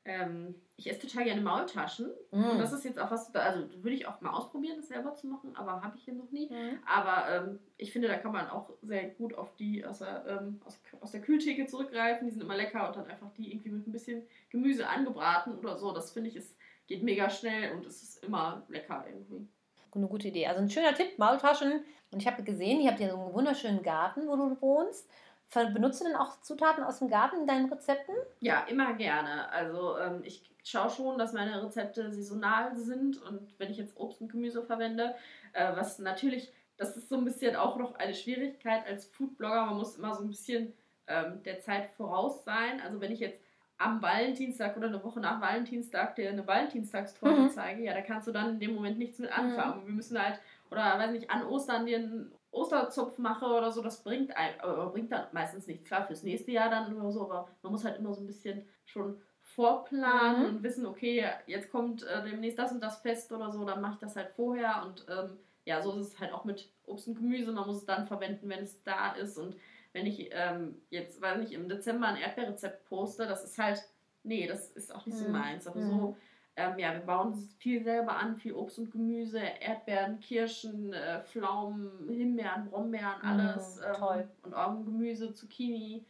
Ähm, 0.07 0.55
ich 0.77 0.89
esse 0.89 1.05
total 1.07 1.25
gerne 1.25 1.41
Maultaschen. 1.41 2.09
Und 2.31 2.55
Mm. 2.55 2.59
das 2.59 2.71
ist 2.71 2.85
jetzt 2.85 2.97
auch 2.97 3.11
was, 3.11 3.33
also 3.35 3.67
würde 3.83 3.95
ich 3.95 4.07
auch 4.07 4.21
mal 4.21 4.29
ausprobieren, 4.29 4.77
das 4.77 4.87
selber 4.87 5.13
zu 5.15 5.27
machen, 5.27 5.55
aber 5.55 5.81
habe 5.83 5.97
ich 5.97 6.05
hier 6.05 6.13
noch 6.13 6.31
nie. 6.31 6.49
Mhm. 6.49 6.79
Aber 6.85 7.29
ähm, 7.29 7.59
ich 7.77 7.91
finde, 7.91 8.07
da 8.07 8.15
kann 8.17 8.31
man 8.31 8.47
auch 8.49 8.69
sehr 8.81 9.09
gut 9.09 9.33
auf 9.37 9.55
die 9.57 9.83
aus 9.85 9.99
der, 9.99 10.25
ähm, 10.27 10.61
aus, 10.65 10.79
aus 11.01 11.11
der 11.11 11.21
Kühltheke 11.21 11.65
zurückgreifen. 11.65 12.25
Die 12.27 12.31
sind 12.31 12.41
immer 12.41 12.55
lecker 12.55 12.87
und 12.87 12.95
dann 12.95 13.07
einfach 13.07 13.31
die 13.33 13.51
irgendwie 13.51 13.69
mit 13.69 13.87
ein 13.87 13.91
bisschen 13.91 14.23
Gemüse 14.49 14.87
angebraten 14.87 15.57
oder 15.57 15.77
so. 15.77 15.91
Das 15.91 16.11
finde 16.11 16.29
ich, 16.29 16.35
es 16.37 16.55
geht 16.87 17.03
mega 17.03 17.29
schnell 17.29 17.73
und 17.73 17.85
es 17.85 18.01
ist 18.01 18.23
immer 18.23 18.63
lecker 18.69 19.03
irgendwie. 19.07 19.47
Eine 19.93 20.07
gute 20.07 20.27
Idee. 20.27 20.45
Also 20.47 20.61
ein 20.61 20.69
schöner 20.69 20.93
Tipp, 20.93 21.17
Maultaschen. 21.17 21.83
Und 22.11 22.21
ich 22.21 22.27
habe 22.27 22.43
gesehen, 22.43 22.79
ihr 22.81 22.91
habt 22.91 22.99
ja 22.99 23.09
so 23.09 23.17
einen 23.17 23.33
wunderschönen 23.33 23.81
Garten, 23.81 24.27
wo 24.27 24.35
du 24.35 24.61
wohnst. 24.61 25.09
Benutzt 25.53 26.01
du 26.01 26.05
denn 26.05 26.15
auch 26.15 26.41
Zutaten 26.41 26.83
aus 26.83 26.99
dem 26.99 27.09
Garten 27.09 27.37
in 27.41 27.47
deinen 27.47 27.71
Rezepten? 27.71 28.13
Ja, 28.39 28.61
immer 28.67 28.93
gerne. 28.93 29.49
Also 29.51 29.97
ähm, 29.97 30.21
ich 30.23 30.43
schaue 30.63 30.89
schon, 30.89 31.17
dass 31.17 31.33
meine 31.33 31.63
Rezepte 31.63 32.11
saisonal 32.11 32.75
sind 32.75 33.21
und 33.23 33.57
wenn 33.57 33.71
ich 33.71 33.77
jetzt 33.77 33.97
Obst 33.97 34.21
und 34.21 34.31
Gemüse 34.31 34.61
verwende, 34.63 35.15
äh, 35.53 35.75
was 35.75 35.99
natürlich, 35.99 36.51
das 36.75 36.97
ist 36.97 37.09
so 37.09 37.15
ein 37.15 37.25
bisschen 37.25 37.55
auch 37.55 37.77
noch 37.77 37.95
eine 37.95 38.13
Schwierigkeit 38.13 38.85
als 38.85 39.05
Foodblogger, 39.05 39.65
man 39.67 39.77
muss 39.77 39.95
immer 39.95 40.13
so 40.13 40.23
ein 40.23 40.27
bisschen 40.27 40.73
ähm, 41.07 41.41
der 41.43 41.59
Zeit 41.61 41.89
voraus 41.91 42.43
sein. 42.43 42.81
Also 42.81 42.99
wenn 42.99 43.11
ich 43.13 43.19
jetzt 43.21 43.41
am 43.79 44.01
Valentinstag 44.01 44.75
oder 44.75 44.87
eine 44.87 45.03
Woche 45.03 45.19
nach 45.19 45.39
Valentinstag 45.39 46.15
dir 46.15 46.29
eine 46.29 46.45
Valentinstagstorte 46.45 47.41
Mhm. 47.41 47.49
zeige, 47.49 47.83
ja, 47.83 47.93
da 47.93 48.01
kannst 48.01 48.27
du 48.27 48.31
dann 48.31 48.49
in 48.51 48.59
dem 48.59 48.75
Moment 48.75 48.97
nichts 48.97 49.19
mit 49.19 49.31
anfangen. 49.31 49.85
Wir 49.85 49.93
müssen 49.93 50.21
halt, 50.21 50.39
oder 50.69 50.97
weiß 50.99 51.11
nicht, 51.11 51.29
an 51.31 51.45
Ostern 51.45 51.85
dir 51.85 51.97
einen 51.97 52.31
Osterzopf 52.57 53.17
mache 53.17 53.45
oder 53.45 53.71
so, 53.71 53.81
das 53.81 54.03
bringt 54.03 54.35
ein, 54.35 54.53
bringt 54.91 55.11
dann 55.11 55.27
meistens 55.31 55.67
nichts. 55.67 55.85
Klar, 55.87 56.05
fürs 56.07 56.23
nächste 56.23 56.51
Jahr 56.51 56.69
dann 56.69 56.95
oder 56.95 57.11
so, 57.11 57.21
aber 57.23 57.47
man 57.61 57.71
muss 57.71 57.85
halt 57.85 57.99
immer 57.99 58.13
so 58.13 58.21
ein 58.21 58.27
bisschen 58.27 58.67
schon 58.85 59.21
vorplanen 59.41 60.41
Mhm. 60.41 60.45
und 60.47 60.63
wissen, 60.63 60.85
okay, 60.85 61.25
jetzt 61.45 61.71
kommt 61.71 62.03
äh, 62.03 62.23
demnächst 62.23 62.59
das 62.59 62.71
und 62.71 62.81
das 62.81 62.99
Fest 63.01 63.31
oder 63.31 63.51
so, 63.51 63.65
dann 63.65 63.81
mache 63.81 63.93
ich 63.93 63.99
das 63.99 64.15
halt 64.15 64.29
vorher 64.35 64.83
und 64.85 65.05
ähm, 65.09 65.37
ja, 65.65 65.81
so 65.81 65.93
ist 65.93 66.07
es 66.07 66.19
halt 66.19 66.33
auch 66.33 66.45
mit 66.45 66.71
Obst 66.85 67.07
und 67.07 67.15
Gemüse. 67.15 67.51
Man 67.51 67.67
muss 67.67 67.77
es 67.77 67.85
dann 67.85 68.07
verwenden, 68.07 68.49
wenn 68.49 68.63
es 68.63 68.81
da 68.83 69.11
ist 69.13 69.37
und 69.37 69.55
wenn 69.93 70.05
ich 70.05 70.29
ähm, 70.31 70.81
jetzt, 70.89 71.21
weiß 71.21 71.39
nicht, 71.39 71.51
im 71.53 71.67
Dezember 71.67 72.07
ein 72.07 72.17
Erdbeerrezept 72.17 72.85
poste, 72.85 73.25
das 73.25 73.43
ist 73.43 73.57
halt, 73.57 73.81
nee, 74.23 74.47
das 74.47 74.69
ist 74.71 74.93
auch 74.93 75.05
nicht 75.05 75.17
so 75.17 75.25
Mhm. 75.25 75.31
meins. 75.31 75.65
Aber 75.67 75.79
Mhm. 75.79 75.87
so, 75.87 76.17
ähm, 76.57 76.77
ja, 76.79 76.91
wir 76.91 77.01
bauen 77.01 77.33
viel 77.59 77.83
selber 77.83 78.17
an, 78.17 78.35
viel 78.35 78.53
Obst 78.53 78.79
und 78.79 78.91
Gemüse, 78.91 79.39
Erdbeeren, 79.39 80.19
Kirschen, 80.19 80.91
äh, 80.91 81.21
Pflaumen, 81.23 82.09
Himbeeren, 82.09 82.69
Brombeeren, 82.69 83.21
alles. 83.21 83.77
Mhm, 83.77 83.83
ähm, 83.87 83.93
toll. 83.93 84.27
Und 84.43 84.53
Augengemüse, 84.55 85.33
Zucchini, 85.33 86.03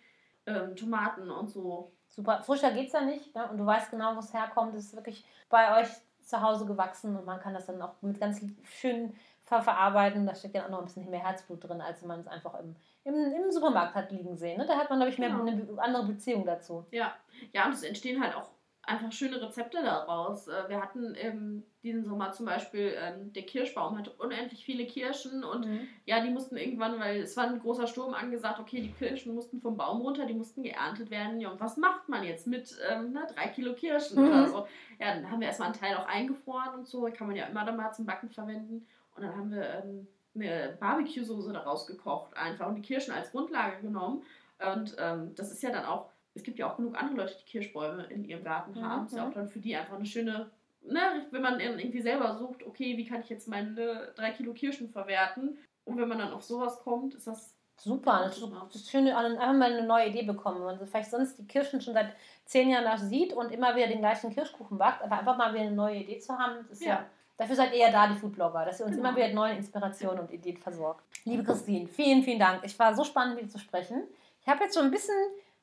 ähm, 0.46 0.76
Tomaten 0.76 1.30
und 1.30 1.50
so. 1.50 1.92
Super. 2.08 2.42
Frischer 2.44 2.72
geht 2.72 2.88
es 2.88 2.94
ja 2.94 3.02
nicht. 3.02 3.36
Ne? 3.36 3.48
Und 3.50 3.58
du 3.58 3.66
weißt 3.66 3.92
genau, 3.92 4.16
wo 4.16 4.20
es 4.20 4.34
herkommt. 4.34 4.74
Es 4.74 4.86
ist 4.86 4.96
wirklich 4.96 5.26
bei 5.50 5.82
euch 5.82 5.90
zu 6.22 6.42
Hause 6.42 6.66
gewachsen 6.66 7.16
und 7.16 7.26
man 7.26 7.40
kann 7.40 7.54
das 7.54 7.66
dann 7.66 7.82
auch 7.82 8.02
mit 8.02 8.20
ganz 8.20 8.42
schön 8.64 9.14
ver 9.44 9.62
verarbeiten. 9.62 10.26
Da 10.26 10.34
steckt 10.34 10.56
ja 10.56 10.66
auch 10.66 10.70
noch 10.70 10.80
ein 10.80 10.86
bisschen 10.86 11.10
mehr 11.10 11.26
Herzblut 11.26 11.64
drin, 11.64 11.82
als 11.82 12.02
wenn 12.02 12.08
man 12.08 12.20
es 12.22 12.28
einfach 12.28 12.58
im, 12.60 12.76
im, 13.04 13.16
im 13.34 13.52
Supermarkt 13.52 13.96
hat 13.96 14.12
liegen 14.12 14.38
sehen. 14.38 14.58
Ne? 14.58 14.66
Da 14.66 14.78
hat 14.78 14.90
man, 14.90 15.00
glaube 15.00 15.12
ich, 15.12 15.20
mehr 15.20 15.30
Genau. 15.30 15.44
eine 15.46 15.68
andere 15.82 16.06
Beziehung 16.06 16.46
dazu. 16.46 16.86
Ja, 16.92 17.14
ja, 17.52 17.66
und 17.66 17.74
es 17.74 17.84
entstehen 17.84 18.22
halt 18.24 18.36
auch 18.36 18.50
einfach 18.88 19.12
schöne 19.12 19.42
Rezepte 19.42 19.78
daraus. 19.84 20.48
Äh, 20.48 20.70
Wir 20.70 20.82
hatten 20.82 21.14
ähm, 21.16 21.64
diesen 21.84 22.06
Sommer 22.06 22.32
zum 22.32 22.46
Beispiel, 22.46 22.96
ähm, 23.00 23.34
der 23.34 23.44
Kirschbaum 23.44 23.98
hatte 23.98 24.12
unendlich 24.12 24.64
viele 24.66 24.86
Kirschen 24.88 25.44
und 25.44 25.66
Mhm. 25.66 25.88
ja, 26.06 26.22
die 26.22 26.30
mussten 26.30 26.58
irgendwann, 26.58 27.00
weil 27.00 27.22
es 27.22 27.36
war 27.38 27.46
ein 27.46 27.60
großer 27.60 27.86
Sturm 27.88 28.14
angesagt, 28.14 28.60
okay, 28.60 28.82
die 28.82 28.92
Kirschen 28.94 29.36
mussten 29.36 29.62
vom 29.62 29.78
Baum 29.78 30.02
runter, 30.02 30.26
die 30.26 30.34
mussten 30.34 30.64
geerntet 30.64 31.12
werden. 31.12 31.40
Ja, 31.40 31.50
und 31.52 31.60
was 31.60 31.78
macht 31.78 32.08
man 32.10 32.24
jetzt 32.24 32.48
mit 32.48 32.76
ähm, 32.90 33.12
na, 33.14 33.26
drei 33.26 33.50
Kilo 33.50 33.74
Kirschen 33.74 34.20
Mhm. 34.22 34.28
oder 34.28 34.48
so? 34.48 34.68
Ja, 35.00 35.14
dann 35.16 35.30
haben 35.30 35.42
wir 35.42 35.48
erstmal 35.48 35.70
einen 35.70 35.80
Teil 35.80 35.96
auch 35.98 36.08
eingefroren 36.08 36.74
und 36.74 36.88
so, 36.88 37.02
kann 37.14 37.28
man 37.28 37.36
ja 37.36 37.46
immer 37.46 37.66
dann 37.66 37.78
mal 37.78 37.92
zum 37.92 38.06
Backen 38.06 38.30
verwenden. 38.30 38.88
Und 39.16 39.22
dann 39.24 39.36
haben 39.36 39.52
wir 39.52 39.84
ähm, 39.84 40.08
eine 40.36 40.78
Barbecue-Soße 40.80 41.52
daraus 41.52 41.88
gekocht 41.88 42.36
einfach 42.38 42.68
und 42.68 42.76
die 42.76 42.82
Kirschen 42.84 43.14
als 43.14 43.32
Grundlage 43.32 43.82
genommen. 43.82 44.24
Und 44.74 44.96
ähm, 44.98 45.36
das 45.36 45.52
ist 45.52 45.62
ja 45.62 45.72
dann 45.72 45.86
auch, 45.86 46.10
es 46.38 46.44
gibt 46.44 46.60
ja 46.60 46.72
auch 46.72 46.78
genug 46.78 46.96
andere 46.98 47.18
Leute, 47.18 47.36
die 47.40 47.46
Kirschbäume 47.52 48.06
in 48.06 48.24
ihrem 48.24 48.44
Garten 48.44 48.72
Mhm, 48.72 48.84
haben. 48.84 49.06
Ist 49.08 49.16
ja 49.16 49.28
auch 49.28 49.34
dann 49.34 49.50
für 49.50 49.60
die 49.60 49.76
einfach 49.76 49.96
eine 49.98 50.06
schöne, 50.06 50.50
ne, 50.82 51.26
wenn 51.32 51.42
man 51.42 51.60
irgendwie 51.60 52.02
selber 52.02 52.36
sucht, 52.38 52.66
okay, 52.66 52.96
wie 52.98 53.06
kann 53.06 53.22
ich 53.22 53.30
jetzt 53.30 53.48
meine 53.48 54.14
drei 54.16 54.32
Kilo 54.32 54.54
Kirschen 54.54 54.90
verwerten? 54.90 55.58
Und 55.86 55.98
wenn 55.98 56.08
man 56.08 56.20
dann 56.20 56.32
auf 56.34 56.44
sowas 56.44 56.80
kommt, 56.80 57.14
ist 57.16 57.28
das 57.28 57.54
Super, 57.80 58.22
das 58.24 58.40
ist 58.40 58.52
das 58.52 58.76
ist 58.76 58.90
schön, 58.90 59.08
einfach 59.08 59.54
mal 59.54 59.72
eine 59.72 59.86
neue 59.86 60.08
Idee 60.08 60.24
bekommen. 60.24 60.58
Wenn 60.66 60.78
man 60.78 60.88
vielleicht 60.88 61.12
sonst 61.12 61.38
die 61.38 61.46
Kirschen 61.46 61.80
schon 61.80 61.94
seit 61.94 62.12
zehn 62.46 62.70
Jahren 62.70 62.86
nach 62.86 62.98
sieht 62.98 63.34
und 63.34 63.52
immer 63.52 63.76
wieder 63.76 63.86
den 63.86 64.00
gleichen 64.00 64.34
Kirschkuchen 64.34 64.80
backt, 64.80 65.04
aber 65.04 65.20
einfach 65.20 65.38
mal 65.38 65.54
wieder 65.54 65.66
eine 65.66 65.76
neue 65.76 65.98
Idee 65.98 66.18
zu 66.18 66.36
haben, 66.36 66.56
das 66.70 66.80
ist 66.80 66.86
ja. 66.86 66.94
Ja. 66.96 67.06
Dafür 67.38 67.56
seid 67.56 67.74
ihr 67.74 67.78
ja 67.82 67.92
da, 67.92 68.08
die 68.08 68.16
Foodblogger, 68.16 68.66
dass 68.66 68.80
ihr 68.80 68.88
uns 68.88 68.96
Genau. 68.96 69.10
immer 69.10 69.16
wieder 69.16 69.28
mit 69.28 69.36
neuen 69.36 69.58
Inspirationen 69.58 70.22
und 70.22 70.32
Ideen 70.32 70.58
versorgt. 70.58 71.04
Liebe 71.26 71.44
Christine, 71.44 71.88
vielen, 71.88 72.24
vielen 72.24 72.40
Dank. 72.40 72.62
Ich 72.66 72.80
war 72.80 72.96
so 72.96 73.04
spannend, 73.04 73.36
mit 73.36 73.46
dir 73.46 73.50
zu 73.50 73.60
sprechen. 73.60 74.02
Ich 74.42 74.48
habe 74.48 74.64
jetzt 74.64 74.74
schon 74.76 74.86
ein 74.86 74.92
bisschen 74.92 75.14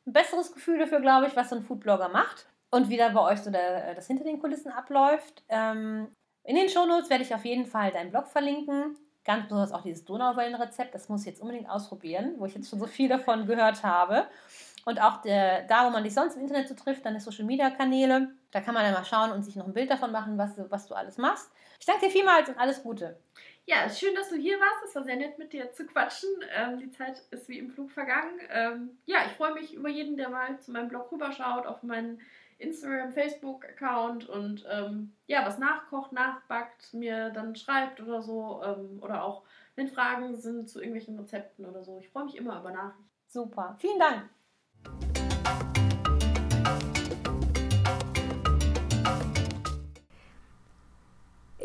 ein 0.07 0.13
besseres 0.13 0.53
Gefühl 0.53 0.79
dafür, 0.79 1.01
glaube 1.01 1.27
ich, 1.27 1.37
was 1.37 1.51
so 1.51 1.57
ein 1.57 1.63
Foodblogger 1.63 2.09
macht 2.09 2.47
und 2.71 2.89
wie 2.89 2.97
da 2.97 3.09
bei 3.09 3.21
euch 3.21 3.41
so 3.41 3.51
der, 3.51 3.95
das 3.95 4.07
hinter 4.07 4.25
den 4.25 4.41
Kulissen 4.41 4.71
abläuft. 4.71 5.45
Ähm, 5.49 6.09
in 6.45 6.57
den 6.57 6.69
Shownotes 6.69 7.09
werde 7.09 7.25
ich 7.25 7.35
auf 7.35 7.45
jeden 7.45 7.67
Fall 7.67 7.91
deinen 7.91 8.11
Blog 8.11 8.27
verlinken. 8.27 8.97
Ganz 9.25 9.45
besonders 9.45 9.73
auch 9.73 9.83
dieses 9.83 10.05
Donauwellenrezept. 10.05 10.95
Das 10.95 11.09
muss 11.09 11.23
ich 11.23 11.27
jetzt 11.27 11.41
unbedingt 11.41 11.71
ausprobieren, 11.71 12.35
wo 12.37 12.45
ich 12.45 12.55
jetzt 12.55 12.69
schon 12.69 12.79
so 12.79 12.87
viel 12.87 13.09
davon 13.09 13.47
gehört 13.47 13.83
habe. 13.83 14.27
Und 14.85 15.01
auch 15.01 15.23
der, 15.23 15.63
da, 15.63 15.87
wo 15.87 15.91
man 15.91 16.05
dich 16.05 16.13
sonst 16.13 16.37
im 16.37 16.43
Internet 16.43 16.69
so 16.69 16.75
trifft, 16.75 17.07
deine 17.07 17.21
Social 17.21 17.47
Media 17.47 17.71
Kanäle. 17.71 18.35
Da 18.55 18.61
kann 18.61 18.73
man 18.73 18.85
dann 18.85 18.95
mal 18.95 19.05
schauen 19.05 19.33
und 19.33 19.43
sich 19.43 19.57
noch 19.57 19.67
ein 19.67 19.73
Bild 19.75 19.91
davon 19.91 20.13
machen, 20.13 20.39
was, 20.39 20.55
du- 20.55 20.71
was 20.71 20.87
du 20.87 20.95
alles 20.95 21.19
machst. 21.19 21.51
Ich 21.81 21.87
danke 21.87 22.07
dir 22.07 22.13
vielmals 22.13 22.49
und 22.49 22.57
alles 22.57 22.85
Gute. 22.85 23.19
Ja, 23.67 23.89
schön, 23.91 24.15
dass 24.15 24.29
du 24.29 24.37
hier 24.37 24.61
warst. 24.61 24.85
Es 24.85 24.95
war 24.95 25.03
sehr 25.03 25.17
nett, 25.17 25.39
mit 25.39 25.53
dir 25.53 25.73
zu 25.73 25.85
quatschen. 25.87 26.29
Ähm, 26.55 26.79
die 26.79 26.89
Zeit 26.93 27.21
ist 27.33 27.49
wie 27.49 27.59
im 27.59 27.69
Flug 27.73 27.91
vergangen. 27.91 28.39
Ähm, 28.51 28.97
ja, 29.07 29.19
ich 29.27 29.33
freue 29.33 29.55
mich 29.55 29.75
über 29.75 29.89
jeden, 29.89 30.17
der 30.17 30.29
mal 30.29 30.57
zu 30.61 30.71
meinem 30.71 30.87
Blog 30.87 31.11
rüberschaut, 31.11 31.67
auf 31.67 31.83
meinen 31.83 32.21
Instagram, 32.59 33.11
Facebook-Account 33.11 34.29
und 34.29 34.65
ähm, 34.71 35.13
ja, 35.27 35.45
was 35.45 35.59
nachkocht, 35.59 36.13
nachbackt, 36.13 36.95
mir 36.95 37.31
dann 37.31 37.57
schreibt 37.57 38.01
oder 38.01 38.23
so. 38.23 38.63
Ähm, 38.65 39.01
oder 39.03 39.25
auch, 39.25 39.43
wenn 39.75 39.89
Fragen 39.89 40.37
sind 40.37 40.71
zu 40.71 40.79
irgendwelchen 40.79 41.19
Rezepten 41.19 41.67
oder 41.67 41.83
so. 41.83 41.99
Ich 41.99 42.09
freue 42.11 42.27
mich 42.27 42.37
immer 42.37 42.61
über 42.61 42.71
Nachrichten. 42.71 43.11
Super. 43.27 43.75
Vielen 43.81 43.99
Dank. 43.99 44.31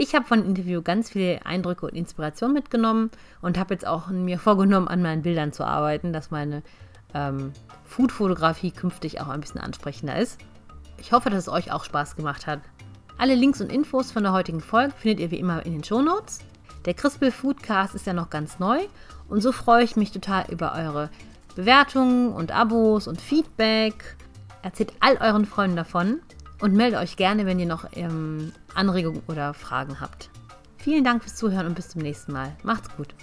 Ich 0.01 0.15
habe 0.15 0.25
von 0.25 0.39
dem 0.39 0.47
Interview 0.47 0.81
ganz 0.81 1.09
viele 1.09 1.45
Eindrücke 1.45 1.85
und 1.85 1.93
Inspirationen 1.93 2.53
mitgenommen 2.53 3.11
und 3.41 3.57
habe 3.57 3.73
jetzt 3.73 3.85
auch 3.85 4.07
mir 4.07 4.39
vorgenommen, 4.39 4.87
an 4.87 5.01
meinen 5.01 5.23
Bildern 5.23 5.51
zu 5.51 5.65
arbeiten, 5.65 6.13
dass 6.13 6.31
meine 6.31 6.63
ähm, 7.13 7.51
Food-Fotografie 7.83 8.71
künftig 8.71 9.19
auch 9.19 9.27
ein 9.27 9.41
bisschen 9.41 9.59
ansprechender 9.59 10.17
ist. 10.17 10.39
Ich 10.99 11.11
hoffe, 11.11 11.29
dass 11.29 11.39
es 11.39 11.49
euch 11.49 11.73
auch 11.73 11.83
Spaß 11.83 12.15
gemacht 12.15 12.47
hat. 12.47 12.61
Alle 13.17 13.35
Links 13.35 13.59
und 13.59 13.73
Infos 13.73 14.13
von 14.13 14.23
der 14.23 14.31
heutigen 14.31 14.61
Folge 14.61 14.93
findet 14.97 15.19
ihr 15.19 15.31
wie 15.31 15.39
immer 15.39 15.65
in 15.65 15.73
den 15.73 15.83
Shownotes. 15.83 16.39
Der 16.85 16.93
Crispel 16.93 17.29
Foodcast 17.29 17.93
ist 17.93 18.07
ja 18.07 18.13
noch 18.13 18.29
ganz 18.29 18.57
neu 18.57 18.79
und 19.27 19.41
so 19.41 19.51
freue 19.51 19.83
ich 19.83 19.97
mich 19.97 20.13
total 20.13 20.45
über 20.49 20.75
eure 20.75 21.09
Bewertungen 21.57 22.31
und 22.31 22.53
Abos 22.53 23.05
und 23.09 23.19
Feedback. 23.19 24.15
Erzählt 24.61 24.93
all 25.01 25.17
euren 25.17 25.45
Freunden 25.45 25.75
davon 25.75 26.21
und 26.59 26.73
meldet 26.73 26.99
euch 26.99 27.15
gerne, 27.15 27.45
wenn 27.45 27.59
ihr 27.59 27.65
noch 27.65 27.85
ähm, 27.93 28.51
Anregungen 28.73 29.21
oder 29.27 29.53
Fragen 29.53 29.99
habt. 29.99 30.29
Vielen 30.77 31.03
Dank 31.03 31.23
fürs 31.23 31.35
Zuhören 31.35 31.67
und 31.67 31.75
bis 31.75 31.89
zum 31.89 32.01
nächsten 32.01 32.31
Mal. 32.31 32.55
Macht's 32.63 32.89
gut. 32.95 33.13